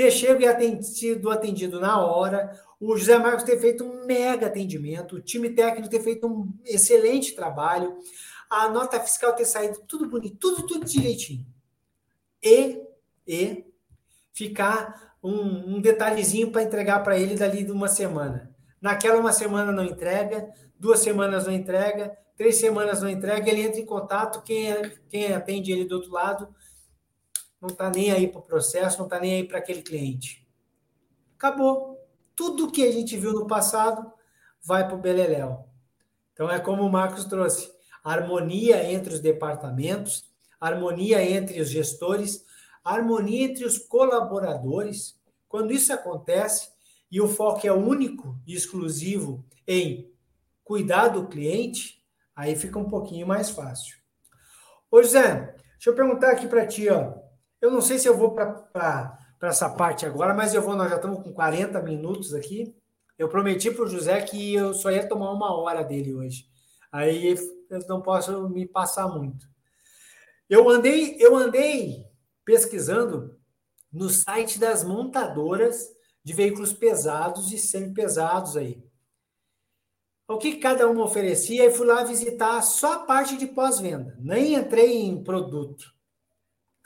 ter 0.00 0.10
chego 0.10 0.40
e 0.40 0.46
atendido, 0.46 1.30
atendido 1.30 1.78
na 1.78 2.00
hora, 2.00 2.58
o 2.80 2.96
José 2.96 3.18
Marcos 3.18 3.42
ter 3.42 3.60
feito 3.60 3.84
um 3.84 4.06
mega 4.06 4.46
atendimento, 4.46 5.16
o 5.16 5.20
time 5.20 5.50
técnico 5.50 5.90
ter 5.90 6.00
feito 6.00 6.26
um 6.26 6.50
excelente 6.64 7.34
trabalho, 7.34 7.98
a 8.48 8.66
nota 8.70 8.98
fiscal 8.98 9.34
ter 9.34 9.44
saído 9.44 9.82
tudo 9.86 10.08
bonito, 10.08 10.38
tudo, 10.38 10.66
tudo 10.66 10.86
direitinho. 10.86 11.44
E, 12.42 12.80
e 13.28 13.66
ficar 14.32 15.18
um, 15.22 15.76
um 15.76 15.80
detalhezinho 15.82 16.50
para 16.50 16.62
entregar 16.62 17.00
para 17.00 17.18
ele 17.18 17.34
dali 17.34 17.62
de 17.62 17.70
uma 17.70 17.86
semana. 17.86 18.50
Naquela 18.80 19.20
uma 19.20 19.34
semana 19.34 19.70
não 19.70 19.84
entrega, 19.84 20.48
duas 20.78 21.00
semanas 21.00 21.46
não 21.46 21.52
entrega, 21.52 22.16
três 22.38 22.56
semanas 22.56 23.02
não 23.02 23.10
entrega, 23.10 23.50
ele 23.50 23.60
entra 23.60 23.78
em 23.78 23.84
contato, 23.84 24.40
quem, 24.40 24.72
é, 24.72 24.94
quem 25.10 25.30
atende 25.34 25.70
ele 25.70 25.84
do 25.84 25.96
outro 25.96 26.10
lado 26.10 26.48
não 27.60 27.68
está 27.68 27.90
nem 27.90 28.10
aí 28.10 28.26
para 28.28 28.40
o 28.40 28.44
processo, 28.44 28.98
não 28.98 29.06
está 29.06 29.18
nem 29.20 29.34
aí 29.34 29.44
para 29.44 29.58
aquele 29.58 29.82
cliente. 29.82 30.46
Acabou 31.36 31.98
tudo 32.34 32.70
que 32.70 32.86
a 32.86 32.92
gente 32.92 33.16
viu 33.16 33.32
no 33.32 33.46
passado 33.46 34.12
vai 34.62 34.86
para 34.86 34.96
o 34.96 35.00
Beleléu. 35.00 35.66
Então 36.32 36.50
é 36.50 36.58
como 36.58 36.82
o 36.82 36.90
Marcos 36.90 37.24
trouxe: 37.24 37.70
harmonia 38.02 38.90
entre 38.90 39.14
os 39.14 39.20
departamentos, 39.20 40.30
harmonia 40.60 41.22
entre 41.22 41.60
os 41.60 41.70
gestores, 41.70 42.44
harmonia 42.84 43.44
entre 43.44 43.64
os 43.64 43.78
colaboradores. 43.78 45.18
Quando 45.48 45.72
isso 45.72 45.92
acontece 45.92 46.70
e 47.10 47.20
o 47.20 47.28
foco 47.28 47.66
é 47.66 47.72
único 47.72 48.38
e 48.46 48.54
exclusivo 48.54 49.44
em 49.66 50.12
cuidar 50.62 51.08
do 51.08 51.26
cliente, 51.26 52.00
Aí 52.40 52.56
fica 52.56 52.78
um 52.78 52.88
pouquinho 52.88 53.26
mais 53.26 53.50
fácil. 53.50 53.98
Ô, 54.90 55.02
José, 55.02 55.54
deixa 55.74 55.90
eu 55.90 55.94
perguntar 55.94 56.30
aqui 56.30 56.48
para 56.48 56.66
ti, 56.66 56.88
ó. 56.88 57.19
Eu 57.60 57.70
não 57.70 57.80
sei 57.80 57.98
se 57.98 58.08
eu 58.08 58.16
vou 58.16 58.32
para 58.32 59.18
essa 59.42 59.68
parte 59.68 60.06
agora, 60.06 60.32
mas 60.32 60.54
eu 60.54 60.62
vou, 60.62 60.74
nós 60.74 60.88
já 60.88 60.96
estamos 60.96 61.22
com 61.22 61.32
40 61.32 61.82
minutos 61.82 62.34
aqui. 62.34 62.74
Eu 63.18 63.28
prometi 63.28 63.70
para 63.70 63.84
o 63.84 63.88
José 63.88 64.20
que 64.22 64.54
eu 64.54 64.72
só 64.72 64.90
ia 64.90 65.06
tomar 65.06 65.30
uma 65.32 65.54
hora 65.54 65.84
dele 65.84 66.14
hoje. 66.14 66.46
Aí 66.90 67.34
eu 67.68 67.80
não 67.86 68.00
posso 68.00 68.48
me 68.48 68.66
passar 68.66 69.08
muito. 69.08 69.46
Eu 70.48 70.68
andei, 70.68 71.16
eu 71.20 71.36
andei 71.36 72.04
pesquisando 72.44 73.38
no 73.92 74.08
site 74.08 74.58
das 74.58 74.82
montadoras 74.82 75.88
de 76.24 76.32
veículos 76.32 76.72
pesados 76.72 77.52
e 77.52 77.58
semi-pesados 77.58 78.56
aí. 78.56 78.82
O 80.26 80.38
que 80.38 80.56
cada 80.56 80.88
uma 80.88 81.04
oferecia 81.04 81.66
e 81.66 81.72
fui 81.72 81.86
lá 81.86 82.04
visitar 82.04 82.62
só 82.62 82.94
a 82.94 82.98
parte 83.00 83.36
de 83.36 83.48
pós-venda. 83.48 84.16
Nem 84.20 84.54
entrei 84.54 85.02
em 85.02 85.22
produto. 85.22 85.92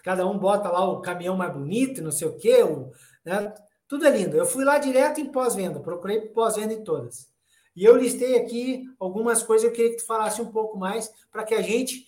Cada 0.05 0.27
um 0.27 0.39
bota 0.39 0.69
lá 0.69 0.85
o 0.85 1.01
caminhão 1.01 1.35
mais 1.35 1.51
bonito, 1.51 2.03
não 2.03 2.13
sei 2.13 2.29
o 2.29 2.37
quê, 2.37 2.63
o, 2.63 2.93
né? 3.25 3.55
tudo 3.89 4.07
é 4.07 4.11
lindo. 4.11 4.37
Eu 4.37 4.45
fui 4.45 4.63
lá 4.63 4.77
direto 4.77 5.19
em 5.19 5.33
pós-venda, 5.33 5.81
procurei 5.81 6.21
pós-venda 6.21 6.75
em 6.75 6.85
todas. 6.85 7.27
E 7.75 7.85
eu 7.85 7.97
listei 7.97 8.37
aqui 8.37 8.85
algumas 9.01 9.43
coisas, 9.43 9.67
eu 9.67 9.73
queria 9.73 9.93
que 9.93 9.97
tu 9.97 10.07
falasse 10.07 10.43
um 10.43 10.53
pouco 10.53 10.79
mais, 10.79 11.11
para 11.33 11.43
que 11.43 11.55
a 11.55 11.63
gente, 11.63 12.07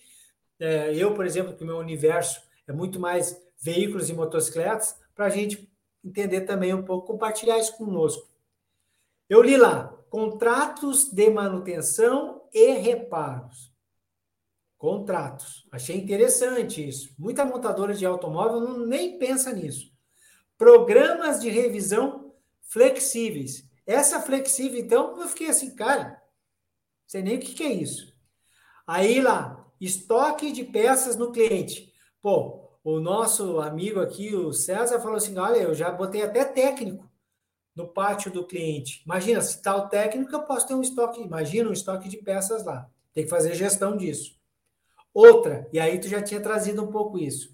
é, 0.59 0.93
eu, 0.95 1.15
por 1.15 1.25
exemplo, 1.25 1.55
que 1.55 1.63
o 1.63 1.67
meu 1.67 1.77
universo 1.77 2.39
é 2.67 2.71
muito 2.71 2.99
mais 2.99 3.35
veículos 3.59 4.11
e 4.11 4.13
motocicletas, 4.13 4.95
para 5.15 5.25
a 5.25 5.29
gente 5.29 5.67
entender 6.05 6.41
também 6.41 6.75
um 6.75 6.83
pouco, 6.83 7.07
compartilhar 7.07 7.57
isso 7.57 7.75
conosco. 7.75 8.29
Eu 9.27 9.41
li 9.41 9.57
lá, 9.57 9.91
contratos 10.11 11.11
de 11.11 11.31
manutenção 11.31 12.43
e 12.53 12.73
reparos. 12.73 13.75
Contratos. 14.77 15.67
Achei 15.71 15.97
interessante 15.97 16.87
isso. 16.87 17.13
Muita 17.17 17.43
montadora 17.43 17.93
de 17.93 18.05
automóvel 18.05 18.61
não, 18.61 18.85
nem 18.85 19.17
pensa 19.17 19.51
nisso. 19.51 19.91
Programas 20.57 21.39
de 21.39 21.49
revisão 21.49 22.33
flexíveis. 22.61 23.67
Essa 23.85 24.21
flexível, 24.21 24.79
então, 24.79 25.19
eu 25.19 25.27
fiquei 25.27 25.49
assim, 25.49 25.73
cara, 25.73 26.21
sei 27.07 27.21
nem 27.21 27.37
o 27.37 27.39
que, 27.39 27.53
que 27.53 27.63
é 27.63 27.71
isso. 27.71 28.13
Aí 28.85 29.21
lá, 29.21 29.65
estoque 29.79 30.51
de 30.51 30.63
peças 30.63 31.15
no 31.15 31.31
cliente. 31.31 31.93
Pô, 32.21 32.67
o 32.83 32.99
nosso 32.99 33.59
amigo 33.59 33.99
aqui, 33.99 34.35
o 34.35 34.53
César, 34.53 34.99
falou 34.99 35.17
assim: 35.17 35.37
olha, 35.37 35.57
eu 35.57 35.73
já 35.73 35.91
botei 35.91 36.21
até 36.21 36.45
técnico 36.45 37.09
no 37.75 37.87
pátio 37.87 38.31
do 38.31 38.45
cliente. 38.45 39.03
Imagina, 39.05 39.41
se 39.41 39.61
tal 39.61 39.87
técnico, 39.87 40.33
eu 40.33 40.43
posso 40.43 40.67
ter 40.67 40.73
um 40.73 40.81
estoque, 40.81 41.21
imagina 41.21 41.69
um 41.69 41.73
estoque 41.73 42.09
de 42.09 42.17
peças 42.17 42.65
lá. 42.65 42.89
Tem 43.13 43.23
que 43.23 43.29
fazer 43.29 43.53
gestão 43.55 43.95
disso. 43.95 44.37
Outra, 45.17 45.67
e 45.73 45.79
aí 45.79 45.99
tu 45.99 46.07
já 46.07 46.21
tinha 46.21 46.39
trazido 46.39 46.83
um 46.83 46.91
pouco 46.91 47.17
isso. 47.17 47.49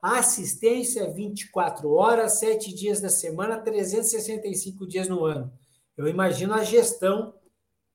Assistência 0.00 1.10
24 1.10 1.92
horas, 1.92 2.38
7 2.38 2.72
dias 2.72 3.00
da 3.00 3.08
semana, 3.08 3.58
365 3.58 4.86
dias 4.86 5.08
no 5.08 5.24
ano. 5.24 5.52
Eu 5.96 6.06
imagino 6.06 6.54
a 6.54 6.62
gestão 6.62 7.34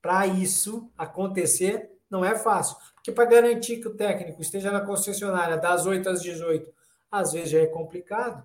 para 0.02 0.28
isso 0.28 0.92
acontecer 0.98 1.90
não 2.10 2.26
é 2.26 2.38
fácil. 2.38 2.76
Porque 2.94 3.10
para 3.10 3.24
garantir 3.24 3.78
que 3.78 3.88
o 3.88 3.96
técnico 3.96 4.42
esteja 4.42 4.70
na 4.70 4.82
concessionária 4.82 5.56
das 5.56 5.86
8 5.86 6.10
às 6.10 6.22
18, 6.22 6.70
às 7.10 7.32
vezes 7.32 7.52
já 7.52 7.60
é 7.62 7.68
complicado. 7.68 8.44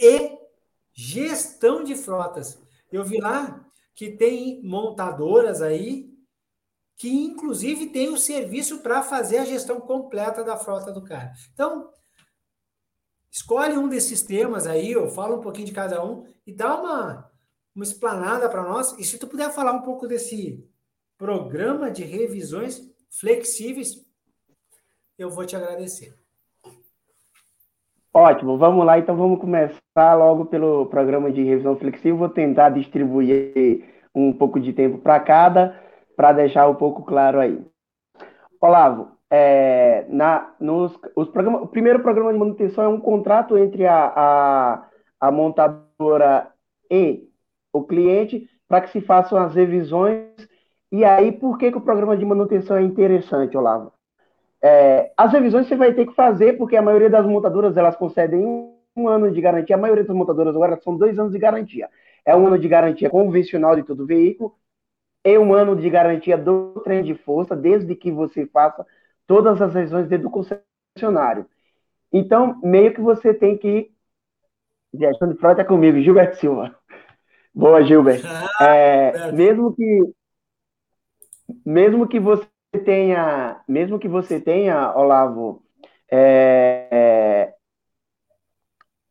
E 0.00 0.36
gestão 0.92 1.84
de 1.84 1.94
frotas. 1.94 2.60
Eu 2.90 3.04
vi 3.04 3.18
lá 3.18 3.64
que 3.94 4.10
tem 4.10 4.60
montadoras 4.64 5.62
aí 5.62 6.12
que 6.96 7.08
inclusive 7.08 7.86
tem 7.88 8.08
o 8.08 8.16
serviço 8.16 8.78
para 8.78 9.02
fazer 9.02 9.38
a 9.38 9.44
gestão 9.44 9.80
completa 9.80 10.42
da 10.42 10.56
frota 10.56 10.92
do 10.92 11.04
cara. 11.04 11.32
Então, 11.52 11.90
escolhe 13.30 13.76
um 13.76 13.88
desses 13.88 14.22
temas 14.22 14.66
aí, 14.66 14.92
eu 14.92 15.08
falo 15.08 15.36
um 15.36 15.40
pouquinho 15.40 15.66
de 15.66 15.72
cada 15.72 16.04
um 16.04 16.26
e 16.46 16.52
dá 16.52 16.80
uma 16.80 17.30
uma 17.76 17.84
explanada 17.84 18.48
para 18.48 18.62
nós. 18.62 18.98
E 18.98 19.04
se 19.04 19.18
tu 19.18 19.26
puder 19.26 19.52
falar 19.52 19.72
um 19.72 19.82
pouco 19.82 20.08
desse 20.08 20.66
programa 21.18 21.90
de 21.90 22.02
revisões 22.02 22.80
flexíveis, 23.10 24.02
eu 25.18 25.28
vou 25.28 25.44
te 25.44 25.54
agradecer. 25.54 26.16
Ótimo, 28.12 28.56
vamos 28.56 28.84
lá, 28.86 28.98
então 28.98 29.14
vamos 29.14 29.38
começar 29.38 30.14
logo 30.14 30.46
pelo 30.46 30.86
programa 30.86 31.30
de 31.30 31.42
revisão 31.42 31.76
flexível. 31.76 32.16
Vou 32.16 32.30
tentar 32.30 32.70
distribuir 32.70 33.84
um 34.14 34.32
pouco 34.32 34.58
de 34.58 34.72
tempo 34.72 34.96
para 34.96 35.20
cada, 35.20 35.78
para 36.16 36.32
deixar 36.32 36.68
um 36.68 36.74
pouco 36.74 37.02
claro 37.02 37.38
aí. 37.38 37.60
Olavo, 38.60 39.16
é, 39.30 40.06
na, 40.08 40.54
nos, 40.58 40.98
os 41.14 41.28
programa, 41.28 41.60
o 41.60 41.68
primeiro 41.68 42.00
programa 42.00 42.32
de 42.32 42.38
manutenção 42.38 42.84
é 42.84 42.88
um 42.88 43.00
contrato 43.00 43.58
entre 43.58 43.86
a, 43.86 44.12
a, 44.16 44.88
a 45.20 45.30
montadora 45.30 46.48
e 46.90 47.28
o 47.72 47.82
cliente 47.84 48.48
para 48.66 48.80
que 48.80 48.90
se 48.90 49.00
façam 49.00 49.38
as 49.38 49.54
revisões. 49.54 50.24
E 50.90 51.04
aí, 51.04 51.32
por 51.32 51.58
que, 51.58 51.70
que 51.70 51.78
o 51.78 51.82
programa 51.82 52.16
de 52.16 52.24
manutenção 52.24 52.76
é 52.76 52.82
interessante, 52.82 53.56
Olavo? 53.56 53.92
É, 54.62 55.12
as 55.16 55.32
revisões 55.32 55.68
você 55.68 55.76
vai 55.76 55.92
ter 55.92 56.06
que 56.06 56.14
fazer, 56.14 56.54
porque 56.54 56.76
a 56.76 56.82
maioria 56.82 57.10
das 57.10 57.26
montadoras 57.26 57.76
elas 57.76 57.96
concedem 57.96 58.44
um, 58.44 58.74
um 58.96 59.08
ano 59.08 59.30
de 59.30 59.40
garantia. 59.40 59.76
A 59.76 59.78
maioria 59.78 60.04
das 60.04 60.16
montadoras 60.16 60.54
agora 60.54 60.80
são 60.82 60.96
dois 60.96 61.18
anos 61.18 61.32
de 61.32 61.38
garantia. 61.38 61.90
É 62.24 62.34
um 62.34 62.46
ano 62.46 62.58
de 62.58 62.68
garantia 62.68 63.10
convencional 63.10 63.76
de 63.76 63.82
todo 63.82 64.06
veículo 64.06 64.54
e 65.26 65.38
um 65.38 65.52
ano 65.52 65.74
de 65.74 65.90
garantia 65.90 66.38
do 66.38 66.80
trem 66.84 67.02
de 67.02 67.14
força, 67.14 67.56
desde 67.56 67.94
que 67.94 68.12
você 68.12 68.46
faça 68.46 68.86
todas 69.26 69.60
as 69.60 69.74
revisões 69.74 70.08
dentro 70.08 70.28
do 70.28 70.30
concessionário. 70.30 71.46
Então, 72.12 72.60
meio 72.62 72.94
que 72.94 73.00
você 73.00 73.34
tem 73.34 73.58
que. 73.58 73.90
Gestão 74.94 75.28
de 75.28 75.38
frota 75.38 75.62
é 75.62 75.64
comigo, 75.64 76.00
Gilberto 76.00 76.36
Silva. 76.36 76.74
Boa, 77.54 77.82
Gilbert. 77.82 78.22
Ah, 78.58 78.74
é, 78.74 79.32
mesmo 79.32 79.74
que 79.74 80.14
mesmo 81.64 82.08
que 82.08 82.18
você 82.18 82.48
tenha, 82.84 83.60
mesmo 83.68 83.98
que 83.98 84.08
você 84.08 84.40
tenha, 84.40 84.96
Olavo, 84.96 85.62
é, 86.10 87.52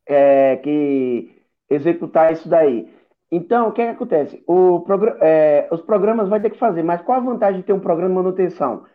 é, 0.06 0.58
que 0.58 1.42
executar 1.70 2.34
isso 2.34 2.48
daí. 2.48 2.94
Então, 3.32 3.68
o 3.70 3.72
que, 3.72 3.82
é 3.82 3.86
que 3.88 3.92
acontece? 3.92 4.44
O 4.48 4.84
é, 5.22 5.68
os 5.72 5.82
programas 5.82 6.30
vai 6.30 6.40
ter 6.40 6.50
que 6.50 6.60
fazer, 6.60 6.84
mas 6.84 7.02
qual 7.02 7.18
a 7.18 7.22
vantagem 7.24 7.62
de 7.62 7.68
ter 7.68 7.74
um 7.74 7.80
programa 7.80 8.10
de 8.10 8.16
manutenção? 8.16 8.86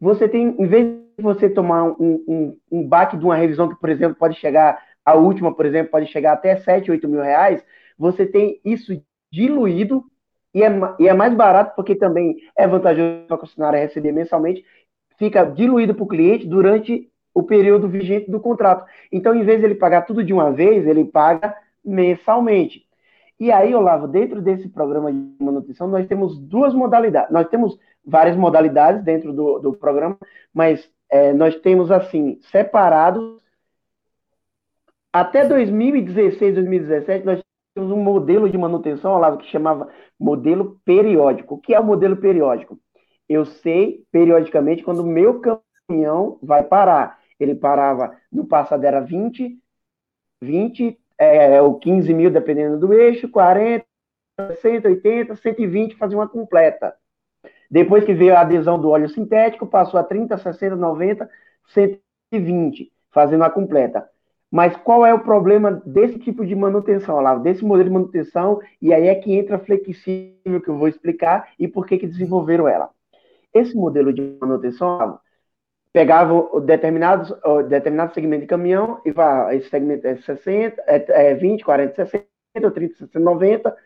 Você 0.00 0.28
tem, 0.28 0.54
em 0.58 0.66
vez 0.66 0.86
de 1.16 1.22
você 1.22 1.48
tomar 1.48 1.84
um, 1.84 2.24
um, 2.28 2.58
um 2.70 2.88
baque 2.88 3.16
de 3.16 3.24
uma 3.24 3.36
revisão 3.36 3.68
que, 3.68 3.80
por 3.80 3.88
exemplo, 3.90 4.16
pode 4.16 4.36
chegar, 4.38 4.80
a 5.04 5.14
última, 5.14 5.54
por 5.54 5.66
exemplo, 5.66 5.90
pode 5.90 6.06
chegar 6.06 6.32
até 6.34 6.56
7, 6.56 6.90
8 6.90 7.08
mil 7.08 7.22
reais, 7.22 7.64
você 7.98 8.26
tem 8.26 8.60
isso 8.64 8.92
diluído 9.32 10.04
e 10.54 10.62
é, 10.62 10.68
e 10.98 11.08
é 11.08 11.14
mais 11.14 11.34
barato 11.34 11.74
porque 11.74 11.94
também 11.94 12.36
é 12.56 12.66
vantajoso 12.66 13.26
para 13.26 13.36
a 13.36 13.38
concessionária 13.38 13.80
receber 13.80 14.12
mensalmente, 14.12 14.64
fica 15.18 15.44
diluído 15.44 15.94
para 15.94 16.04
o 16.04 16.08
cliente 16.08 16.46
durante 16.46 17.10
o 17.34 17.42
período 17.42 17.88
vigente 17.88 18.30
do 18.30 18.40
contrato. 18.40 18.84
Então, 19.12 19.34
em 19.34 19.44
vez 19.44 19.60
de 19.60 19.66
ele 19.66 19.74
pagar 19.74 20.02
tudo 20.02 20.24
de 20.24 20.32
uma 20.32 20.52
vez, 20.52 20.86
ele 20.86 21.04
paga 21.04 21.54
mensalmente. 21.84 22.87
E 23.40 23.52
aí, 23.52 23.72
Olavo, 23.74 24.08
dentro 24.08 24.42
desse 24.42 24.68
programa 24.68 25.12
de 25.12 25.44
manutenção, 25.44 25.86
nós 25.86 26.06
temos 26.08 26.38
duas 26.38 26.74
modalidades. 26.74 27.30
Nós 27.30 27.48
temos 27.48 27.78
várias 28.04 28.36
modalidades 28.36 29.04
dentro 29.04 29.32
do, 29.32 29.58
do 29.60 29.72
programa, 29.74 30.18
mas 30.52 30.90
é, 31.08 31.32
nós 31.32 31.54
temos, 31.60 31.90
assim, 31.90 32.40
separados. 32.50 33.40
Até 35.12 35.46
2016, 35.46 36.54
2017, 36.54 37.24
nós 37.24 37.40
temos 37.74 37.92
um 37.92 38.02
modelo 38.02 38.50
de 38.50 38.58
manutenção, 38.58 39.12
Olavo, 39.12 39.38
que 39.38 39.46
chamava 39.46 39.88
modelo 40.18 40.80
periódico. 40.84 41.54
O 41.54 41.58
que 41.58 41.74
é 41.74 41.78
o 41.78 41.84
modelo 41.84 42.16
periódico? 42.16 42.78
Eu 43.28 43.44
sei, 43.44 44.04
periodicamente, 44.10 44.82
quando 44.82 45.00
o 45.00 45.06
meu 45.06 45.40
caminhão 45.40 46.38
vai 46.42 46.64
parar. 46.64 47.18
Ele 47.38 47.54
parava, 47.54 48.16
no 48.32 48.44
passado 48.46 48.82
era 48.84 49.00
20, 49.00 49.56
20 50.42 50.98
é, 51.18 51.60
ou 51.60 51.78
15 51.78 52.14
mil, 52.14 52.30
dependendo 52.30 52.78
do 52.78 52.92
eixo, 52.94 53.28
40, 53.28 53.84
60, 54.46 54.88
80, 54.88 55.36
120, 55.36 55.96
fazia 55.96 56.16
uma 56.16 56.28
completa. 56.28 56.94
Depois 57.70 58.04
que 58.04 58.14
veio 58.14 58.34
a 58.34 58.40
adesão 58.40 58.80
do 58.80 58.88
óleo 58.90 59.08
sintético, 59.08 59.66
passou 59.66 59.98
a 59.98 60.04
30, 60.04 60.38
60, 60.38 60.76
90, 60.76 61.28
120, 61.74 62.90
fazendo 63.10 63.44
a 63.44 63.50
completa. 63.50 64.08
Mas 64.50 64.74
qual 64.76 65.04
é 65.04 65.12
o 65.12 65.20
problema 65.20 65.82
desse 65.84 66.18
tipo 66.18 66.46
de 66.46 66.54
manutenção, 66.54 67.16
Olavo? 67.16 67.42
Desse 67.42 67.62
modelo 67.62 67.90
de 67.90 67.94
manutenção, 67.94 68.60
e 68.80 68.94
aí 68.94 69.08
é 69.08 69.14
que 69.14 69.34
entra 69.34 69.56
a 69.56 69.58
flexível, 69.58 70.60
que 70.62 70.68
eu 70.68 70.78
vou 70.78 70.88
explicar, 70.88 71.50
e 71.58 71.68
por 71.68 71.86
que, 71.86 71.98
que 71.98 72.06
desenvolveram 72.06 72.66
ela. 72.66 72.88
Esse 73.52 73.76
modelo 73.76 74.12
de 74.12 74.38
manutenção, 74.40 74.96
Olavo, 74.96 75.20
pegava 75.98 76.60
determinados, 76.60 77.34
determinado 77.68 78.14
segmento 78.14 78.42
de 78.42 78.46
caminhão 78.46 79.00
e 79.04 79.10
vai, 79.10 79.56
esse 79.56 79.68
segmento 79.68 80.06
é 80.06 80.14
60, 80.14 80.80
é, 80.86 81.30
é 81.30 81.34
20, 81.34 81.64
40, 81.64 82.06
60, 82.06 82.70
30, 82.72 82.94
60, 82.98 83.18
90, 83.18 83.76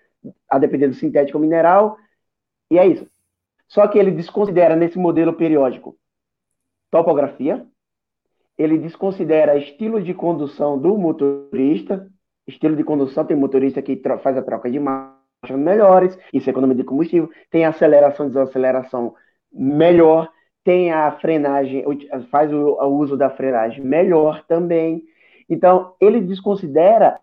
a 0.47 0.59
depender 0.59 0.89
do 0.89 0.95
sintético 0.95 1.39
ou 1.39 1.43
mineral, 1.43 1.97
e 2.71 2.79
é 2.79 2.87
isso. 2.87 3.09
Só 3.67 3.89
que 3.89 3.99
ele 3.99 4.11
desconsidera 4.11 4.77
nesse 4.77 4.99
modelo 4.99 5.33
periódico 5.33 5.97
topografia, 6.91 7.67
ele 8.59 8.77
desconsidera 8.77 9.57
estilo 9.57 10.03
de 10.03 10.13
condução 10.13 10.79
do 10.79 10.99
motorista, 10.99 12.07
estilo 12.47 12.77
de 12.77 12.85
condução, 12.85 13.25
tem 13.25 13.39
motorista 13.39 13.81
que 13.81 13.99
faz 14.23 14.37
a 14.37 14.43
troca 14.43 14.71
de 14.71 14.79
marcha 14.79 15.57
melhores, 15.57 16.19
isso 16.31 16.51
é 16.51 16.53
economia 16.53 16.77
de 16.77 16.85
combustível, 16.85 17.31
tem 17.51 17.65
aceleração 17.65 18.29
desaceleração 18.29 19.15
melhor, 19.51 20.31
tem 20.65 20.93
a 20.93 21.13
frenagem, 21.13 21.85
faz 22.31 22.53
o, 22.53 22.75
o 22.75 22.99
uso 22.99 23.17
da 23.17 23.31
frenagem 23.31 23.85
melhor 23.85 24.45
também. 24.47 25.03
Então, 25.49 25.95
ele 26.01 26.21
desconsidera 26.21 27.21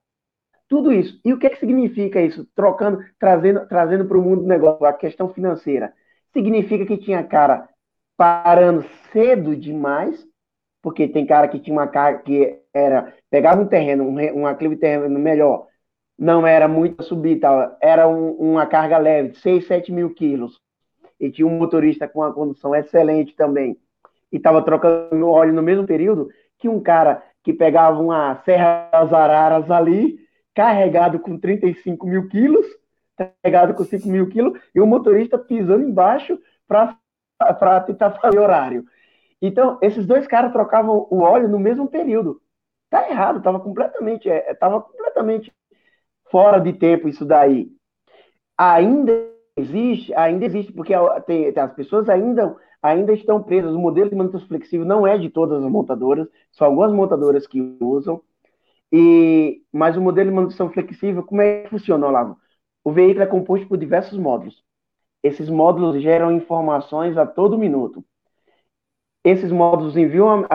tudo 0.68 0.94
isso. 0.94 1.20
E 1.26 1.34
o 1.34 1.40
que, 1.40 1.48
é 1.48 1.50
que 1.50 1.60
significa 1.60 2.22
isso? 2.22 2.48
Trocando, 2.56 3.04
trazendo, 3.20 3.68
trazendo 3.68 4.06
para 4.06 4.18
o 4.18 4.22
mundo 4.22 4.42
do 4.44 4.48
negócio 4.48 4.86
a 4.86 4.94
questão 4.94 5.30
financeira. 5.34 5.94
Significa 6.34 6.86
que 6.86 6.98
tinha 6.98 7.24
cara 7.24 7.68
parando 8.16 8.84
cedo 9.12 9.56
demais, 9.56 10.28
porque 10.82 11.08
tem 11.08 11.26
cara 11.26 11.48
que 11.48 11.60
tinha 11.60 11.76
uma 11.76 11.88
carga 11.88 12.20
que 12.20 12.60
era 12.74 13.14
pegava 13.30 13.62
um 13.62 13.68
terreno, 13.68 14.04
um, 14.04 14.42
um 14.42 14.46
aclive 14.48 14.76
terreno 14.78 15.18
melhor, 15.20 15.68
não 16.18 16.46
era 16.46 16.68
muito 16.68 17.04
subir, 17.04 17.40
tal, 17.40 17.78
era 17.82 18.08
um, 18.08 18.32
uma 18.34 18.66
carga 18.68 18.98
leve, 18.98 19.36
6, 19.36 19.66
7 19.68 19.92
mil 19.92 20.14
quilos, 20.14 20.60
e 21.20 21.30
tinha 21.30 21.48
um 21.48 21.58
motorista 21.58 22.08
com 22.08 22.20
uma 22.20 22.34
condução 22.34 22.74
excelente 22.74 23.36
também, 23.36 23.78
e 24.32 24.38
estava 24.38 24.62
trocando 24.62 25.28
óleo 25.28 25.54
no 25.54 25.62
mesmo 25.62 25.86
período 25.86 26.30
que 26.58 26.70
um 26.70 26.80
cara 26.80 27.24
que 27.44 27.54
pegava 27.54 28.00
uma 28.00 28.36
Serra 28.44 28.90
das 28.92 29.14
Araras 29.14 29.72
ali, 29.72 30.20
carregado 30.54 31.20
com 31.20 31.38
35 31.40 32.06
mil 32.06 32.28
quilos, 32.28 32.66
carregado 33.18 33.74
com 33.74 33.84
5 33.84 34.08
mil 34.08 34.28
quilos, 34.30 34.60
e 34.76 34.80
o 34.80 34.86
motorista 34.86 35.38
pisando 35.38 35.84
embaixo 35.84 36.38
para 36.68 37.80
tentar 37.82 38.12
fazer 38.12 38.40
horário. 38.40 38.86
Então, 39.42 39.80
esses 39.82 40.06
dois 40.06 40.28
caras 40.28 40.52
trocavam 40.52 41.08
o 41.10 41.22
óleo 41.22 41.48
no 41.48 41.60
mesmo 41.60 41.88
período. 41.88 42.42
Tá 42.90 43.10
errado, 43.10 43.38
estava 43.38 43.60
completamente, 43.60 44.30
é, 44.30 44.54
tava 44.54 44.82
completamente 44.82 45.54
fora 46.30 46.60
de 46.60 46.74
tempo 46.74 47.08
isso 47.08 47.26
daí. 47.26 47.72
Ainda 48.58 49.12
existe, 49.60 50.14
ainda 50.16 50.46
existe, 50.46 50.74
porque 50.74 50.94
tem, 51.26 51.54
as 51.56 51.74
pessoas 51.74 52.10
ainda, 52.10 52.56
ainda 52.82 53.14
estão 53.14 53.42
presas. 53.42 53.74
O 53.74 53.80
modelo 53.80 54.10
de 54.10 54.16
manutenção 54.16 54.48
flexível 54.48 54.86
não 54.86 55.06
é 55.06 55.18
de 55.18 55.30
todas 55.30 55.64
as 55.64 55.72
montadoras, 55.72 56.28
são 56.52 56.68
algumas 56.68 56.92
montadoras 56.92 57.48
que 57.48 57.78
usam. 57.82 58.22
E, 58.92 59.62
mas 59.72 59.96
o 59.98 60.02
modelo 60.02 60.30
de 60.30 60.36
manutenção 60.36 60.70
flexível, 60.72 61.24
como 61.24 61.42
é 61.42 61.64
que 61.64 61.70
funciona, 61.70 62.08
Olavo? 62.08 62.38
O 62.84 62.92
veículo 62.92 63.24
é 63.24 63.28
composto 63.28 63.68
por 63.68 63.78
diversos 63.78 64.18
módulos. 64.18 64.64
Esses 65.22 65.50
módulos 65.50 66.02
geram 66.02 66.32
informações 66.32 67.18
a 67.18 67.26
todo 67.26 67.58
minuto. 67.58 68.04
Esses 69.24 69.52
módulos 69.52 69.98
enviam, 69.98 70.46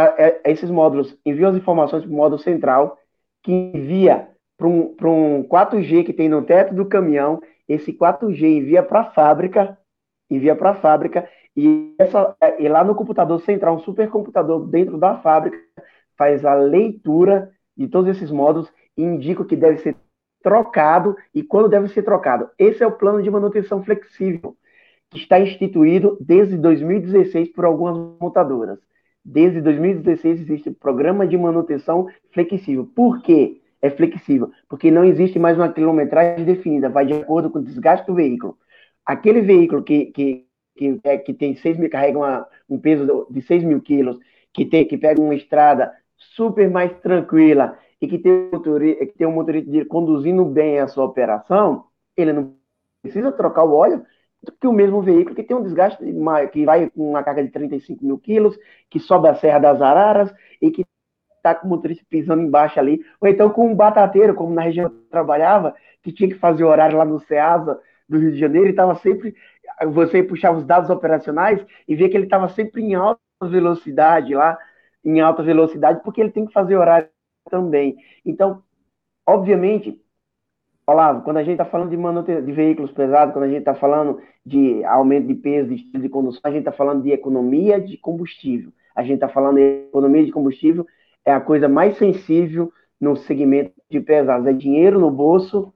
esses 0.44 0.70
módulos 0.70 1.16
enviam 1.24 1.50
as 1.50 1.56
informações 1.56 2.02
para 2.02 2.12
o 2.12 2.16
módulo 2.16 2.40
central, 2.40 2.98
que 3.42 3.52
envia 3.52 4.28
para 4.56 4.66
um, 4.66 4.94
um 5.02 5.44
4G 5.44 6.04
que 6.04 6.12
tem 6.12 6.28
no 6.28 6.42
teto 6.42 6.74
do 6.74 6.86
caminhão. 6.86 7.40
Esse 7.68 7.92
4G 7.92 8.42
envia 8.58 8.82
para 8.82 9.00
a 9.00 9.10
fábrica, 9.10 9.78
envia 10.30 10.54
para 10.54 10.70
a 10.70 10.74
fábrica, 10.74 11.28
e, 11.56 11.94
essa, 11.98 12.36
e 12.58 12.68
lá 12.68 12.82
no 12.82 12.94
computador 12.94 13.40
central, 13.40 13.76
um 13.76 13.80
supercomputador 13.80 14.66
dentro 14.66 14.98
da 14.98 15.18
fábrica, 15.18 15.56
faz 16.16 16.44
a 16.44 16.54
leitura 16.54 17.50
de 17.76 17.88
todos 17.88 18.16
esses 18.16 18.30
módulos 18.30 18.72
e 18.96 19.02
indica 19.02 19.42
o 19.42 19.44
que 19.44 19.56
deve 19.56 19.78
ser 19.78 19.96
trocado 20.42 21.16
e 21.34 21.42
quando 21.42 21.68
deve 21.68 21.88
ser 21.88 22.02
trocado. 22.02 22.50
Esse 22.58 22.82
é 22.82 22.86
o 22.86 22.92
plano 22.92 23.22
de 23.22 23.30
manutenção 23.30 23.82
flexível, 23.82 24.56
que 25.10 25.18
está 25.18 25.40
instituído 25.40 26.18
desde 26.20 26.56
2016 26.58 27.52
por 27.52 27.64
algumas 27.64 27.96
montadoras. 28.20 28.78
Desde 29.24 29.62
2016 29.62 30.40
existe 30.40 30.68
o 30.68 30.74
programa 30.74 31.26
de 31.26 31.36
manutenção 31.38 32.06
flexível. 32.30 32.86
Por 32.94 33.22
quê? 33.22 33.62
É 33.84 33.90
flexível, 33.90 34.50
porque 34.66 34.90
não 34.90 35.04
existe 35.04 35.38
mais 35.38 35.58
uma 35.58 35.70
quilometragem 35.70 36.42
definida, 36.46 36.88
vai 36.88 37.04
de 37.04 37.12
acordo 37.12 37.50
com 37.50 37.58
o 37.58 37.62
desgaste 37.62 38.06
do 38.06 38.14
veículo. 38.14 38.56
Aquele 39.04 39.42
veículo 39.42 39.82
que, 39.82 40.06
que, 40.06 40.46
que, 40.74 40.98
é, 41.04 41.18
que 41.18 41.34
tem 41.34 41.54
6 41.54 41.76
mil, 41.76 41.90
carrega 41.90 42.16
uma, 42.18 42.46
um 42.66 42.78
peso 42.78 43.26
de 43.30 43.42
6 43.42 43.62
mil 43.62 43.82
quilos, 43.82 44.18
que, 44.54 44.64
tem, 44.64 44.86
que 44.88 44.96
pega 44.96 45.20
uma 45.20 45.34
estrada 45.34 45.92
super 46.16 46.70
mais 46.70 46.98
tranquila 47.00 47.78
e 48.00 48.08
que 48.08 48.18
tem, 48.18 48.48
motorista, 48.50 49.04
que 49.04 49.12
tem 49.18 49.26
um 49.26 49.32
motorista 49.32 49.84
conduzindo 49.84 50.46
bem 50.46 50.78
a 50.78 50.88
sua 50.88 51.04
operação, 51.04 51.84
ele 52.16 52.32
não 52.32 52.56
precisa 53.02 53.32
trocar 53.32 53.64
o 53.64 53.74
óleo 53.74 54.02
do 54.42 54.50
que 54.52 54.66
o 54.66 54.72
mesmo 54.72 55.02
veículo 55.02 55.36
que 55.36 55.42
tem 55.42 55.54
um 55.54 55.62
desgaste 55.62 56.02
que 56.52 56.64
vai 56.64 56.88
com 56.88 57.10
uma 57.10 57.22
carga 57.22 57.44
de 57.44 57.50
35 57.50 58.02
mil 58.02 58.18
quilos, 58.18 58.58
que 58.88 58.98
sobe 58.98 59.28
a 59.28 59.34
Serra 59.34 59.58
das 59.58 59.82
Araras 59.82 60.34
e 60.62 60.70
que 60.70 60.86
está 61.44 61.54
com 61.54 61.66
o 61.66 61.70
motorista 61.70 62.02
pisando 62.08 62.42
embaixo 62.42 62.80
ali, 62.80 63.04
ou 63.20 63.28
então 63.28 63.50
com 63.50 63.68
um 63.68 63.74
batateiro, 63.74 64.34
como 64.34 64.54
na 64.54 64.62
região 64.62 64.88
que 64.88 64.96
eu 64.96 65.10
trabalhava, 65.10 65.74
que 66.02 66.10
tinha 66.10 66.28
que 66.28 66.36
fazer 66.36 66.64
horário 66.64 66.96
lá 66.96 67.04
no 67.04 67.20
Ceasa 67.20 67.78
do 68.08 68.18
Rio 68.18 68.32
de 68.32 68.38
Janeiro, 68.38 68.66
e 68.66 68.70
estava 68.70 68.94
sempre, 68.96 69.34
você 69.88 70.22
puxava 70.22 70.58
os 70.58 70.64
dados 70.64 70.88
operacionais 70.88 71.64
e 71.86 71.94
via 71.94 72.08
que 72.08 72.16
ele 72.16 72.24
estava 72.24 72.48
sempre 72.48 72.82
em 72.82 72.94
alta 72.94 73.20
velocidade 73.42 74.34
lá, 74.34 74.58
em 75.04 75.20
alta 75.20 75.42
velocidade, 75.42 76.00
porque 76.02 76.20
ele 76.20 76.30
tem 76.30 76.46
que 76.46 76.52
fazer 76.52 76.76
horário 76.76 77.08
também. 77.50 77.96
Então, 78.24 78.62
obviamente, 79.26 80.00
Olavo, 80.86 81.22
quando 81.22 81.38
a 81.38 81.42
gente 81.42 81.54
está 81.54 81.64
falando 81.64 81.90
de, 81.90 81.96
manutenção, 81.96 82.44
de 82.44 82.52
veículos 82.52 82.92
pesados, 82.92 83.32
quando 83.32 83.44
a 83.44 83.48
gente 83.48 83.60
está 83.60 83.74
falando 83.74 84.20
de 84.44 84.84
aumento 84.84 85.26
de 85.26 85.34
peso, 85.34 85.68
de 85.68 85.76
estilo 85.76 86.02
de 86.02 86.08
condução, 86.10 86.42
a 86.44 86.50
gente 86.50 86.60
está 86.60 86.72
falando 86.72 87.02
de 87.02 87.10
economia 87.10 87.80
de 87.80 87.96
combustível. 87.96 88.70
A 88.94 89.02
gente 89.02 89.14
está 89.14 89.28
falando 89.28 89.56
de 89.56 89.86
economia 89.88 90.24
de 90.24 90.30
combustível, 90.30 90.86
é 91.24 91.32
a 91.32 91.40
coisa 91.40 91.68
mais 91.68 91.96
sensível 91.96 92.72
no 93.00 93.16
segmento 93.16 93.72
de 93.90 94.00
pesados. 94.00 94.46
É 94.46 94.52
dinheiro 94.52 94.98
no 94.98 95.10
bolso 95.10 95.72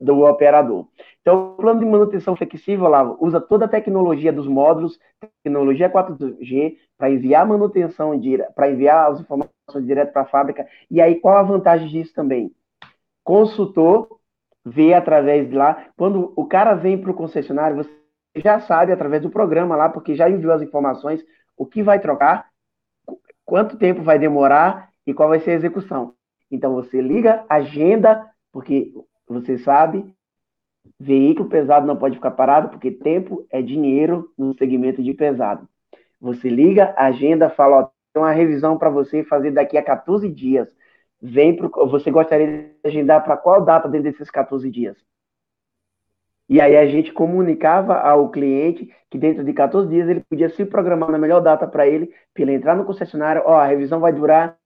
do 0.00 0.24
operador. 0.24 0.86
Então, 1.20 1.52
o 1.52 1.56
plano 1.56 1.80
de 1.80 1.86
manutenção 1.86 2.34
flexível, 2.34 2.86
Olavo, 2.86 3.18
usa 3.20 3.40
toda 3.40 3.66
a 3.66 3.68
tecnologia 3.68 4.32
dos 4.32 4.48
módulos, 4.48 4.98
tecnologia 5.42 5.90
4G, 5.90 6.76
para 6.96 7.10
enviar 7.10 7.46
manutenção, 7.46 8.18
para 8.54 8.70
enviar 8.70 9.12
as 9.12 9.20
informações 9.20 9.86
direto 9.86 10.12
para 10.12 10.22
a 10.22 10.26
fábrica. 10.26 10.66
E 10.90 11.00
aí, 11.00 11.16
qual 11.16 11.36
a 11.36 11.42
vantagem 11.42 11.88
disso 11.88 12.14
também? 12.14 12.50
Consultor 13.22 14.08
vê 14.64 14.94
através 14.94 15.48
de 15.48 15.54
lá. 15.54 15.86
Quando 15.96 16.32
o 16.34 16.46
cara 16.46 16.74
vem 16.74 16.98
para 16.98 17.10
o 17.10 17.14
concessionário, 17.14 17.76
você 17.76 17.90
já 18.36 18.60
sabe 18.60 18.92
através 18.92 19.22
do 19.22 19.30
programa 19.30 19.76
lá, 19.76 19.88
porque 19.88 20.14
já 20.14 20.28
enviou 20.30 20.52
as 20.52 20.62
informações, 20.62 21.22
o 21.56 21.66
que 21.66 21.82
vai 21.82 22.00
trocar, 22.00 22.49
quanto 23.50 23.76
tempo 23.76 24.00
vai 24.00 24.16
demorar 24.16 24.90
e 25.04 25.12
qual 25.12 25.28
vai 25.28 25.40
ser 25.40 25.50
a 25.50 25.54
execução. 25.54 26.14
Então 26.48 26.72
você 26.72 27.00
liga, 27.00 27.44
agenda, 27.48 28.24
porque 28.52 28.94
você 29.28 29.58
sabe, 29.58 30.14
veículo 31.00 31.48
pesado 31.48 31.84
não 31.84 31.96
pode 31.96 32.14
ficar 32.14 32.30
parado, 32.30 32.68
porque 32.68 32.92
tempo 32.92 33.44
é 33.50 33.60
dinheiro 33.60 34.32
no 34.38 34.54
segmento 34.56 35.02
de 35.02 35.12
pesado. 35.12 35.68
Você 36.20 36.48
liga, 36.48 36.94
agenda, 36.96 37.50
fala, 37.50 37.80
ó, 37.80 37.82
tem 38.12 38.22
uma 38.22 38.30
revisão 38.30 38.78
para 38.78 38.88
você 38.88 39.24
fazer 39.24 39.50
daqui 39.50 39.76
a 39.76 39.82
14 39.82 40.28
dias 40.28 40.72
vem 41.20 41.56
pro, 41.56 41.68
você 41.88 42.08
gostaria 42.08 42.46
de 42.46 42.88
agendar 42.88 43.24
para 43.24 43.36
qual 43.36 43.64
data 43.64 43.88
dentro 43.88 44.12
desses 44.12 44.30
14 44.30 44.70
dias? 44.70 44.96
E 46.50 46.60
aí 46.60 46.76
a 46.76 46.84
gente 46.84 47.12
comunicava 47.12 47.94
ao 47.94 48.28
cliente 48.28 48.92
que 49.08 49.16
dentro 49.16 49.44
de 49.44 49.52
14 49.52 49.88
dias 49.88 50.08
ele 50.08 50.24
podia 50.28 50.48
se 50.50 50.64
programar 50.64 51.08
na 51.12 51.16
melhor 51.16 51.40
data 51.40 51.64
para 51.64 51.86
ele, 51.86 52.12
para 52.34 52.42
ele 52.42 52.54
entrar 52.54 52.74
no 52.74 52.84
concessionário, 52.84 53.42
ó, 53.46 53.54
a 53.54 53.66
revisão 53.66 54.00
vai 54.00 54.12
durar 54.12 54.58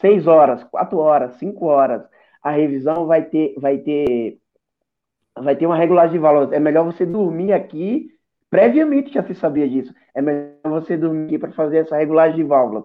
6 0.00 0.28
horas, 0.28 0.62
4 0.62 0.96
horas, 0.98 1.34
5 1.34 1.66
horas. 1.66 2.02
A 2.40 2.52
revisão 2.52 3.06
vai 3.06 3.24
ter 3.24 3.54
vai 3.58 3.78
ter 3.78 4.38
vai 5.36 5.56
ter 5.56 5.66
uma 5.66 5.76
regulagem 5.76 6.12
de 6.12 6.18
valores. 6.20 6.52
É 6.52 6.60
melhor 6.60 6.84
você 6.84 7.04
dormir 7.04 7.52
aqui, 7.52 8.08
previamente 8.48 9.12
já 9.12 9.24
se 9.24 9.34
sabia 9.34 9.68
disso. 9.68 9.92
É 10.14 10.22
melhor 10.22 10.60
você 10.64 10.96
dormir 10.96 11.40
para 11.40 11.50
fazer 11.50 11.78
essa 11.78 11.96
regulagem 11.96 12.36
de 12.36 12.44
válvulas. 12.44 12.84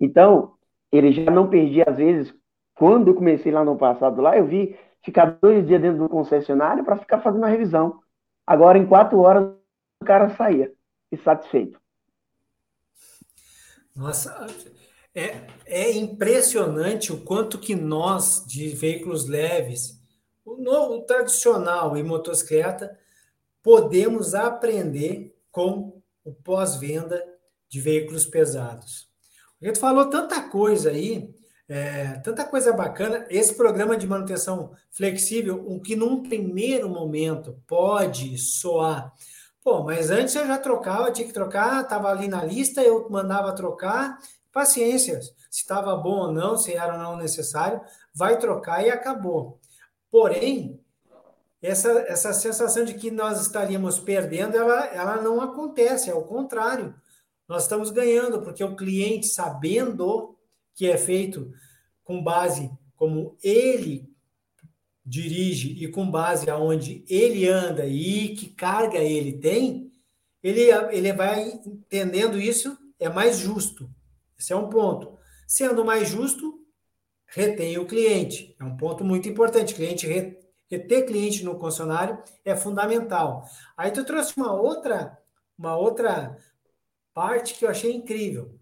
Então, 0.00 0.54
ele 0.90 1.12
já 1.12 1.30
não 1.30 1.50
perdia, 1.50 1.84
às 1.86 1.98
vezes, 1.98 2.34
quando 2.74 3.08
eu 3.08 3.14
comecei 3.14 3.52
lá 3.52 3.62
no 3.64 3.76
passado, 3.76 4.22
lá 4.22 4.38
eu 4.38 4.46
vi 4.46 4.74
ficar 5.02 5.38
dois 5.40 5.66
dias 5.66 5.80
dentro 5.80 5.98
do 5.98 6.08
concessionário 6.08 6.84
para 6.84 6.96
ficar 6.96 7.20
fazendo 7.20 7.44
a 7.44 7.48
revisão. 7.48 8.00
Agora, 8.46 8.78
em 8.78 8.86
quatro 8.86 9.18
horas, 9.20 9.54
o 10.00 10.04
cara 10.04 10.34
saía, 10.36 10.72
insatisfeito. 11.12 11.80
Nossa, 13.94 14.46
é, 15.14 15.46
é 15.66 15.92
impressionante 15.92 17.12
o 17.12 17.22
quanto 17.22 17.58
que 17.58 17.74
nós, 17.74 18.44
de 18.46 18.68
veículos 18.70 19.28
leves, 19.28 20.00
o, 20.44 20.54
o 20.54 21.02
tradicional 21.02 21.96
e 21.96 22.02
motocicleta, 22.02 22.98
podemos 23.62 24.34
aprender 24.34 25.36
com 25.50 26.00
o 26.24 26.32
pós-venda 26.32 27.22
de 27.68 27.80
veículos 27.80 28.24
pesados. 28.24 29.08
A 29.60 29.66
gente 29.66 29.78
falou 29.78 30.08
tanta 30.08 30.48
coisa 30.48 30.90
aí, 30.90 31.34
é, 31.70 32.18
tanta 32.22 32.44
coisa 32.44 32.72
bacana. 32.72 33.24
Esse 33.30 33.54
programa 33.54 33.96
de 33.96 34.06
manutenção 34.06 34.72
flexível, 34.90 35.64
o 35.66 35.80
que 35.80 35.96
num 35.96 36.22
primeiro 36.22 36.90
momento 36.90 37.58
pode 37.66 38.36
soar 38.36 39.14
Pô, 39.62 39.82
mas 39.82 40.10
antes 40.10 40.34
eu 40.34 40.46
já 40.46 40.56
trocava, 40.58 41.12
tinha 41.12 41.26
que 41.26 41.34
trocar, 41.34 41.82
estava 41.82 42.10
ali 42.10 42.28
na 42.28 42.42
lista, 42.42 42.82
eu 42.82 43.08
mandava 43.10 43.54
trocar. 43.54 44.18
Paciência, 44.50 45.20
se 45.20 45.30
estava 45.50 45.94
bom 45.96 46.18
ou 46.18 46.32
não, 46.32 46.56
se 46.56 46.72
era 46.74 46.94
ou 46.94 46.98
não 46.98 47.16
necessário, 47.16 47.80
vai 48.14 48.38
trocar 48.38 48.84
e 48.84 48.90
acabou. 48.90 49.60
Porém, 50.10 50.80
essa, 51.62 51.90
essa 52.08 52.32
sensação 52.32 52.84
de 52.86 52.94
que 52.94 53.10
nós 53.10 53.40
estaríamos 53.40 54.00
perdendo, 54.00 54.56
ela, 54.56 54.86
ela 54.86 55.16
não 55.20 55.42
acontece, 55.42 56.10
é 56.10 56.14
o 56.14 56.24
contrário. 56.24 56.94
Nós 57.46 57.64
estamos 57.64 57.90
ganhando, 57.90 58.40
porque 58.40 58.64
o 58.64 58.74
cliente, 58.74 59.26
sabendo 59.26 60.36
que 60.80 60.88
é 60.88 60.96
feito 60.96 61.52
com 62.02 62.24
base 62.24 62.70
como 62.96 63.36
ele 63.42 64.08
dirige 65.04 65.72
e 65.72 65.88
com 65.88 66.10
base 66.10 66.48
aonde 66.48 67.04
ele 67.06 67.46
anda 67.46 67.84
e 67.84 68.34
que 68.34 68.46
carga 68.46 68.96
ele 68.96 69.34
tem, 69.34 69.92
ele, 70.42 70.70
ele 70.90 71.12
vai 71.12 71.50
entendendo 71.66 72.40
isso, 72.40 72.78
é 72.98 73.10
mais 73.10 73.40
justo. 73.40 73.90
Esse 74.38 74.54
é 74.54 74.56
um 74.56 74.70
ponto. 74.70 75.18
Sendo 75.46 75.84
mais 75.84 76.08
justo, 76.08 76.64
retém 77.26 77.76
o 77.76 77.84
cliente. 77.84 78.56
É 78.58 78.64
um 78.64 78.74
ponto 78.74 79.04
muito 79.04 79.28
importante. 79.28 79.74
Cliente 79.74 80.06
reter 80.06 81.04
cliente 81.04 81.44
no 81.44 81.58
concessionário 81.58 82.22
é 82.42 82.56
fundamental. 82.56 83.44
Aí 83.76 83.90
tu 83.90 84.02
trouxe 84.02 84.32
uma 84.34 84.54
outra, 84.54 85.18
uma 85.58 85.76
outra 85.76 86.38
parte 87.12 87.52
que 87.52 87.66
eu 87.66 87.68
achei 87.68 87.92
incrível. 87.92 88.58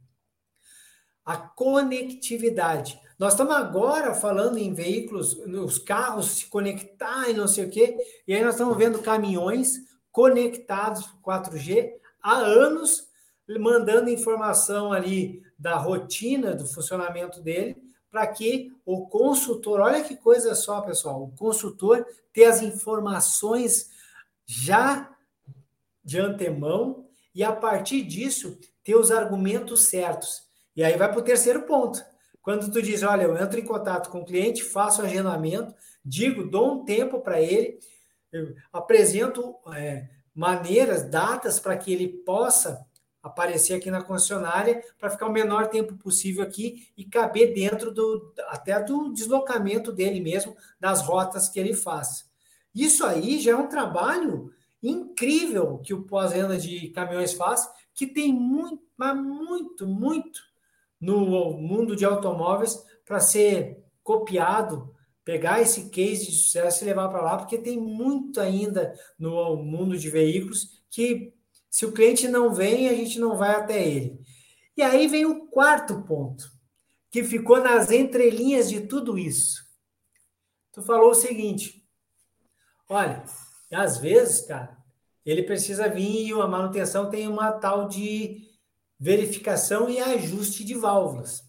A 1.29 1.37
conectividade. 1.37 2.99
Nós 3.19 3.35
estamos 3.35 3.55
agora 3.55 4.15
falando 4.15 4.57
em 4.57 4.73
veículos, 4.73 5.47
nos 5.47 5.79
carros 5.79 6.39
se 6.39 6.47
conectar 6.47 7.29
e 7.29 7.35
não 7.35 7.47
sei 7.47 7.67
o 7.67 7.71
quê, 7.71 7.99
e 8.27 8.33
aí 8.33 8.43
nós 8.43 8.55
estamos 8.55 8.75
vendo 8.79 9.03
caminhões 9.03 9.75
conectados 10.11 11.05
4G 11.23 11.93
há 12.23 12.35
anos, 12.35 13.09
mandando 13.61 14.09
informação 14.09 14.91
ali 14.91 15.43
da 15.59 15.77
rotina 15.77 16.55
do 16.55 16.67
funcionamento 16.67 17.43
dele, 17.43 17.77
para 18.11 18.27
que 18.27 18.73
o 18.87 19.07
consultor, 19.07 19.81
olha 19.81 20.03
que 20.03 20.17
coisa 20.17 20.55
só, 20.55 20.81
pessoal, 20.81 21.25
o 21.25 21.37
consultor 21.37 22.07
ter 22.33 22.47
as 22.47 22.63
informações 22.63 23.91
já 24.47 25.15
de 26.03 26.19
antemão 26.19 27.07
e 27.35 27.45
a 27.45 27.53
partir 27.53 28.01
disso 28.01 28.59
ter 28.83 28.97
os 28.97 29.11
argumentos 29.11 29.89
certos. 29.89 30.48
E 30.79 30.85
aí 30.85 30.97
vai 30.97 31.11
para 31.11 31.19
o 31.19 31.25
terceiro 31.25 31.63
ponto. 31.63 32.01
Quando 32.41 32.71
tu 32.71 32.81
diz, 32.81 33.03
olha, 33.03 33.25
eu 33.25 33.37
entro 33.37 33.59
em 33.59 33.65
contato 33.65 34.09
com 34.11 34.21
o 34.21 34.25
cliente, 34.25 34.63
faço 34.63 35.03
agendamento, 35.03 35.75
digo, 36.05 36.49
dou 36.49 36.75
um 36.75 36.85
tempo 36.85 37.21
para 37.21 37.43
ele, 37.43 37.81
apresento 38.73 39.57
é, 39.75 40.07
maneiras, 40.33 41.03
datas 41.11 41.59
para 41.59 41.77
que 41.77 41.93
ele 41.93 42.07
possa 42.07 42.87
aparecer 43.21 43.75
aqui 43.75 43.91
na 43.91 44.05
concessionária 44.05 44.81
para 45.01 45.11
ficar 45.11 45.27
o 45.27 45.33
menor 45.33 45.67
tempo 45.67 45.97
possível 45.97 46.45
aqui 46.45 46.87
e 46.97 47.05
caber 47.05 47.53
dentro 47.53 47.91
do 47.91 48.33
até 48.47 48.81
do 48.81 49.13
deslocamento 49.13 49.91
dele 49.91 50.21
mesmo, 50.21 50.57
das 50.79 51.03
rotas 51.03 51.49
que 51.49 51.59
ele 51.59 51.75
faz. 51.75 52.31
Isso 52.73 53.05
aí 53.05 53.41
já 53.41 53.51
é 53.51 53.57
um 53.57 53.67
trabalho 53.67 54.53
incrível 54.81 55.79
que 55.79 55.93
o 55.93 56.05
pós-venda 56.05 56.57
de 56.57 56.91
caminhões 56.91 57.33
faz, 57.33 57.69
que 57.93 58.07
tem 58.07 58.33
muito, 58.33 58.87
mas 58.97 59.17
muito, 59.17 59.85
muito 59.85 60.48
no 61.01 61.53
mundo 61.53 61.95
de 61.95 62.05
automóveis 62.05 62.83
para 63.05 63.21
ser 63.21 63.83
copiado, 64.03 64.95
pegar 65.25 65.61
esse 65.61 65.91
case 65.91 66.27
de 66.27 66.33
sucesso 66.33 66.83
e 66.83 66.87
levar 66.87 67.09
para 67.09 67.23
lá, 67.23 67.37
porque 67.37 67.59
tem 67.59 67.79
muito 67.79 68.41
ainda 68.41 68.95
no 69.19 69.57
mundo 69.57 69.99
de 69.99 70.09
veículos 70.11 70.83
que 70.91 71.35
se 71.71 71.85
o 71.85 71.93
cliente 71.93 72.27
não 72.27 72.53
vem, 72.55 72.89
a 72.89 72.95
gente 72.95 73.19
não 73.19 73.37
vai 73.37 73.55
até 73.55 73.87
ele. 73.87 74.19
E 74.77 74.83
aí 74.83 75.07
vem 75.07 75.27
o 75.27 75.47
quarto 75.49 76.03
ponto, 76.03 76.51
que 77.11 77.23
ficou 77.23 77.61
nas 77.61 77.91
entrelinhas 77.91 78.69
de 78.69 78.83
tudo 78.83 79.19
isso. 79.19 79.63
Tu 80.73 80.83
falou 80.83 81.11
o 81.11 81.15
seguinte: 81.15 81.85
olha, 82.89 83.25
às 83.73 83.99
vezes, 83.99 84.47
cara, 84.47 84.79
ele 85.27 85.43
precisa 85.43 85.89
vir 85.89 86.29
e 86.29 86.33
a 86.33 86.47
manutenção 86.47 87.11
tem 87.11 87.29
uma 87.29 87.53
tal 87.53 87.87
de 87.87 88.48
verificação 88.99 89.89
e 89.89 90.01
ajuste 90.01 90.65
de 90.65 90.75
válvulas. 90.75 91.45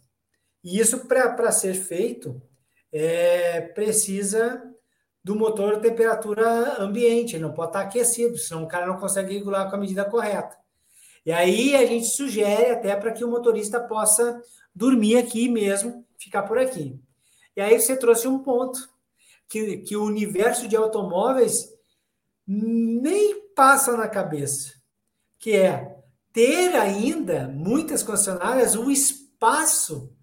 E 0.64 0.80
isso, 0.80 1.08
para 1.08 1.52
ser 1.52 1.74
feito, 1.74 2.42
é, 2.92 3.62
precisa 3.62 4.64
do 5.24 5.36
motor 5.36 5.80
temperatura 5.80 6.82
ambiente, 6.82 7.38
não 7.38 7.54
pode 7.54 7.70
estar 7.70 7.82
aquecido, 7.82 8.38
senão 8.38 8.64
o 8.64 8.68
cara 8.68 8.88
não 8.88 8.98
consegue 8.98 9.34
regular 9.34 9.70
com 9.70 9.76
a 9.76 9.80
medida 9.80 10.06
correta. 10.06 10.58
E 11.26 11.32
aí 11.32 11.76
a 11.76 11.86
gente 11.86 12.08
sugere 12.08 12.72
até 12.72 12.96
para 12.96 13.12
que 13.12 13.24
o 13.24 13.30
motorista 13.30 13.80
possa 13.80 14.42
dormir 14.74 15.18
aqui 15.18 15.50
mesmo, 15.50 16.06
ficar 16.18 16.44
por 16.44 16.58
aqui. 16.58 17.00
E 17.56 17.62
aí 17.62 17.80
você 17.80 17.96
trouxe 17.98 18.28
um 18.28 18.40
ponto, 18.40 18.90
que, 19.48 19.78
que 19.78 19.98
o 19.98 20.06
universo 20.06 20.68
de 20.68 20.76
automóveis 20.76 21.68
nem 22.48 23.50
passa 23.54 23.98
na 23.98 24.08
cabeça, 24.08 24.74
que 25.38 25.56
é 25.56 25.99
ter 26.32 26.76
ainda 26.76 27.48
muitas 27.48 28.04
concessionárias 28.04 28.76
o 28.76 28.92
espaço 28.92 30.14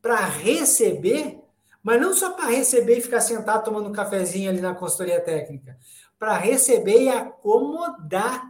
para 0.00 0.16
receber, 0.16 1.40
mas 1.82 2.00
não 2.00 2.14
só 2.14 2.32
para 2.32 2.50
receber 2.50 2.98
e 2.98 3.02
ficar 3.02 3.20
sentado 3.20 3.64
tomando 3.64 3.88
um 3.88 3.92
cafezinho 3.92 4.50
ali 4.50 4.60
na 4.60 4.74
consultoria 4.74 5.20
técnica, 5.20 5.78
para 6.18 6.36
receber 6.36 7.02
e 7.02 7.08
acomodar 7.08 8.42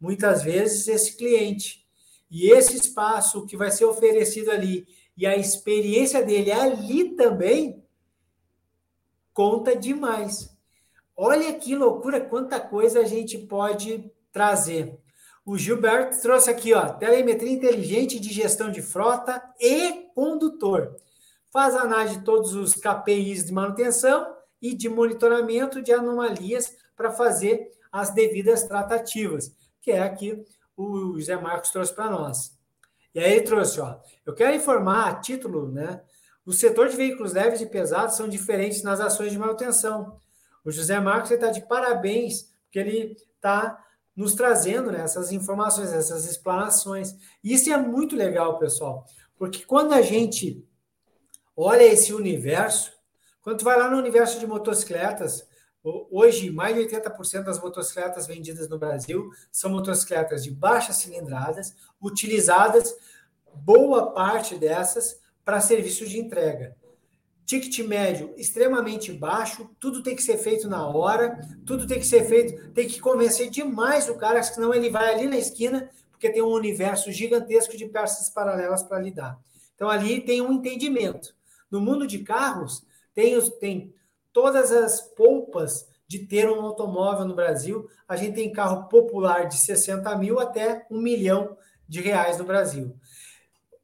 muitas 0.00 0.42
vezes 0.42 0.86
esse 0.88 1.16
cliente. 1.16 1.84
E 2.30 2.50
esse 2.50 2.76
espaço 2.76 3.46
que 3.46 3.56
vai 3.56 3.70
ser 3.70 3.84
oferecido 3.84 4.50
ali 4.50 4.86
e 5.16 5.26
a 5.26 5.36
experiência 5.36 6.22
dele 6.22 6.52
ali 6.52 7.16
também 7.16 7.82
conta 9.32 9.76
demais. 9.76 10.54
Olha 11.16 11.54
que 11.54 11.74
loucura, 11.74 12.20
quanta 12.20 12.60
coisa 12.60 13.00
a 13.00 13.04
gente 13.04 13.38
pode 13.38 14.10
trazer. 14.32 14.98
O 15.46 15.56
Gilberto 15.56 16.20
trouxe 16.20 16.50
aqui, 16.50 16.74
ó, 16.74 16.88
telemetria 16.94 17.52
inteligente 17.52 18.18
de 18.18 18.32
gestão 18.32 18.68
de 18.68 18.82
frota 18.82 19.40
e 19.60 20.10
condutor. 20.12 20.96
Faz 21.52 21.76
análise 21.76 22.16
de 22.16 22.24
todos 22.24 22.52
os 22.52 22.74
KPIs 22.74 23.44
de 23.44 23.52
manutenção 23.52 24.34
e 24.60 24.74
de 24.74 24.88
monitoramento 24.88 25.80
de 25.80 25.92
anomalias 25.92 26.76
para 26.96 27.12
fazer 27.12 27.70
as 27.92 28.10
devidas 28.10 28.64
tratativas, 28.64 29.54
que 29.80 29.92
é 29.92 30.00
aqui 30.00 30.44
o 30.76 31.16
José 31.16 31.36
Marcos 31.36 31.70
trouxe 31.70 31.94
para 31.94 32.10
nós. 32.10 32.58
E 33.14 33.20
aí 33.20 33.34
ele 33.34 33.42
trouxe, 33.42 33.80
ó, 33.80 34.00
eu 34.26 34.34
quero 34.34 34.56
informar 34.56 35.08
a 35.08 35.14
título, 35.14 35.70
né? 35.70 36.02
O 36.44 36.52
setor 36.52 36.88
de 36.88 36.96
veículos 36.96 37.32
leves 37.32 37.60
e 37.60 37.66
pesados 37.66 38.16
são 38.16 38.28
diferentes 38.28 38.82
nas 38.82 38.98
ações 38.98 39.30
de 39.30 39.38
manutenção. 39.38 40.18
O 40.64 40.72
José 40.72 40.98
Marcos 40.98 41.30
está 41.30 41.52
de 41.52 41.64
parabéns, 41.68 42.52
porque 42.64 42.80
ele 42.80 43.16
está 43.36 43.85
nos 44.16 44.34
trazendo 44.34 44.90
né, 44.90 45.02
essas 45.02 45.30
informações, 45.30 45.92
essas 45.92 46.24
explanações. 46.24 47.14
Isso 47.44 47.70
é 47.70 47.76
muito 47.76 48.16
legal, 48.16 48.58
pessoal, 48.58 49.04
porque 49.38 49.64
quando 49.64 49.92
a 49.92 50.00
gente 50.00 50.66
olha 51.54 51.84
esse 51.84 52.14
universo, 52.14 52.92
quando 53.42 53.58
tu 53.58 53.64
vai 53.64 53.78
lá 53.78 53.90
no 53.90 53.98
universo 53.98 54.40
de 54.40 54.46
motocicletas, 54.46 55.46
hoje 56.10 56.50
mais 56.50 56.74
de 56.74 56.82
80% 56.82 57.44
das 57.44 57.60
motocicletas 57.60 58.26
vendidas 58.26 58.68
no 58.68 58.78
Brasil 58.78 59.30
são 59.52 59.70
motocicletas 59.70 60.42
de 60.42 60.50
baixas 60.50 60.96
cilindradas, 60.96 61.76
utilizadas 62.00 62.96
boa 63.54 64.12
parte 64.12 64.56
dessas 64.56 65.20
para 65.44 65.60
serviço 65.60 66.06
de 66.06 66.18
entrega 66.18 66.76
ticket 67.46 67.86
médio 67.86 68.34
extremamente 68.36 69.12
baixo, 69.12 69.70
tudo 69.78 70.02
tem 70.02 70.16
que 70.16 70.22
ser 70.22 70.36
feito 70.36 70.68
na 70.68 70.86
hora, 70.86 71.40
tudo 71.64 71.86
tem 71.86 72.00
que 72.00 72.06
ser 72.06 72.24
feito, 72.24 72.70
tem 72.72 72.88
que 72.88 73.00
convencer 73.00 73.48
demais 73.48 74.08
o 74.08 74.16
cara, 74.16 74.42
senão 74.42 74.74
ele 74.74 74.90
vai 74.90 75.14
ali 75.14 75.28
na 75.28 75.38
esquina, 75.38 75.88
porque 76.10 76.28
tem 76.28 76.42
um 76.42 76.52
universo 76.52 77.12
gigantesco 77.12 77.76
de 77.76 77.86
peças 77.86 78.28
paralelas 78.28 78.82
para 78.82 78.98
lidar. 78.98 79.38
Então 79.76 79.88
ali 79.88 80.20
tem 80.20 80.42
um 80.42 80.54
entendimento. 80.54 81.34
No 81.70 81.80
mundo 81.80 82.04
de 82.06 82.18
carros, 82.18 82.84
tem, 83.14 83.36
os, 83.36 83.48
tem 83.48 83.94
todas 84.32 84.72
as 84.72 85.00
polpas 85.00 85.88
de 86.08 86.20
ter 86.20 86.48
um 86.48 86.60
automóvel 86.60 87.26
no 87.26 87.34
Brasil. 87.34 87.88
A 88.08 88.16
gente 88.16 88.34
tem 88.34 88.52
carro 88.52 88.88
popular 88.88 89.46
de 89.46 89.56
60 89.56 90.16
mil 90.18 90.40
até 90.40 90.84
um 90.90 91.00
milhão 91.00 91.56
de 91.88 92.00
reais 92.00 92.38
no 92.38 92.44
Brasil. 92.44 92.96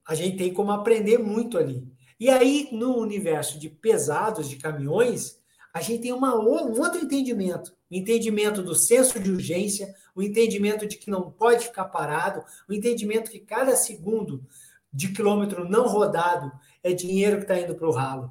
A 0.05 0.15
gente 0.17 0.37
tem 0.37 0.53
como 0.53 0.73
aprender 0.73 1.19
muito 1.19 1.57
ali. 1.59 1.92
E 2.23 2.31
aí, 2.31 2.69
no 2.71 2.99
universo 2.99 3.59
de 3.59 3.69
pesados, 3.69 4.49
de 4.49 4.55
caminhões, 4.55 5.41
a 5.75 5.81
gente 5.81 6.03
tem 6.03 6.13
uma, 6.13 6.39
um 6.39 6.81
outro 6.81 7.01
entendimento. 7.05 7.75
O 7.91 7.97
entendimento 7.97 8.63
do 8.63 8.77
senso 8.77 9.19
de 9.19 9.29
urgência, 9.29 9.93
o 10.15 10.23
entendimento 10.23 10.87
de 10.87 10.99
que 10.99 11.11
não 11.11 11.33
pode 11.33 11.65
ficar 11.65 11.87
parado, 11.87 12.45
o 12.69 12.73
entendimento 12.73 13.29
que 13.29 13.41
cada 13.41 13.75
segundo 13.75 14.47
de 14.93 15.09
quilômetro 15.09 15.69
não 15.69 15.89
rodado 15.89 16.53
é 16.81 16.93
dinheiro 16.93 17.39
que 17.39 17.43
está 17.43 17.59
indo 17.59 17.75
para 17.75 17.89
o 17.89 17.93
ralo. 17.93 18.31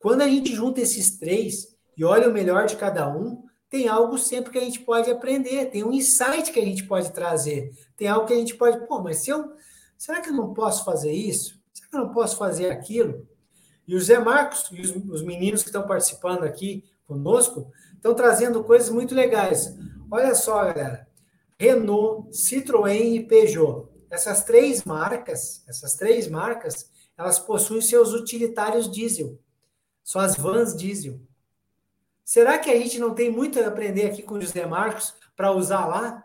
Quando 0.00 0.22
a 0.22 0.28
gente 0.28 0.52
junta 0.52 0.80
esses 0.80 1.16
três 1.16 1.76
e 1.96 2.04
olha 2.04 2.28
o 2.28 2.32
melhor 2.32 2.66
de 2.66 2.74
cada 2.74 3.08
um, 3.08 3.44
tem 3.70 3.86
algo 3.86 4.18
sempre 4.18 4.50
que 4.50 4.58
a 4.58 4.64
gente 4.64 4.80
pode 4.80 5.12
aprender, 5.12 5.66
tem 5.66 5.84
um 5.84 5.92
insight 5.92 6.50
que 6.50 6.58
a 6.58 6.64
gente 6.64 6.82
pode 6.88 7.12
trazer, 7.12 7.70
tem 7.96 8.08
algo 8.08 8.26
que 8.26 8.34
a 8.34 8.38
gente 8.38 8.56
pode, 8.56 8.84
pô, 8.88 9.00
mas 9.00 9.18
se 9.18 9.30
eu, 9.30 9.52
será 9.96 10.20
que 10.20 10.30
eu 10.30 10.34
não 10.34 10.52
posso 10.52 10.84
fazer 10.84 11.12
isso? 11.12 11.56
Será 11.72 11.88
que 11.88 11.96
eu 11.96 12.00
não 12.00 12.12
posso 12.12 12.36
fazer 12.36 12.70
aquilo? 12.70 13.27
E 13.88 13.96
o 13.96 14.00
Zé 14.00 14.18
Marcos 14.18 14.68
e 14.70 14.82
os, 14.82 14.90
os 14.90 15.22
meninos 15.22 15.62
que 15.62 15.70
estão 15.70 15.86
participando 15.86 16.44
aqui 16.44 16.84
conosco 17.06 17.72
estão 17.94 18.14
trazendo 18.14 18.62
coisas 18.62 18.90
muito 18.90 19.14
legais. 19.14 19.74
Olha 20.10 20.34
só, 20.34 20.62
galera, 20.66 21.08
Renault, 21.58 22.30
Citroën 22.30 23.16
e 23.16 23.26
Peugeot. 23.26 23.88
Essas 24.10 24.44
três 24.44 24.84
marcas, 24.84 25.64
essas 25.66 25.94
três 25.94 26.28
marcas, 26.28 26.90
elas 27.16 27.38
possuem 27.38 27.80
seus 27.80 28.12
utilitários 28.12 28.90
diesel, 28.90 29.38
suas 30.04 30.36
vans 30.36 30.76
diesel. 30.76 31.18
Será 32.22 32.58
que 32.58 32.70
a 32.70 32.76
gente 32.76 32.98
não 32.98 33.14
tem 33.14 33.30
muito 33.30 33.58
a 33.58 33.66
aprender 33.66 34.06
aqui 34.06 34.22
com 34.22 34.34
o 34.34 34.40
José 34.40 34.66
Marcos 34.66 35.14
para 35.34 35.50
usar 35.50 35.86
lá? 35.86 36.24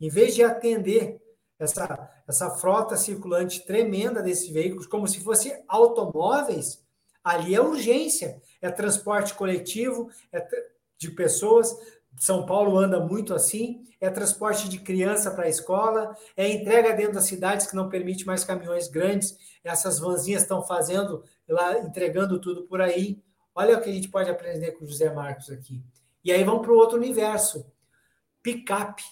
Em 0.00 0.08
vez 0.08 0.34
de 0.34 0.42
atender 0.42 1.20
essa, 1.58 2.10
essa 2.26 2.50
frota 2.50 2.96
circulante 2.96 3.64
tremenda 3.66 4.22
desses 4.22 4.48
veículos, 4.48 4.86
como 4.86 5.06
se 5.06 5.20
fossem 5.20 5.62
automóveis, 5.68 6.81
ali 7.22 7.54
é 7.54 7.60
urgência, 7.60 8.40
é 8.60 8.70
transporte 8.70 9.34
coletivo, 9.34 10.10
é 10.32 10.46
de 10.98 11.10
pessoas. 11.10 11.74
São 12.18 12.44
Paulo 12.44 12.76
anda 12.78 13.00
muito 13.00 13.34
assim, 13.34 13.84
é 14.00 14.10
transporte 14.10 14.68
de 14.68 14.78
criança 14.78 15.30
para 15.30 15.44
a 15.44 15.48
escola, 15.48 16.14
é 16.36 16.48
entrega 16.48 16.92
dentro 16.92 17.14
das 17.14 17.26
cidades 17.26 17.66
que 17.66 17.76
não 17.76 17.88
permite 17.88 18.26
mais 18.26 18.44
caminhões 18.44 18.88
grandes. 18.88 19.36
Essas 19.64 19.98
vanzinhas 19.98 20.42
estão 20.42 20.62
fazendo 20.62 21.24
lá, 21.48 21.78
entregando 21.78 22.40
tudo 22.40 22.64
por 22.64 22.80
aí. 22.80 23.22
Olha 23.54 23.78
o 23.78 23.80
que 23.80 23.90
a 23.90 23.92
gente 23.92 24.08
pode 24.08 24.30
aprender 24.30 24.72
com 24.72 24.84
o 24.84 24.88
José 24.88 25.12
Marcos 25.12 25.50
aqui. 25.50 25.82
E 26.24 26.30
aí 26.30 26.44
vamos 26.44 26.62
para 26.62 26.72
o 26.72 26.76
outro 26.76 26.98
universo. 26.98 27.66
Picape. 28.42 29.02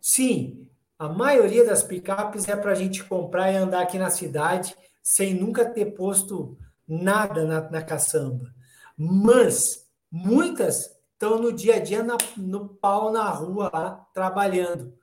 Sim, 0.00 0.68
a 0.98 1.08
maioria 1.08 1.64
das 1.64 1.82
picapes 1.82 2.48
é 2.48 2.56
para 2.56 2.72
a 2.72 2.74
gente 2.76 3.04
comprar 3.04 3.52
e 3.52 3.56
andar 3.56 3.82
aqui 3.82 3.98
na 3.98 4.10
cidade 4.10 4.76
sem 5.02 5.34
nunca 5.34 5.64
ter 5.64 5.86
posto 5.86 6.56
nada 6.86 7.44
na, 7.44 7.70
na 7.70 7.82
caçamba. 7.82 8.52
Mas 8.96 9.88
muitas 10.10 10.90
estão 11.12 11.38
no 11.38 11.52
dia 11.52 11.76
a 11.76 11.78
dia 11.78 12.02
na, 12.02 12.16
no 12.36 12.68
pau 12.68 13.12
na 13.12 13.28
rua 13.30 13.70
lá, 13.72 14.06
trabalhando. 14.12 14.96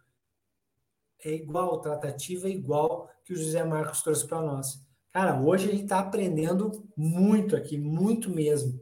É 1.24 1.34
igual, 1.34 1.82
tratativa 1.82 2.48
é 2.48 2.52
igual 2.52 3.10
que 3.24 3.34
o 3.34 3.38
José 3.38 3.64
Marcos 3.64 4.02
trouxe 4.02 4.28
para 4.28 4.42
nós. 4.42 4.86
Cara, 5.12 5.42
hoje 5.42 5.68
a 5.68 5.72
gente 5.72 5.84
está 5.84 6.00
aprendendo 6.00 6.88
muito 6.96 7.56
aqui, 7.56 7.78
muito 7.78 8.30
mesmo. 8.30 8.80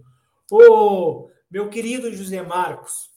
Ô, 0.52 1.30
meu 1.50 1.70
querido 1.70 2.14
José 2.14 2.42
Marcos, 2.42 3.12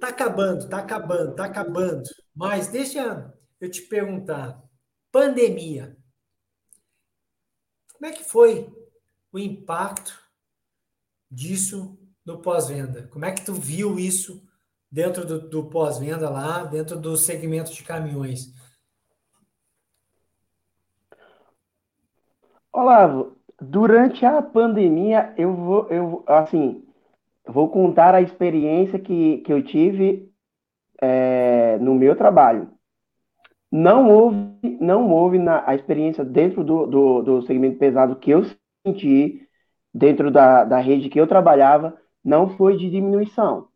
tá 0.00 0.08
acabando, 0.08 0.68
tá 0.68 0.78
acabando, 0.78 1.34
tá 1.34 1.44
acabando. 1.46 2.02
Mas 2.34 2.68
deixa 2.68 3.32
eu 3.60 3.70
te 3.70 3.82
perguntar, 3.82 4.62
pandemia, 5.10 5.96
como 8.04 8.12
é 8.12 8.18
que 8.18 8.24
foi 8.24 8.70
o 9.32 9.38
impacto 9.38 10.12
disso 11.30 11.98
no 12.22 12.42
pós-venda? 12.42 13.08
Como 13.10 13.24
é 13.24 13.32
que 13.32 13.42
tu 13.42 13.54
viu 13.54 13.98
isso 13.98 14.46
dentro 14.92 15.26
do, 15.26 15.48
do 15.48 15.70
pós-venda 15.70 16.28
lá, 16.28 16.64
dentro 16.64 17.00
do 17.00 17.16
segmento 17.16 17.72
de 17.72 17.82
caminhões? 17.82 18.52
Olavo, 22.70 23.38
durante 23.58 24.26
a 24.26 24.42
pandemia, 24.42 25.32
eu 25.38 25.54
vou, 25.56 25.88
eu, 25.88 26.24
assim, 26.26 26.86
vou 27.46 27.70
contar 27.70 28.14
a 28.14 28.20
experiência 28.20 28.98
que, 28.98 29.38
que 29.38 29.50
eu 29.50 29.64
tive 29.64 30.30
é, 31.00 31.78
no 31.78 31.94
meu 31.94 32.14
trabalho. 32.14 32.70
Não 33.76 34.08
houve, 34.08 34.78
não 34.80 35.10
houve 35.10 35.36
na, 35.36 35.68
a 35.68 35.74
experiência 35.74 36.24
dentro 36.24 36.62
do, 36.62 36.86
do, 36.86 37.22
do 37.22 37.42
segmento 37.42 37.76
pesado 37.76 38.14
que 38.14 38.30
eu 38.30 38.44
senti, 38.86 39.48
dentro 39.92 40.30
da, 40.30 40.62
da 40.62 40.78
rede 40.78 41.08
que 41.08 41.20
eu 41.20 41.26
trabalhava, 41.26 41.98
não 42.24 42.50
foi 42.50 42.76
de 42.76 42.88
diminuição. 42.88 43.66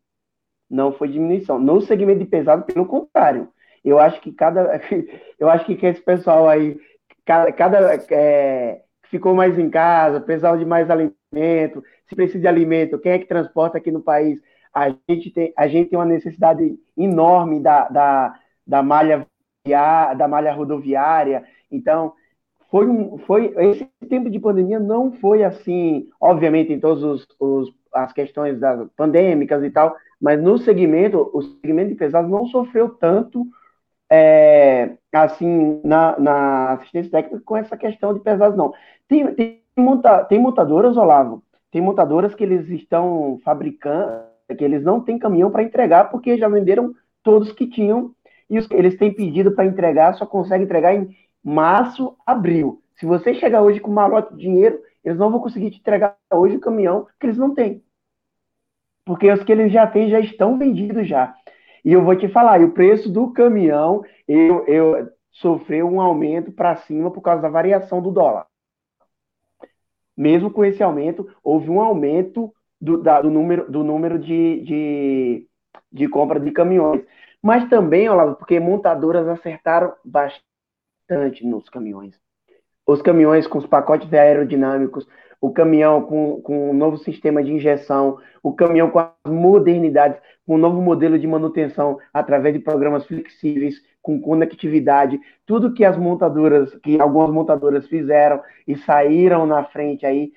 Não 0.69 0.93
foi 0.93 1.09
diminuição. 1.09 1.59
No 1.59 1.81
segmento 1.81 2.19
de 2.19 2.25
pesado, 2.25 2.63
pelo 2.63 2.85
contrário. 2.85 3.49
Eu 3.83 3.99
acho 3.99 4.21
que 4.21 4.31
cada. 4.31 4.79
Eu 5.37 5.49
acho 5.49 5.65
que 5.65 5.85
esse 5.85 6.01
pessoal 6.01 6.47
aí, 6.47 6.79
cada, 7.25 7.51
cada 7.51 7.95
é, 8.09 8.81
ficou 9.09 9.35
mais 9.35 9.59
em 9.59 9.69
casa, 9.69 10.21
precisava 10.21 10.57
de 10.57 10.65
mais 10.65 10.89
alimento, 10.89 11.83
se 12.07 12.15
precisa 12.15 12.39
de 12.39 12.47
alimento, 12.47 12.99
quem 12.99 13.11
é 13.11 13.19
que 13.19 13.27
transporta 13.27 13.77
aqui 13.77 13.91
no 13.91 14.01
país? 14.01 14.41
A 14.73 14.95
gente 15.09 15.29
tem, 15.31 15.53
a 15.57 15.67
gente 15.67 15.89
tem 15.89 15.99
uma 15.99 16.05
necessidade 16.05 16.77
enorme 16.97 17.59
da, 17.59 17.89
da, 17.89 18.39
da, 18.65 18.81
malha, 18.81 19.27
da 20.17 20.27
malha 20.27 20.53
rodoviária, 20.53 21.43
então 21.71 22.13
foi, 22.71 22.87
um, 22.87 23.17
foi 23.19 23.53
esse 23.57 23.85
tempo 24.07 24.29
de 24.29 24.39
pandemia 24.39 24.79
não 24.79 25.11
foi 25.13 25.43
assim, 25.43 26.07
obviamente 26.19 26.71
em 26.71 26.79
todas 26.79 27.03
os, 27.03 27.27
os, 27.39 27.73
as 27.93 28.13
questões 28.13 28.59
das 28.59 28.87
pandêmicas 28.95 29.63
e 29.63 29.69
tal, 29.69 29.95
mas 30.21 30.41
no 30.41 30.57
segmento, 30.57 31.29
o 31.33 31.41
segmento 31.41 31.89
de 31.89 31.95
pesados 31.95 32.29
não 32.29 32.45
sofreu 32.47 32.89
tanto 32.89 33.45
é, 34.09 34.97
assim, 35.13 35.81
na, 35.83 36.19
na, 36.19 36.73
assistência 36.73 37.11
técnica 37.11 37.41
com 37.45 37.55
essa 37.55 37.77
questão 37.77 38.13
de 38.13 38.19
pesados, 38.19 38.57
não. 38.57 38.73
Tem, 39.07 39.33
tem, 39.33 39.61
monta, 39.77 40.23
tem 40.25 40.39
montadoras, 40.39 40.97
Olavo, 40.97 41.43
tem 41.71 41.81
montadoras 41.81 42.33
que 42.33 42.43
eles 42.43 42.67
estão 42.69 43.39
fabricando, 43.43 44.23
que 44.57 44.63
eles 44.63 44.83
não 44.83 44.99
têm 44.99 45.19
caminhão 45.19 45.51
para 45.51 45.63
entregar, 45.63 46.09
porque 46.09 46.37
já 46.37 46.47
venderam 46.47 46.93
todos 47.23 47.51
que 47.51 47.67
tinham, 47.67 48.11
e 48.49 48.57
os, 48.57 48.69
eles 48.71 48.97
têm 48.97 49.13
pedido 49.13 49.51
para 49.51 49.65
entregar, 49.65 50.13
só 50.13 50.25
conseguem 50.25 50.65
entregar 50.65 50.95
em 50.95 51.15
março, 51.43 52.15
abril. 52.25 52.81
Se 52.95 53.05
você 53.05 53.33
chegar 53.33 53.61
hoje 53.61 53.79
com 53.79 53.91
malote 53.91 54.33
de 54.33 54.41
dinheiro, 54.41 54.81
eles 55.03 55.17
não 55.17 55.31
vão 55.31 55.39
conseguir 55.39 55.71
te 55.71 55.79
entregar 55.79 56.17
hoje 56.31 56.57
o 56.57 56.59
caminhão, 56.59 57.07
que 57.19 57.25
eles 57.25 57.37
não 57.37 57.53
têm. 57.53 57.83
Porque 59.05 59.31
os 59.31 59.43
que 59.43 59.51
eles 59.51 59.71
já 59.71 59.87
têm 59.87 60.09
já 60.09 60.19
estão 60.19 60.57
vendidos 60.57 61.07
já. 61.07 61.33
E 61.83 61.93
eu 61.93 62.03
vou 62.03 62.15
te 62.15 62.27
falar, 62.27 62.59
e 62.59 62.65
o 62.65 62.71
preço 62.71 63.09
do 63.09 63.31
caminhão, 63.31 64.03
eu, 64.27 64.65
eu 64.67 65.09
sofreu 65.31 65.87
um 65.87 66.01
aumento 66.01 66.51
para 66.51 66.75
cima 66.75 67.09
por 67.09 67.21
causa 67.21 67.41
da 67.41 67.49
variação 67.49 68.01
do 68.01 68.11
dólar. 68.11 68.45
Mesmo 70.15 70.51
com 70.51 70.65
esse 70.65 70.83
aumento, 70.83 71.27
houve 71.41 71.69
um 71.69 71.79
aumento 71.79 72.53
do, 72.79 73.01
da, 73.01 73.21
do 73.21 73.29
número, 73.29 73.71
do 73.71 73.83
número 73.83 74.19
de, 74.19 74.61
de, 74.61 75.47
de 75.91 76.07
compra 76.09 76.39
de 76.39 76.51
caminhões. 76.51 77.01
Mas 77.41 77.67
também, 77.69 78.09
Olavo, 78.09 78.35
porque 78.35 78.59
montadoras 78.59 79.27
acertaram 79.27 79.93
bastante 80.03 81.45
nos 81.45 81.69
caminhões. 81.69 82.19
Os 82.85 83.01
caminhões 83.01 83.47
com 83.47 83.59
os 83.59 83.65
pacotes 83.65 84.11
aerodinâmicos, 84.13 85.07
o 85.41 85.51
caminhão 85.51 86.01
com, 86.01 86.41
com 86.41 86.71
um 86.71 86.73
novo 86.73 86.97
sistema 86.97 87.41
de 87.43 87.53
injeção, 87.53 88.17
o 88.43 88.53
caminhão 88.53 88.89
com 88.89 88.99
as 88.99 89.11
modernidades, 89.25 90.19
com 90.45 90.55
um 90.55 90.57
novo 90.57 90.81
modelo 90.81 91.17
de 91.17 91.27
manutenção 91.27 91.97
através 92.13 92.53
de 92.53 92.59
programas 92.59 93.05
flexíveis, 93.05 93.81
com 94.01 94.19
conectividade, 94.19 95.19
tudo 95.45 95.73
que 95.73 95.85
as 95.85 95.97
montadoras, 95.97 96.73
que 96.77 96.99
algumas 96.99 97.29
montadoras 97.29 97.87
fizeram 97.87 98.41
e 98.67 98.75
saíram 98.75 99.45
na 99.45 99.63
frente 99.63 100.05
aí, 100.05 100.33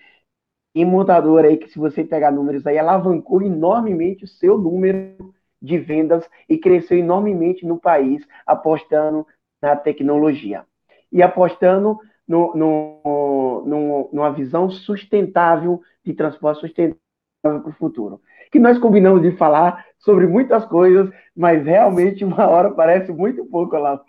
e 0.75 0.85
montadora 0.85 1.49
aí 1.49 1.57
que 1.57 1.69
se 1.69 1.79
você 1.79 2.03
pegar 2.05 2.31
números 2.31 2.67
aí, 2.67 2.79
alavancou 2.79 3.43
enormemente 3.43 4.25
o 4.25 4.29
seu 4.29 4.57
número 4.57 5.35
de 5.63 5.79
vendas 5.79 6.29
e 6.49 6.59
cresceu 6.59 6.99
enormemente 6.99 7.65
no 7.65 7.79
país, 7.79 8.27
apostando 8.45 9.27
na 9.63 9.77
tecnologia. 9.77 10.67
E 11.11 11.23
apostando 11.23 11.99
no, 12.27 12.55
no, 12.55 13.65
no, 13.67 14.11
numa 14.13 14.33
visão 14.33 14.69
sustentável 14.71 15.81
de 16.05 16.13
transporte 16.15 16.61
sustentável 16.61 16.99
para 17.43 17.69
o 17.69 17.73
futuro. 17.73 18.21
Que 18.51 18.59
nós 18.59 18.79
combinamos 18.79 19.23
de 19.23 19.37
falar 19.37 19.87
sobre 19.99 20.27
muitas 20.27 20.65
coisas, 20.65 21.11
mas 21.35 21.65
realmente 21.65 22.25
uma 22.25 22.47
hora 22.49 22.71
parece 22.71 23.13
muito 23.13 23.45
pouco 23.45 23.77
lá. 23.77 24.03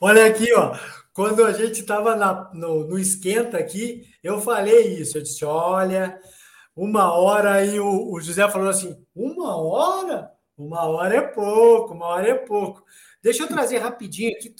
Olha 0.00 0.26
aqui, 0.26 0.52
ó. 0.54 0.74
Quando 1.12 1.44
a 1.44 1.52
gente 1.52 1.80
estava 1.80 2.16
no, 2.54 2.86
no 2.86 2.98
esquenta 2.98 3.58
aqui, 3.58 4.04
eu 4.22 4.40
falei 4.40 4.94
isso. 4.94 5.18
Eu 5.18 5.22
disse: 5.22 5.44
olha, 5.44 6.18
uma 6.84 7.12
hora 7.12 7.54
aí 7.54 7.78
o, 7.78 8.12
o 8.12 8.20
José 8.20 8.48
falou 8.50 8.68
assim: 8.68 9.04
uma 9.14 9.56
hora? 9.56 10.32
Uma 10.56 10.84
hora 10.84 11.16
é 11.16 11.20
pouco, 11.22 11.94
uma 11.94 12.06
hora 12.06 12.28
é 12.28 12.34
pouco. 12.34 12.84
Deixa 13.22 13.42
eu 13.42 13.48
trazer 13.48 13.78
rapidinho 13.78 14.32
aqui 14.32 14.54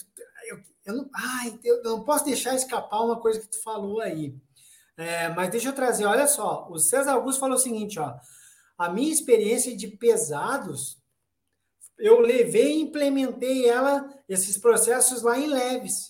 eu 0.91 0.97
não, 0.97 1.11
ai, 1.15 1.59
eu 1.63 1.83
não 1.83 2.05
posso 2.05 2.25
deixar 2.25 2.55
escapar 2.55 3.01
uma 3.01 3.21
coisa 3.21 3.41
que 3.41 3.49
tu 3.49 3.63
falou 3.63 4.01
aí. 4.01 4.35
É, 4.97 5.29
mas 5.31 5.51
deixa 5.51 5.69
eu 5.69 5.75
trazer, 5.75 6.05
olha 6.05 6.27
só, 6.27 6.69
o 6.71 6.79
César 6.79 7.13
Augusto 7.13 7.41
falou 7.41 7.57
o 7.57 7.61
seguinte, 7.61 7.99
ó, 7.99 8.17
a 8.77 8.89
minha 8.91 9.13
experiência 9.13 9.75
de 9.75 9.89
pesados, 9.89 10.99
eu 11.99 12.21
levei 12.21 12.75
e 12.75 12.81
implementei 12.83 13.67
ela, 13.67 14.09
esses 14.29 14.59
processos 14.59 15.23
lá 15.23 15.39
em 15.39 15.47
leves. 15.47 16.10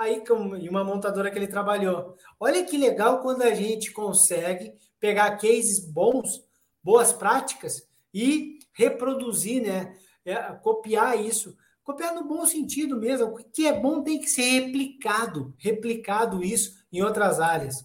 Aí 0.00 0.24
em 0.58 0.68
uma 0.68 0.82
montadora 0.82 1.30
que 1.30 1.38
ele 1.38 1.46
trabalhou. 1.46 2.16
Olha 2.38 2.64
que 2.64 2.78
legal 2.78 3.20
quando 3.20 3.42
a 3.42 3.54
gente 3.54 3.92
consegue 3.92 4.72
pegar 4.98 5.36
cases 5.36 5.78
bons, 5.78 6.42
boas 6.82 7.12
práticas 7.12 7.86
e 8.12 8.58
reproduzir, 8.72 9.62
né? 9.62 9.94
É, 10.24 10.36
copiar 10.54 11.18
isso. 11.20 11.54
Copiar 11.82 12.14
no 12.14 12.24
bom 12.24 12.46
sentido 12.46 12.98
mesmo. 12.98 13.26
O 13.26 13.36
que 13.36 13.66
é 13.66 13.78
bom 13.78 14.02
tem 14.02 14.18
que 14.18 14.28
ser 14.28 14.42
replicado, 14.42 15.54
replicado 15.58 16.42
isso 16.42 16.78
em 16.90 17.02
outras 17.02 17.38
áreas. 17.38 17.84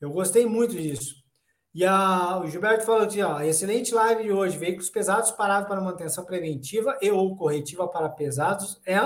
Eu 0.00 0.10
gostei 0.10 0.46
muito 0.46 0.76
disso. 0.76 1.22
E 1.74 1.84
a, 1.84 2.38
o 2.38 2.46
Gilberto 2.46 2.84
falou 2.84 3.02
aqui, 3.02 3.20
ó, 3.20 3.40
excelente 3.40 3.92
live 3.92 4.24
de 4.24 4.32
hoje. 4.32 4.58
Veículos 4.58 4.90
pesados 4.90 5.32
parados 5.32 5.68
para 5.68 5.80
manutenção 5.80 6.24
preventiva 6.24 6.96
e 7.00 7.10
ou 7.10 7.34
corretiva 7.36 7.88
para 7.88 8.08
pesados 8.08 8.80
é 8.86 8.98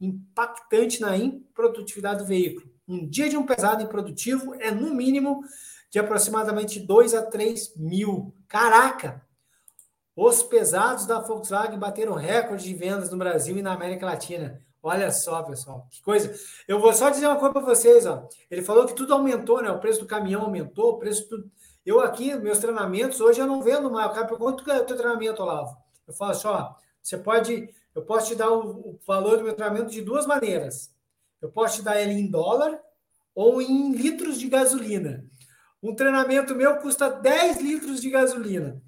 impactante 0.00 1.00
na 1.00 1.16
improdutividade 1.16 2.20
do 2.20 2.26
veículo. 2.26 2.70
Um 2.86 3.08
dia 3.08 3.28
de 3.28 3.36
um 3.36 3.44
pesado 3.44 3.82
improdutivo 3.82 4.54
é, 4.54 4.70
no 4.70 4.94
mínimo, 4.94 5.42
de 5.90 5.98
aproximadamente 5.98 6.80
2 6.80 7.14
a 7.14 7.22
3 7.22 7.76
mil. 7.76 8.34
Caraca! 8.46 9.26
Os 10.16 10.42
pesados 10.42 11.06
da 11.06 11.20
Volkswagen 11.20 11.78
bateram 11.78 12.14
recorde 12.14 12.64
de 12.64 12.74
vendas 12.74 13.10
no 13.10 13.18
Brasil 13.18 13.56
e 13.56 13.62
na 13.62 13.72
América 13.72 14.04
Latina. 14.04 14.60
Olha 14.82 15.10
só, 15.10 15.42
pessoal, 15.42 15.86
que 15.90 16.02
coisa. 16.02 16.32
Eu 16.66 16.80
vou 16.80 16.92
só 16.92 17.10
dizer 17.10 17.26
uma 17.26 17.36
coisa 17.36 17.52
para 17.52 17.62
vocês, 17.62 18.06
ó. 18.06 18.28
Ele 18.50 18.62
falou 18.62 18.86
que 18.86 18.94
tudo 18.94 19.12
aumentou, 19.12 19.62
né? 19.62 19.70
O 19.70 19.78
preço 19.78 20.00
do 20.00 20.06
caminhão 20.06 20.42
aumentou, 20.42 20.90
o 20.90 20.98
preço 20.98 21.28
do... 21.28 21.50
Eu 21.84 22.00
aqui, 22.00 22.34
meus 22.36 22.58
treinamentos, 22.58 23.20
hoje 23.20 23.40
eu 23.40 23.46
não 23.46 23.62
vendo 23.62 23.90
mais. 23.90 24.08
Eu 24.08 24.14
quero 24.14 24.38
quanto 24.38 24.64
que 24.64 24.70
é 24.70 24.80
o 24.80 24.84
teu 24.84 24.96
treinamento, 24.96 25.42
Olavo? 25.42 25.76
Eu 26.06 26.14
falo 26.14 26.32
assim, 26.32 26.48
ó, 26.48 26.74
você 27.02 27.16
pode, 27.16 27.68
eu 27.98 28.04
posso 28.04 28.28
te 28.28 28.34
dar 28.34 28.50
o, 28.50 28.90
o 28.90 29.00
valor 29.06 29.38
do 29.38 29.44
meu 29.44 29.54
treinamento 29.54 29.90
de 29.90 30.00
duas 30.00 30.26
maneiras. 30.26 30.94
Eu 31.42 31.50
posso 31.50 31.76
te 31.76 31.82
dar 31.82 32.00
ele 32.00 32.12
em 32.12 32.30
dólar 32.30 32.80
ou 33.34 33.60
em 33.60 33.92
litros 33.92 34.38
de 34.38 34.48
gasolina. 34.48 35.24
Um 35.82 35.94
treinamento 35.94 36.54
meu 36.54 36.76
custa 36.78 37.08
10 37.08 37.60
litros 37.60 38.00
de 38.00 38.10
gasolina. 38.10 38.80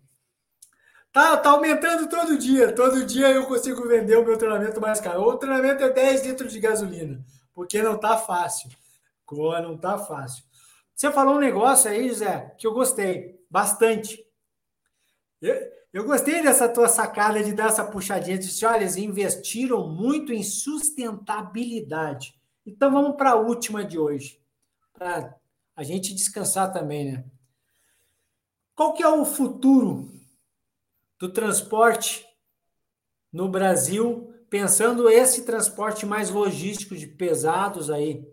Tá, 1.13 1.37
tá 1.37 1.51
aumentando 1.51 2.09
todo 2.09 2.39
dia. 2.39 2.73
Todo 2.73 3.05
dia 3.05 3.31
eu 3.31 3.47
consigo 3.47 3.87
vender 3.89 4.17
o 4.17 4.25
meu 4.25 4.39
treinamento 4.39 4.81
mais 4.81 5.01
caro. 5.01 5.23
O 5.23 5.37
treinamento 5.37 5.83
é 5.83 5.91
10 5.91 6.27
litros 6.27 6.53
de 6.53 6.61
gasolina, 6.61 7.25
porque 7.53 7.83
não 7.83 7.99
tá 7.99 8.17
fácil. 8.17 8.71
Não 9.63 9.77
tá 9.77 9.97
fácil. 9.97 10.43
Você 10.95 11.11
falou 11.13 11.37
um 11.37 11.41
negócio 11.41 11.91
aí, 11.91 12.09
José, 12.09 12.55
que 12.59 12.67
eu 12.67 12.73
gostei 12.73 13.41
bastante. 13.49 14.25
Eu, 15.41 15.72
eu 15.93 16.05
gostei 16.05 16.43
dessa 16.43 16.68
tua 16.68 16.88
sacada 16.88 17.43
de 17.43 17.53
dar 17.53 17.68
essa 17.68 17.84
puxadinha. 17.84 18.38
Disse, 18.38 18.64
olha, 18.64 18.82
eles 18.82 18.97
investiram 18.97 19.88
muito 19.88 20.32
em 20.32 20.43
sustentabilidade. 20.43 22.34
Então 22.66 22.93
vamos 22.93 23.16
para 23.16 23.30
a 23.30 23.36
última 23.36 23.84
de 23.84 23.99
hoje, 23.99 24.41
para 24.93 25.34
a 25.74 25.82
gente 25.82 26.14
descansar 26.14 26.72
também, 26.72 27.12
né? 27.12 27.24
Qual 28.74 28.95
que 28.95 29.03
é 29.03 29.09
o 29.09 29.24
futuro 29.24 30.11
do 31.18 31.32
transporte 31.32 32.26
no 33.32 33.49
Brasil, 33.49 34.32
pensando 34.49 35.09
esse 35.09 35.45
transporte 35.45 36.07
mais 36.07 36.30
logístico 36.30 36.97
de 36.97 37.07
pesados 37.07 37.91
aí, 37.91 38.24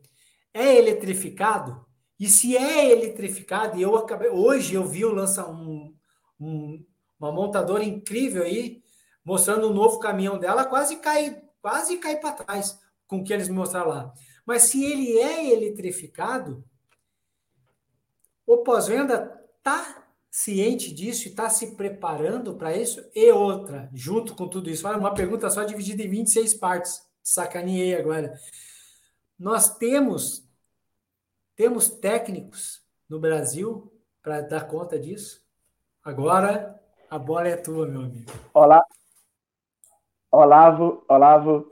é 0.53 0.76
eletrificado? 0.76 1.86
E 2.20 2.28
se 2.28 2.55
é 2.55 2.91
eletrificado, 2.91 3.78
e 3.78 3.82
eu 3.82 3.95
acabei, 3.95 4.30
hoje 4.30 4.74
eu 4.74 4.88
vi 4.88 5.05
o 5.05 5.14
lança 5.14 5.47
um, 5.49 5.93
um, 6.39 6.86
uma 7.20 7.32
montadora 7.32 7.84
incrível 7.84 8.43
aí, 8.43 8.82
mostrando 9.24 9.70
um 9.70 9.74
novo 9.74 9.99
caminhão 9.99 10.38
dela, 10.38 10.65
quase 10.65 10.97
cai, 10.97 11.41
quase 11.61 11.97
cai 11.97 12.18
para 12.18 12.32
trás 12.32 12.80
com 13.07 13.20
o 13.20 13.24
que 13.24 13.34
eles 13.34 13.47
me 13.47 13.55
mostraram 13.55 13.89
lá. 13.89 14.13
Mas 14.45 14.63
se 14.63 14.84
ele 14.84 15.18
é 15.18 15.53
eletrificado, 15.53 16.63
o 18.45 18.57
pós-venda 18.59 19.28
tá 19.61 20.07
ciente 20.30 20.93
disso 20.93 21.28
e 21.28 21.32
está 21.32 21.49
se 21.49 21.76
preparando 21.76 22.55
para 22.55 22.76
isso? 22.76 23.03
E 23.13 23.32
outra, 23.32 23.89
junto 23.93 24.36
com 24.36 24.47
tudo 24.47 24.70
isso, 24.70 24.88
uma 24.88 25.13
pergunta 25.13 25.49
só 25.49 25.63
dividida 25.63 26.03
em 26.03 26.09
26 26.09 26.53
partes. 26.53 27.01
Sacaneei 27.24 27.95
agora. 27.95 28.39
Nós 29.38 29.78
temos 29.78 30.47
temos 31.57 31.89
técnicos 31.89 32.84
no 33.09 33.20
Brasil 33.20 33.91
para 34.22 34.41
dar 34.41 34.68
conta 34.68 34.99
disso? 34.99 35.43
Agora 36.03 36.77
a 37.10 37.18
bola 37.18 37.47
é 37.47 37.55
tua, 37.55 37.88
meu 37.88 38.01
amigo. 38.01 38.32
Olá. 38.53 38.84
Olavo, 40.32 41.03
Olavo, 41.08 41.72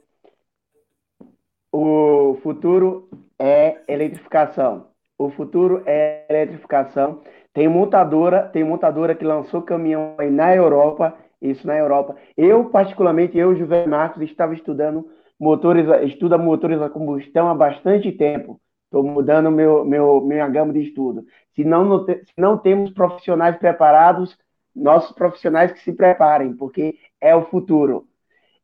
o 1.71 2.37
futuro 2.41 3.09
é 3.37 3.81
eletrificação. 3.87 4.87
O 5.17 5.29
futuro 5.29 5.83
é 5.85 6.25
eletrificação. 6.29 7.21
Tem 7.53 7.67
montadora, 7.67 8.47
tem 8.47 8.63
montadora 8.63 9.13
que 9.13 9.25
lançou 9.25 9.61
caminhão 9.61 10.15
aí 10.17 10.29
na 10.29 10.55
Europa, 10.55 11.17
isso 11.41 11.67
na 11.67 11.77
Europa. 11.77 12.15
Eu, 12.37 12.69
particularmente, 12.69 13.37
eu, 13.37 13.55
José 13.55 13.85
Marcos, 13.85 14.21
estava 14.23 14.53
estudando 14.53 15.09
motores, 15.39 15.85
estuda 16.09 16.37
motores 16.37 16.81
a 16.81 16.89
combustão 16.89 17.49
há 17.49 17.53
bastante 17.53 18.11
tempo. 18.11 18.59
Estou 18.85 19.03
mudando 19.03 19.51
meu, 19.51 19.83
meu, 19.83 20.21
minha 20.21 20.47
gama 20.47 20.71
de 20.71 20.81
estudo. 20.81 21.25
Se 21.53 21.63
não, 21.65 22.05
se 22.05 22.33
não 22.37 22.57
temos 22.57 22.91
profissionais 22.91 23.57
preparados, 23.57 24.37
nossos 24.75 25.11
profissionais 25.13 25.71
que 25.71 25.79
se 25.79 25.93
preparem, 25.93 26.53
porque 26.53 26.97
é 27.21 27.35
o 27.35 27.45
futuro. 27.45 28.07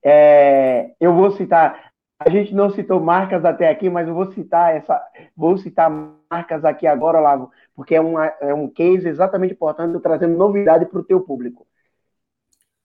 É, 0.04 0.94
eu 1.00 1.14
vou 1.14 1.32
citar, 1.32 1.92
a 2.20 2.30
gente 2.30 2.54
não 2.54 2.70
citou 2.70 3.00
marcas 3.00 3.46
até 3.46 3.70
aqui, 3.70 3.90
mas 3.90 4.08
eu 4.08 4.14
vou 4.14 4.32
citar 4.32 4.76
essa, 4.76 5.02
vou 5.36 5.58
citar 5.58 5.90
marcas 6.30 6.66
aqui 6.66 6.86
agora, 6.86 7.20
Lavo, 7.20 7.52
porque 7.76 7.96
é, 7.96 8.02
uma, 8.02 8.28
é 8.42 8.54
um 8.54 8.68
case 8.68 9.08
exatamente 9.08 9.54
importante, 9.54 10.00
trazendo 10.00 10.38
novidade 10.38 10.86
para 10.86 11.00
o 11.00 11.04
teu 11.04 11.22
público. 11.22 11.66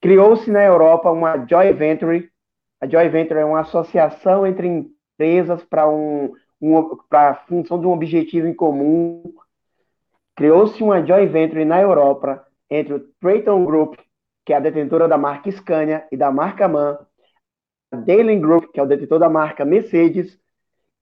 Criou-se 0.01 0.51
na 0.51 0.63
Europa 0.63 1.11
uma 1.11 1.45
Joy 1.47 1.73
Venture. 1.73 2.31
A 2.81 2.87
Joy 2.87 3.09
Venture 3.09 3.41
é 3.41 3.45
uma 3.45 3.61
associação 3.61 4.47
entre 4.47 4.69
empresas 4.69 5.65
para 5.65 5.89
um, 5.89 6.33
um, 6.61 6.79
a 7.11 7.35
função 7.35 7.81
de 7.81 7.87
um 7.87 7.93
objetivo 7.93 8.47
em 8.47 8.55
comum. 8.55 9.23
Criou-se 10.35 10.83
uma 10.83 11.05
Joy 11.05 11.27
Venture 11.27 11.65
na 11.65 11.81
Europa 11.81 12.46
entre 12.71 12.95
o 12.95 13.01
Trayton 13.21 13.65
Group, 13.65 13.99
que 14.45 14.53
é 14.53 14.57
a 14.57 14.61
detentora 14.61 15.09
da 15.09 15.19
marca 15.19 15.51
Scania 15.51 16.07
e 16.11 16.17
da 16.17 16.31
marca 16.31 16.69
MAN, 16.69 16.99
a 17.93 17.97
Daily 17.97 18.39
Group, 18.39 18.73
que 18.73 18.81
é 18.81 18.83
o 18.83 18.87
detentor 18.87 19.19
da 19.19 19.29
marca 19.29 19.65
Mercedes, 19.65 20.39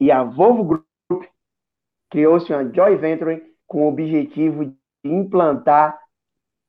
e 0.00 0.10
a 0.10 0.22
Volvo 0.22 0.64
Group, 0.64 1.24
criou-se 2.10 2.52
uma 2.52 2.72
Joy 2.72 2.96
Venture 2.96 3.42
com 3.66 3.84
o 3.84 3.88
objetivo 3.88 4.66
de 4.66 4.74
implantar 5.04 5.98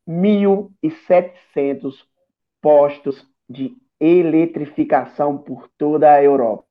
1.700 0.08 1.94
postos 2.62 3.28
de 3.50 3.76
eletrificação 4.00 5.38
por 5.38 5.70
toda 5.78 6.12
a 6.12 6.24
Europa. 6.24 6.66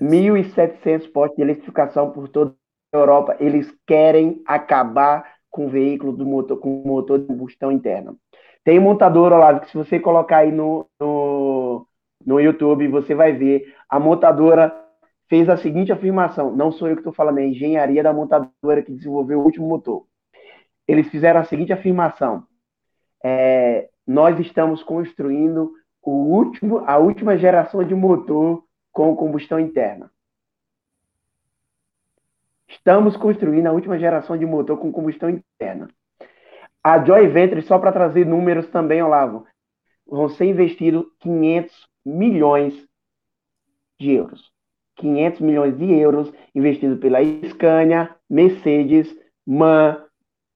1.700 0.00 1.10
postos 1.12 1.36
de 1.36 1.42
eletrificação 1.42 2.12
por 2.12 2.28
toda 2.28 2.54
a 2.92 2.96
Europa. 2.96 3.36
Eles 3.40 3.72
querem 3.86 4.42
acabar 4.46 5.41
com 5.52 5.68
veículo 5.68 6.12
do 6.12 6.26
motor, 6.26 6.58
com 6.58 6.82
motor 6.84 7.20
de 7.20 7.26
combustão 7.26 7.70
interna. 7.70 8.16
Tem 8.64 8.80
montadora 8.80 9.36
lá, 9.36 9.60
que 9.60 9.70
se 9.70 9.76
você 9.76 10.00
colocar 10.00 10.38
aí 10.38 10.50
no, 10.50 10.88
no, 10.98 11.86
no 12.26 12.40
YouTube, 12.40 12.88
você 12.88 13.14
vai 13.14 13.32
ver 13.32 13.72
a 13.88 14.00
montadora 14.00 14.74
fez 15.28 15.48
a 15.48 15.56
seguinte 15.56 15.92
afirmação: 15.92 16.54
não 16.56 16.72
sou 16.72 16.88
eu 16.88 16.94
que 16.94 17.00
estou 17.00 17.12
falando, 17.12 17.38
é 17.38 17.42
a 17.42 17.46
engenharia 17.46 18.02
da 18.02 18.12
montadora 18.12 18.82
que 18.82 18.92
desenvolveu 18.92 19.40
o 19.40 19.44
último 19.44 19.68
motor. 19.68 20.06
Eles 20.88 21.08
fizeram 21.08 21.40
a 21.40 21.44
seguinte 21.44 21.72
afirmação: 21.72 22.44
é, 23.22 23.88
nós 24.06 24.38
estamos 24.40 24.82
construindo 24.82 25.72
o 26.02 26.10
último, 26.10 26.78
a 26.86 26.98
última 26.98 27.36
geração 27.36 27.84
de 27.84 27.94
motor 27.94 28.64
com 28.90 29.14
combustão 29.16 29.60
interna. 29.60 30.10
Estamos 32.72 33.16
construindo 33.16 33.66
a 33.66 33.72
última 33.72 33.98
geração 33.98 34.36
de 34.36 34.46
motor 34.46 34.78
com 34.78 34.90
combustão 34.90 35.28
interna. 35.28 35.88
A 36.82 37.04
Joy 37.04 37.28
Venture, 37.28 37.62
só 37.62 37.78
para 37.78 37.92
trazer 37.92 38.26
números 38.26 38.66
também, 38.68 39.02
Olavo, 39.02 39.46
vão 40.06 40.28
ser 40.28 40.46
investidos 40.46 41.04
500 41.20 41.88
milhões 42.04 42.74
de 44.00 44.12
euros. 44.12 44.50
500 44.96 45.40
milhões 45.40 45.78
de 45.78 45.92
euros 45.92 46.32
investidos 46.54 46.98
pela 46.98 47.18
Scania, 47.48 48.16
Mercedes, 48.28 49.14
MAN 49.46 50.04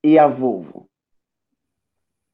e 0.03 0.19
a 0.19 0.27
Volvo. 0.27 0.89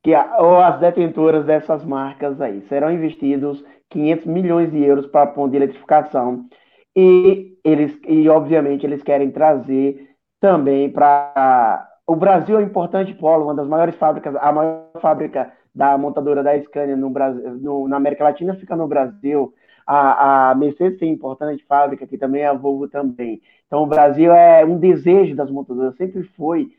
Que 0.02 0.14
ou 0.38 0.58
as 0.58 0.80
detentoras 0.80 1.44
dessas 1.44 1.84
marcas 1.84 2.40
aí 2.40 2.62
serão 2.62 2.90
investidos 2.90 3.64
500 3.90 4.26
milhões 4.26 4.70
de 4.70 4.82
euros 4.82 5.06
para 5.06 5.22
a 5.22 5.26
ponto 5.26 5.50
de 5.50 5.56
eletrificação 5.56 6.48
e 6.96 7.51
eles 7.64 7.98
e 8.06 8.28
obviamente 8.28 8.84
eles 8.84 9.02
querem 9.02 9.30
trazer 9.30 10.10
também 10.40 10.90
para 10.90 11.88
o 12.06 12.16
Brasil 12.16 12.58
é 12.58 12.62
um 12.62 12.66
importante 12.66 13.14
polo, 13.14 13.44
uma 13.44 13.54
das 13.54 13.68
maiores 13.68 13.94
fábricas, 13.94 14.34
a 14.36 14.52
maior 14.52 14.90
fábrica 15.00 15.52
da 15.74 15.96
montadora 15.96 16.42
da 16.42 16.60
Scania 16.60 16.96
no 16.96 17.10
Brasil, 17.10 17.54
no, 17.56 17.88
na 17.88 17.96
América 17.96 18.24
Latina 18.24 18.54
fica 18.56 18.76
no 18.76 18.88
Brasil, 18.88 19.54
a, 19.86 20.50
a 20.50 20.54
Mercedes 20.54 20.98
tem 20.98 21.12
importante 21.12 21.64
fábrica, 21.66 22.06
que 22.06 22.18
também 22.18 22.44
a 22.44 22.52
Volvo 22.52 22.88
também. 22.88 23.40
Então, 23.66 23.82
o 23.82 23.86
Brasil 23.86 24.32
é 24.32 24.64
um 24.64 24.78
desejo 24.78 25.34
das 25.34 25.50
montadoras, 25.50 25.96
sempre 25.96 26.22
foi, 26.36 26.72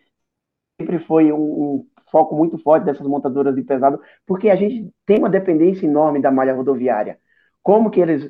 sempre 0.79 0.99
foi 0.99 1.31
um, 1.31 1.37
um 1.37 1.87
foco 2.11 2.35
muito 2.35 2.57
forte 2.59 2.85
dessas 2.85 3.07
montadoras 3.07 3.55
de 3.55 3.63
pesado, 3.63 3.99
porque 4.25 4.49
a 4.49 4.55
gente 4.55 4.91
tem 5.05 5.19
uma 5.19 5.29
dependência 5.29 5.85
enorme 5.85 6.21
da 6.21 6.31
malha 6.31 6.53
rodoviária. 6.53 7.19
Como 7.63 7.89
que 7.89 7.99
eles, 7.99 8.29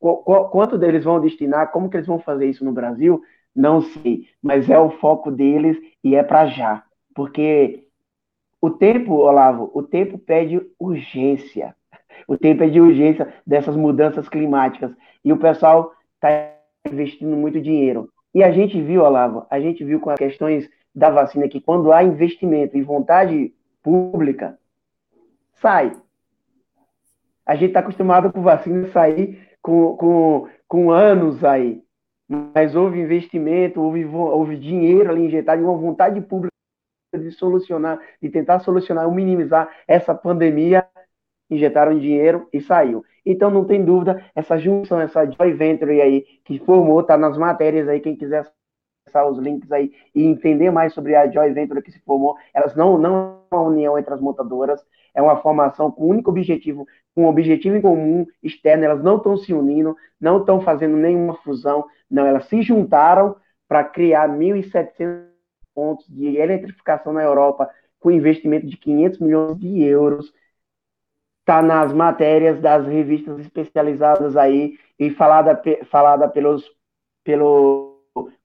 quanto 0.00 0.78
deles 0.78 1.04
vão 1.04 1.20
destinar, 1.20 1.70
como 1.70 1.88
que 1.88 1.96
eles 1.96 2.06
vão 2.06 2.18
fazer 2.18 2.46
isso 2.46 2.64
no 2.64 2.72
Brasil, 2.72 3.22
não 3.54 3.82
sei, 3.82 4.26
mas 4.42 4.70
é 4.70 4.78
o 4.78 4.90
foco 4.90 5.30
deles 5.30 5.76
e 6.02 6.14
é 6.14 6.22
para 6.22 6.46
já, 6.46 6.82
porque 7.14 7.84
o 8.60 8.70
tempo, 8.70 9.14
Olavo, 9.14 9.70
o 9.74 9.82
tempo 9.82 10.18
pede 10.18 10.60
urgência. 10.78 11.74
O 12.28 12.36
tempo 12.36 12.62
é 12.62 12.68
de 12.68 12.80
urgência 12.80 13.32
dessas 13.46 13.74
mudanças 13.74 14.28
climáticas. 14.28 14.92
E 15.24 15.32
o 15.32 15.38
pessoal 15.38 15.92
está 16.14 16.52
investindo 16.86 17.34
muito 17.36 17.60
dinheiro. 17.60 18.10
E 18.34 18.44
a 18.44 18.50
gente 18.52 18.80
viu, 18.80 19.02
Olavo, 19.02 19.46
a 19.50 19.58
gente 19.58 19.82
viu 19.82 19.98
com 19.98 20.10
as 20.10 20.18
questões 20.18 20.68
da 20.94 21.08
vacina 21.08 21.48
que 21.48 21.60
quando 21.60 21.90
há 21.90 22.04
investimento 22.04 22.76
e 22.76 22.82
vontade 22.82 23.54
pública, 23.82 24.58
sai. 25.54 25.92
A 27.46 27.54
gente 27.54 27.68
está 27.68 27.80
acostumado 27.80 28.30
com 28.30 28.42
vacina 28.42 28.88
sair 28.88 29.49
com, 29.70 29.96
com, 29.96 30.48
com 30.66 30.90
anos 30.90 31.44
aí. 31.44 31.82
Mas 32.28 32.74
houve 32.74 33.00
investimento, 33.00 33.80
houve, 33.80 34.04
houve 34.04 34.56
dinheiro 34.56 35.10
ali 35.10 35.26
injetado, 35.26 35.62
uma 35.62 35.76
vontade 35.76 36.20
pública 36.20 36.50
de 37.16 37.30
solucionar, 37.32 38.00
de 38.20 38.28
tentar 38.28 38.60
solucionar 38.60 39.06
ou 39.06 39.14
minimizar 39.14 39.68
essa 39.86 40.14
pandemia, 40.14 40.86
injetaram 41.48 41.98
dinheiro 41.98 42.48
e 42.52 42.60
saiu. 42.60 43.04
Então 43.24 43.50
não 43.50 43.64
tem 43.64 43.84
dúvida, 43.84 44.24
essa 44.34 44.58
junção, 44.58 45.00
essa 45.00 45.24
joint 45.24 45.56
venture 45.56 46.00
aí 46.00 46.22
que 46.44 46.58
formou, 46.60 47.02
tá 47.02 47.16
nas 47.16 47.36
matérias 47.36 47.88
aí, 47.88 48.00
quem 48.00 48.16
quiser 48.16 48.48
acessar 49.06 49.28
os 49.28 49.38
links 49.38 49.70
aí 49.70 49.92
e 50.14 50.24
entender 50.24 50.70
mais 50.70 50.92
sobre 50.92 51.14
a 51.14 51.28
joint 51.28 51.52
venture 51.52 51.82
que 51.82 51.90
se 51.92 52.00
formou, 52.00 52.36
elas 52.54 52.74
não 52.76 52.96
não 52.96 53.39
união 53.58 53.98
entre 53.98 54.14
as 54.14 54.20
montadoras, 54.20 54.84
é 55.14 55.20
uma 55.20 55.36
formação 55.36 55.90
com 55.90 56.06
único 56.06 56.30
objetivo, 56.30 56.86
com 57.14 57.24
um 57.24 57.28
objetivo 57.28 57.76
em 57.76 57.80
comum 57.80 58.26
externo, 58.42 58.84
elas 58.84 59.02
não 59.02 59.16
estão 59.16 59.36
se 59.36 59.52
unindo, 59.52 59.96
não 60.20 60.38
estão 60.38 60.60
fazendo 60.60 60.96
nenhuma 60.96 61.34
fusão, 61.42 61.84
não, 62.08 62.26
elas 62.26 62.46
se 62.46 62.62
juntaram 62.62 63.36
para 63.66 63.84
criar 63.84 64.28
1.700 64.28 65.30
pontos 65.74 66.06
de 66.08 66.36
eletrificação 66.36 67.12
na 67.12 67.22
Europa 67.22 67.68
com 67.98 68.10
investimento 68.10 68.66
de 68.66 68.76
500 68.76 69.18
milhões 69.20 69.58
de 69.58 69.82
euros. 69.82 70.32
Está 71.40 71.62
nas 71.62 71.92
matérias 71.92 72.60
das 72.60 72.86
revistas 72.86 73.38
especializadas 73.40 74.36
aí 74.36 74.78
e 74.98 75.10
falada, 75.10 75.60
falada 75.90 76.28
pelos, 76.28 76.64
pelo 77.24 78.02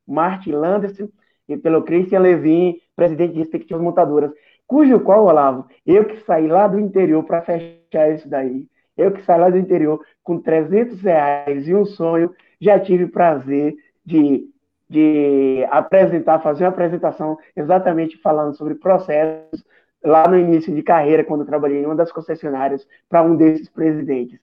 Martin 0.08 0.51
Landerson 0.51 1.10
e 1.47 1.58
pelo 1.58 1.84
Christian 1.84 2.20
Levin, 2.20 2.80
presidente 2.95 3.34
de 3.34 3.39
respectivas 3.39 3.82
montadoras, 3.82 4.32
cujo 4.68 4.99
qual, 4.99 5.26
Olavo, 5.26 5.68
eu 5.86 6.05
que 6.05 6.18
saí 6.26 6.47
lá 6.47 6.68
do 6.68 6.80
interior 6.80 7.24
para 7.24 7.41
fechar 7.41 8.11
isso 8.13 8.28
daí, 8.30 8.68
eu 8.97 9.11
que 9.11 9.24
saí 9.24 9.39
lá 9.39 9.49
do 9.49 9.57
interior 9.57 10.01
com 10.24 10.39
300 10.39 11.01
reais 11.01 11.68
e 11.68 11.76
um 11.76 11.86
sonho, 11.86 12.34
já 12.59 12.80
tive 12.80 13.07
prazer 13.07 13.76
de 14.05 14.49
de 14.89 15.66
apresentar, 15.72 16.39
fazer 16.39 16.63
uma 16.63 16.70
apresentação 16.70 17.38
exatamente 17.55 18.18
falando 18.22 18.55
sobre 18.55 18.76
processos 18.76 19.63
lá 20.03 20.28
no 20.28 20.38
início 20.38 20.74
de 20.74 20.84
carreira, 20.84 21.24
quando 21.24 21.45
trabalhei 21.45 21.82
em 21.82 21.86
uma 21.86 21.95
das 21.95 22.11
concessionárias 22.11 22.88
para 23.09 23.24
um 23.24 23.36
desses 23.36 23.68
presidentes. 23.70 24.39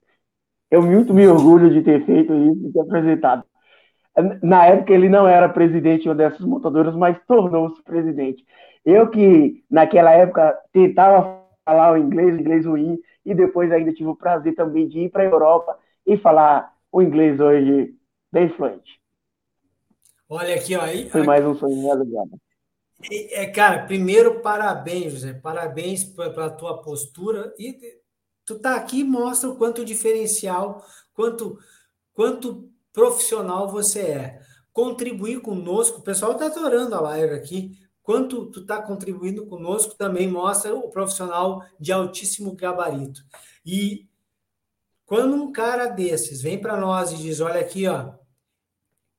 Eu 0.70 0.82
muito 0.82 1.14
me 1.14 1.26
orgulho 1.26 1.70
de 1.70 1.82
ter 1.82 2.04
feito 2.04 2.34
isso, 2.34 2.56
de 2.56 2.72
ter 2.72 2.80
apresentado. 2.80 3.44
Na 4.42 4.66
época 4.66 4.92
ele 4.92 5.08
não 5.08 5.26
era 5.26 5.48
presidente 5.48 6.02
de 6.02 6.08
uma 6.08 6.14
dessas 6.14 6.40
montadoras, 6.40 6.94
mas 6.94 7.16
tornou-se 7.26 7.82
presidente. 7.82 8.44
Eu 8.84 9.08
que 9.08 9.64
naquela 9.70 10.12
época 10.12 10.58
tentava 10.72 11.40
falar 11.64 11.92
o 11.92 11.96
inglês, 11.96 12.34
o 12.34 12.40
inglês 12.40 12.66
ruim, 12.66 12.98
e 13.24 13.34
depois 13.34 13.70
ainda 13.70 13.92
tive 13.92 14.08
o 14.08 14.16
prazer 14.16 14.54
também 14.54 14.88
de 14.88 15.00
ir 15.00 15.10
para 15.10 15.22
a 15.22 15.26
Europa 15.26 15.78
e 16.06 16.16
falar 16.16 16.74
o 16.90 17.00
inglês 17.00 17.40
hoje 17.40 17.94
bem 18.30 18.48
fluente. 18.50 19.00
Olha 20.28 20.54
aqui, 20.54 20.74
ó. 20.74 20.82
Aí, 20.82 21.08
Foi 21.08 21.22
mais 21.22 21.44
um 21.44 21.54
sonho 21.54 21.82
realizado. 21.82 22.30
É, 23.10 23.46
cara, 23.46 23.84
primeiro, 23.84 24.40
parabéns, 24.40 25.12
José. 25.12 25.34
Parabéns 25.34 26.04
pela 26.04 26.50
tua 26.50 26.82
postura. 26.82 27.52
E 27.58 27.76
tu 28.44 28.58
tá 28.58 28.76
aqui 28.76 29.04
mostra 29.04 29.50
o 29.50 29.56
quanto 29.56 29.84
diferencial, 29.84 30.84
quanto, 31.14 31.58
quanto 32.14 32.71
profissional 32.92 33.68
você 33.68 34.00
é. 34.00 34.40
Contribuir 34.72 35.40
conosco, 35.40 35.98
o 35.98 36.02
pessoal 36.02 36.32
está 36.32 36.46
adorando 36.46 36.94
a 36.94 37.00
live 37.00 37.34
aqui. 37.34 37.78
Quanto 38.02 38.46
tu 38.46 38.60
está 38.60 38.82
contribuindo 38.82 39.46
conosco 39.46 39.94
também 39.94 40.28
mostra 40.28 40.74
o 40.74 40.90
profissional 40.90 41.62
de 41.78 41.92
altíssimo 41.92 42.54
gabarito. 42.54 43.22
E 43.64 44.08
quando 45.04 45.34
um 45.34 45.52
cara 45.52 45.86
desses 45.86 46.42
vem 46.42 46.60
para 46.60 46.76
nós 46.76 47.12
e 47.12 47.16
diz: 47.16 47.40
Olha 47.40 47.60
aqui, 47.60 47.86
ó, 47.86 48.14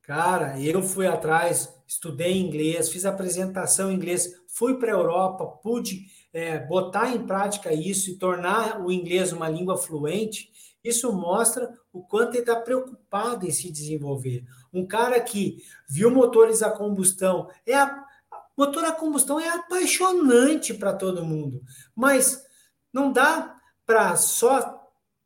Cara, 0.03 0.59
eu 0.59 0.83
fui 0.83 1.07
atrás, 1.07 1.73
estudei 1.87 2.37
inglês, 2.37 2.89
fiz 2.89 3.05
apresentação 3.05 3.89
em 3.89 3.95
inglês, 3.95 4.29
fui 4.49 4.77
para 4.77 4.91
a 4.91 4.95
Europa, 4.95 5.45
pude 5.63 6.07
é, 6.33 6.59
botar 6.59 7.15
em 7.15 7.25
prática 7.25 7.73
isso 7.73 8.11
e 8.11 8.17
tornar 8.17 8.81
o 8.81 8.91
inglês 8.91 9.31
uma 9.31 9.47
língua 9.47 9.77
fluente. 9.77 10.51
Isso 10.83 11.13
mostra 11.13 11.73
o 11.93 12.01
quanto 12.01 12.31
ele 12.31 12.39
está 12.39 12.55
preocupado 12.55 13.45
em 13.45 13.51
se 13.51 13.71
desenvolver. 13.71 14.43
Um 14.73 14.85
cara 14.85 15.21
que 15.21 15.63
viu 15.87 16.09
motores 16.09 16.63
a 16.63 16.71
combustão, 16.71 17.47
é 17.65 17.75
a, 17.75 18.03
motor 18.57 18.83
a 18.83 18.91
combustão 18.91 19.39
é 19.39 19.47
apaixonante 19.49 20.73
para 20.73 20.93
todo 20.93 21.23
mundo, 21.23 21.61
mas 21.95 22.43
não 22.91 23.13
dá 23.13 23.55
para 23.85 24.15
só 24.15 24.81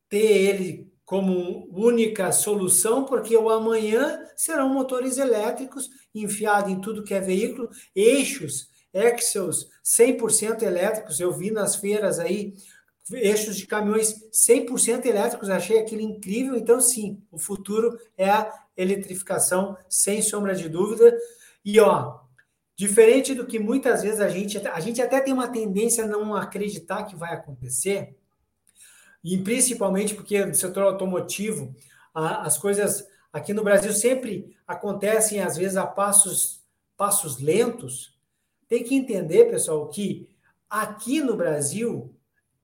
ter 0.10 0.18
ele 0.18 0.92
como 1.06 1.70
única 1.72 2.34
solução, 2.34 3.06
porque 3.06 3.36
o 3.38 3.50
amanhã 3.50 4.22
serão 4.36 4.68
motores 4.68 5.18
elétricos 5.18 5.90
enfiados 6.14 6.70
em 6.70 6.82
tudo 6.82 7.04
que 7.04 7.14
é 7.14 7.22
veículo, 7.22 7.70
eixos, 7.96 8.70
Excels 8.94 9.68
100% 9.84 10.64
elétricos, 10.64 11.20
eu 11.20 11.32
vi 11.32 11.52
nas 11.52 11.76
feiras 11.76 12.20
aí, 12.20 12.54
eixos 13.12 13.58
de 13.58 13.66
caminhões 13.66 14.14
100% 14.32 15.06
elétricos, 15.06 15.50
achei 15.50 15.80
aquilo 15.80 16.02
incrível, 16.02 16.56
então 16.56 16.80
sim, 16.80 17.22
o 17.32 17.38
futuro 17.38 17.98
é 18.18 18.30
a 18.30 18.52
eletrificação, 18.76 19.78
sem 19.90 20.22
sombra 20.22 20.56
de 20.56 20.70
dúvida, 20.70 21.18
e 21.64 21.80
ó, 21.80 22.20
diferente 22.76 23.34
do 23.34 23.46
que 23.46 23.60
muitas 23.60 24.04
vezes 24.04 24.20
a 24.20 24.30
gente, 24.30 24.58
a 24.58 24.80
gente 24.80 25.02
até 25.02 25.20
tem 25.20 25.34
uma 25.34 25.48
tendência 25.48 26.04
a 26.04 26.08
não 26.08 26.36
acreditar 26.36 27.04
que 27.04 27.16
vai 27.16 27.34
acontecer, 27.34 28.16
e 29.24 29.38
principalmente 29.38 30.16
porque 30.16 30.46
no 30.46 30.56
setor 30.56 30.84
automotivo, 30.84 31.76
as 32.14 32.58
coisas 32.58 33.06
aqui 33.32 33.54
no 33.54 33.64
Brasil 33.64 33.94
sempre 33.94 34.56
acontecem, 34.66 35.42
às 35.42 35.58
vezes, 35.58 35.78
a 35.78 35.86
passos, 35.86 36.64
passos 36.96 37.40
lentos. 37.40 38.18
Tem 38.68 38.84
que 38.84 38.96
entender, 38.96 39.46
pessoal, 39.46 39.88
que 39.88 40.30
aqui 40.70 41.22
no 41.22 41.36
Brasil 41.36 42.16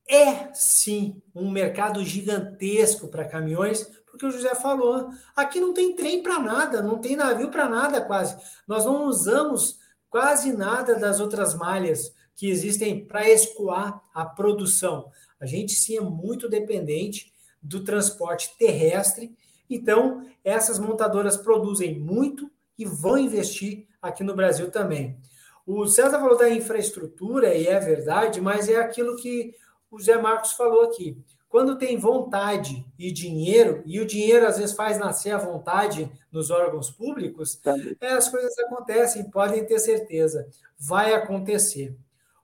é 0.08 0.54
sim 0.54 1.22
um 1.34 1.50
mercado 1.50 2.04
gigantesco 2.04 3.08
para 3.08 3.28
caminhões, 3.28 3.84
porque 4.06 4.26
o 4.26 4.32
José 4.32 4.54
falou, 4.56 5.10
aqui 5.36 5.60
não 5.60 5.74
tem 5.74 5.96
trem 5.96 6.22
para 6.22 6.40
nada, 6.40 6.82
não 6.82 7.00
tem 7.00 7.16
navio 7.16 7.50
para 7.50 7.68
nada 7.68 8.02
quase. 8.02 8.38
Nós 8.68 8.86
não 8.86 9.06
usamos 9.06 9.80
quase 10.10 10.54
nada 10.54 10.96
das 10.96 11.20
outras 11.20 11.56
malhas 11.56 12.14
que 12.36 12.50
existem 12.50 13.06
para 13.06 13.28
escoar 13.30 14.02
a 14.14 14.26
produção. 14.26 15.10
A 15.40 15.46
gente 15.46 15.74
sim 15.74 15.98
é 15.98 16.02
muito 16.02 16.48
dependente 16.48 17.34
do 17.62 17.84
transporte 17.84 18.56
terrestre. 18.58 19.36
Então, 19.70 20.28
essas 20.44 20.78
montadoras 20.78 21.38
produzem 21.38 21.98
muito 22.00 22.52
e 22.78 22.86
vão 22.86 23.18
investir 23.18 23.88
aqui 24.02 24.24
no 24.24 24.36
Brasil 24.36 24.70
também. 24.70 25.18
O 25.66 25.88
César 25.88 26.20
falou 26.20 26.38
da 26.38 26.50
infraestrutura, 26.50 27.56
e 27.56 27.68
é 27.68 27.80
verdade, 27.80 28.42
mas 28.42 28.68
é 28.68 28.76
aquilo 28.76 29.16
que 29.16 29.56
o 29.96 30.00
Zé 30.00 30.18
Marcos 30.18 30.54
falou 30.54 30.84
aqui. 30.84 31.18
Quando 31.48 31.78
tem 31.78 31.98
vontade 31.98 32.86
e 32.98 33.12
dinheiro, 33.12 33.84
e 33.86 34.00
o 34.00 34.06
dinheiro 34.06 34.48
às 34.48 34.58
vezes 34.58 34.76
faz 34.76 34.98
nascer 34.98 35.32
a 35.32 35.38
vontade 35.38 36.12
nos 36.32 36.50
órgãos 36.50 36.90
públicos, 36.90 37.60
é, 38.02 38.14
as 38.14 38.28
coisas 38.28 38.58
acontecem, 38.60 39.30
podem 39.30 39.64
ter 39.66 39.78
certeza. 39.80 40.48
Vai 40.80 41.14
acontecer. 41.14 41.96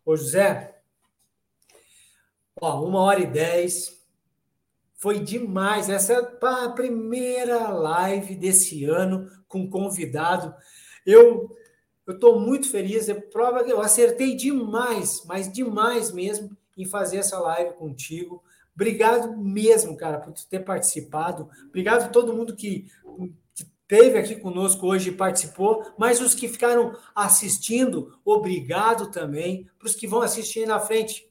Ô 0.05 0.15
José, 0.15 0.79
Ó, 2.61 2.83
uma 2.83 2.99
hora 3.01 3.21
e 3.21 3.27
dez. 3.27 3.97
Foi 4.95 5.19
demais. 5.19 5.89
Essa 5.89 6.13
é 6.13 6.37
a 6.41 6.69
primeira 6.69 7.69
live 7.69 8.35
desse 8.35 8.83
ano 8.83 9.29
com 9.47 9.69
convidado. 9.69 10.53
Eu 11.05 11.55
eu 12.05 12.15
estou 12.15 12.39
muito 12.39 12.69
feliz. 12.71 13.07
É 13.07 13.13
prova 13.13 13.63
que 13.63 13.71
eu 13.71 13.79
acertei 13.79 14.35
demais, 14.35 15.23
mas 15.25 15.51
demais 15.51 16.11
mesmo, 16.11 16.57
em 16.79 16.85
fazer 16.85 17.17
essa 17.17 17.37
live 17.37 17.73
contigo. 17.73 18.41
Obrigado 18.73 19.35
mesmo, 19.37 19.97
cara, 19.97 20.17
por 20.17 20.33
ter 20.33 20.59
participado. 20.61 21.49
Obrigado 21.67 22.03
a 22.03 22.07
todo 22.07 22.33
mundo 22.33 22.55
que, 22.55 22.89
que 23.53 23.65
teve 23.85 24.17
aqui 24.17 24.37
conosco 24.37 24.87
hoje 24.87 25.09
e 25.09 25.15
participou, 25.15 25.85
mas 25.97 26.21
os 26.21 26.33
que 26.33 26.47
ficaram 26.47 26.95
assistindo, 27.13 28.17
obrigado 28.23 29.11
também. 29.11 29.69
Para 29.77 29.87
os 29.87 29.95
que 29.95 30.07
vão 30.07 30.21
assistir 30.21 30.65
na 30.65 30.79
frente, 30.79 31.29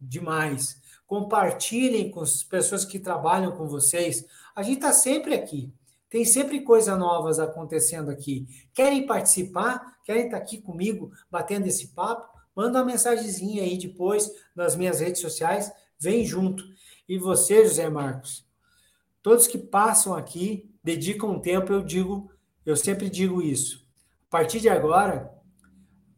demais. 0.00 0.82
Compartilhem 1.06 2.10
com 2.10 2.20
as 2.20 2.42
pessoas 2.42 2.84
que 2.84 2.98
trabalham 2.98 3.52
com 3.52 3.68
vocês. 3.68 4.26
A 4.56 4.62
gente 4.64 4.78
está 4.78 4.92
sempre 4.92 5.34
aqui. 5.34 5.72
Tem 6.10 6.24
sempre 6.24 6.60
coisas 6.60 6.98
novas 6.98 7.38
acontecendo 7.38 8.10
aqui. 8.10 8.48
Querem 8.72 9.06
participar? 9.06 9.98
Querem 10.04 10.24
estar 10.24 10.38
tá 10.38 10.42
aqui 10.42 10.60
comigo 10.60 11.12
batendo 11.30 11.68
esse 11.68 11.88
papo? 11.88 12.33
Manda 12.54 12.78
uma 12.78 12.84
mensagenzinha 12.84 13.62
aí 13.62 13.76
depois 13.76 14.30
nas 14.54 14.76
minhas 14.76 15.00
redes 15.00 15.20
sociais. 15.20 15.72
Vem 15.98 16.24
junto. 16.24 16.64
E 17.08 17.18
você, 17.18 17.64
José 17.64 17.88
Marcos, 17.88 18.46
todos 19.22 19.46
que 19.46 19.58
passam 19.58 20.14
aqui, 20.14 20.70
dedicam 20.82 21.30
um 21.30 21.40
tempo, 21.40 21.72
eu 21.72 21.82
digo, 21.82 22.30
eu 22.64 22.76
sempre 22.76 23.10
digo 23.10 23.42
isso. 23.42 23.86
A 24.28 24.30
partir 24.30 24.60
de 24.60 24.68
agora, 24.68 25.32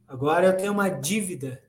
agora 0.07 0.47
eu 0.47 0.57
tenho 0.57 0.73
uma 0.73 0.89
dívida 0.89 1.63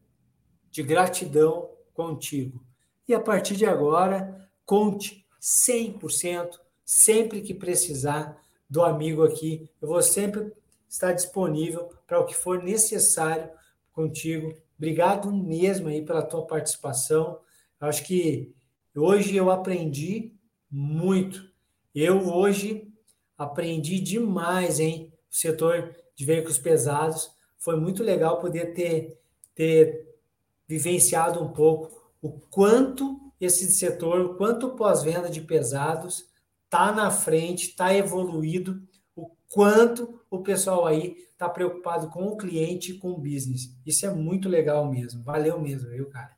de 0.70 0.84
gratidão 0.84 1.70
contigo. 1.94 2.64
E 3.08 3.14
a 3.14 3.20
partir 3.20 3.56
de 3.56 3.66
agora, 3.66 4.50
conte 4.66 5.26
100%, 5.42 6.60
sempre 6.86 7.42
que 7.42 7.54
precisar 7.54 8.38
do 8.70 8.84
amigo 8.84 9.24
aqui. 9.24 9.70
Eu 9.82 9.88
vou 9.88 10.02
sempre 10.02 10.52
estar 10.90 11.14
disponível 11.14 11.90
para 12.06 12.20
o 12.20 12.26
que 12.26 12.36
for 12.36 12.62
necessário 12.62 13.50
contigo. 13.98 14.56
Obrigado 14.78 15.34
mesmo 15.34 15.88
aí 15.88 16.06
pela 16.06 16.22
tua 16.22 16.46
participação. 16.46 17.40
Eu 17.82 17.88
acho 17.88 18.04
que 18.06 18.54
hoje 18.96 19.36
eu 19.36 19.50
aprendi 19.50 20.36
muito. 20.70 21.52
Eu 21.96 22.32
hoje 22.32 22.94
aprendi 23.36 24.00
demais, 24.00 24.80
hein? 24.80 25.12
O 25.32 25.36
setor 25.36 25.96
de 26.16 26.24
veículos 26.24 26.60
pesados. 26.60 27.32
Foi 27.58 27.76
muito 27.76 28.04
legal 28.04 28.40
poder 28.40 28.76
ter, 28.76 29.20
ter 29.56 30.08
vivenciado 30.68 31.44
um 31.44 31.52
pouco 31.52 32.14
o 32.22 32.32
quanto 32.32 33.20
esse 33.42 33.72
setor, 33.72 34.22
o 34.22 34.36
quanto 34.36 34.76
pós-venda 34.76 35.28
de 35.28 35.42
pesados 35.42 36.30
está 36.66 36.92
na 36.92 37.10
frente, 37.10 37.70
está 37.70 37.96
evoluído, 37.96 38.80
o 39.16 39.32
quanto 39.50 40.17
o 40.30 40.40
pessoal 40.40 40.86
aí 40.86 41.16
está 41.32 41.48
preocupado 41.48 42.10
com 42.10 42.26
o 42.26 42.38
cliente 42.38 42.92
e 42.92 42.98
com 42.98 43.12
o 43.12 43.18
business. 43.18 43.76
Isso 43.86 44.06
é 44.06 44.10
muito 44.10 44.50
legal 44.50 44.90
mesmo. 44.90 45.24
Valeu 45.24 45.60
mesmo, 45.60 45.90
viu, 45.90 46.10
cara? 46.10 46.36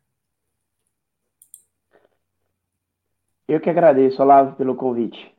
Eu 3.47 3.59
que 3.59 3.69
agradeço, 3.69 4.21
Olavo, 4.21 4.55
pelo 4.55 4.75
convite. 4.75 5.33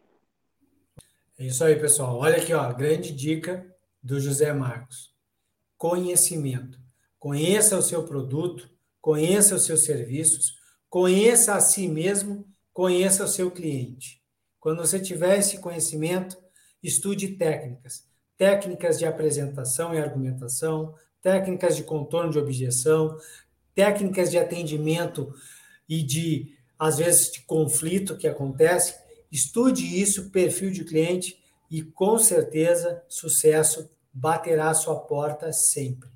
É 1.39 1.47
isso 1.47 1.62
aí, 1.62 1.77
pessoal. 1.78 2.18
Olha 2.18 2.39
aqui, 2.39 2.52
ó, 2.52 2.72
grande 2.72 3.12
dica 3.12 3.64
do 4.02 4.18
José 4.18 4.52
Marcos. 4.52 5.14
Conhecimento. 5.78 6.78
Conheça 7.18 7.78
o 7.78 7.82
seu 7.82 8.02
produto, 8.02 8.68
conheça 9.01 9.55
os 9.55 9.64
seus 9.64 9.85
serviços, 9.85 10.56
conheça 10.89 11.55
a 11.55 11.60
si 11.60 11.86
mesmo, 11.86 12.47
conheça 12.72 13.24
o 13.24 13.28
seu 13.28 13.51
cliente. 13.51 14.20
Quando 14.59 14.78
você 14.78 14.98
tiver 14.98 15.39
esse 15.39 15.59
conhecimento, 15.59 16.36
estude 16.82 17.36
técnicas, 17.36 18.10
técnicas 18.41 18.99
de 18.99 19.05
apresentação 19.05 19.95
e 19.95 19.99
argumentação, 19.99 20.95
técnicas 21.21 21.77
de 21.77 21.83
contorno 21.83 22.33
de 22.33 22.39
objeção, 22.39 23.19
técnicas 23.75 24.31
de 24.31 24.39
atendimento 24.39 25.31
e 25.87 26.03
de 26.03 26.57
às 26.79 26.97
vezes 26.97 27.31
de 27.31 27.43
conflito 27.43 28.17
que 28.17 28.27
acontece. 28.27 28.95
Estude 29.31 30.01
isso, 30.01 30.31
perfil 30.31 30.71
de 30.71 30.85
cliente 30.85 31.39
e 31.71 31.83
com 31.83 32.17
certeza 32.17 33.05
sucesso 33.11 33.91
baterá 34.11 34.71
a 34.71 34.75
sua 34.75 34.99
porta 34.99 35.53
sempre. 35.53 36.09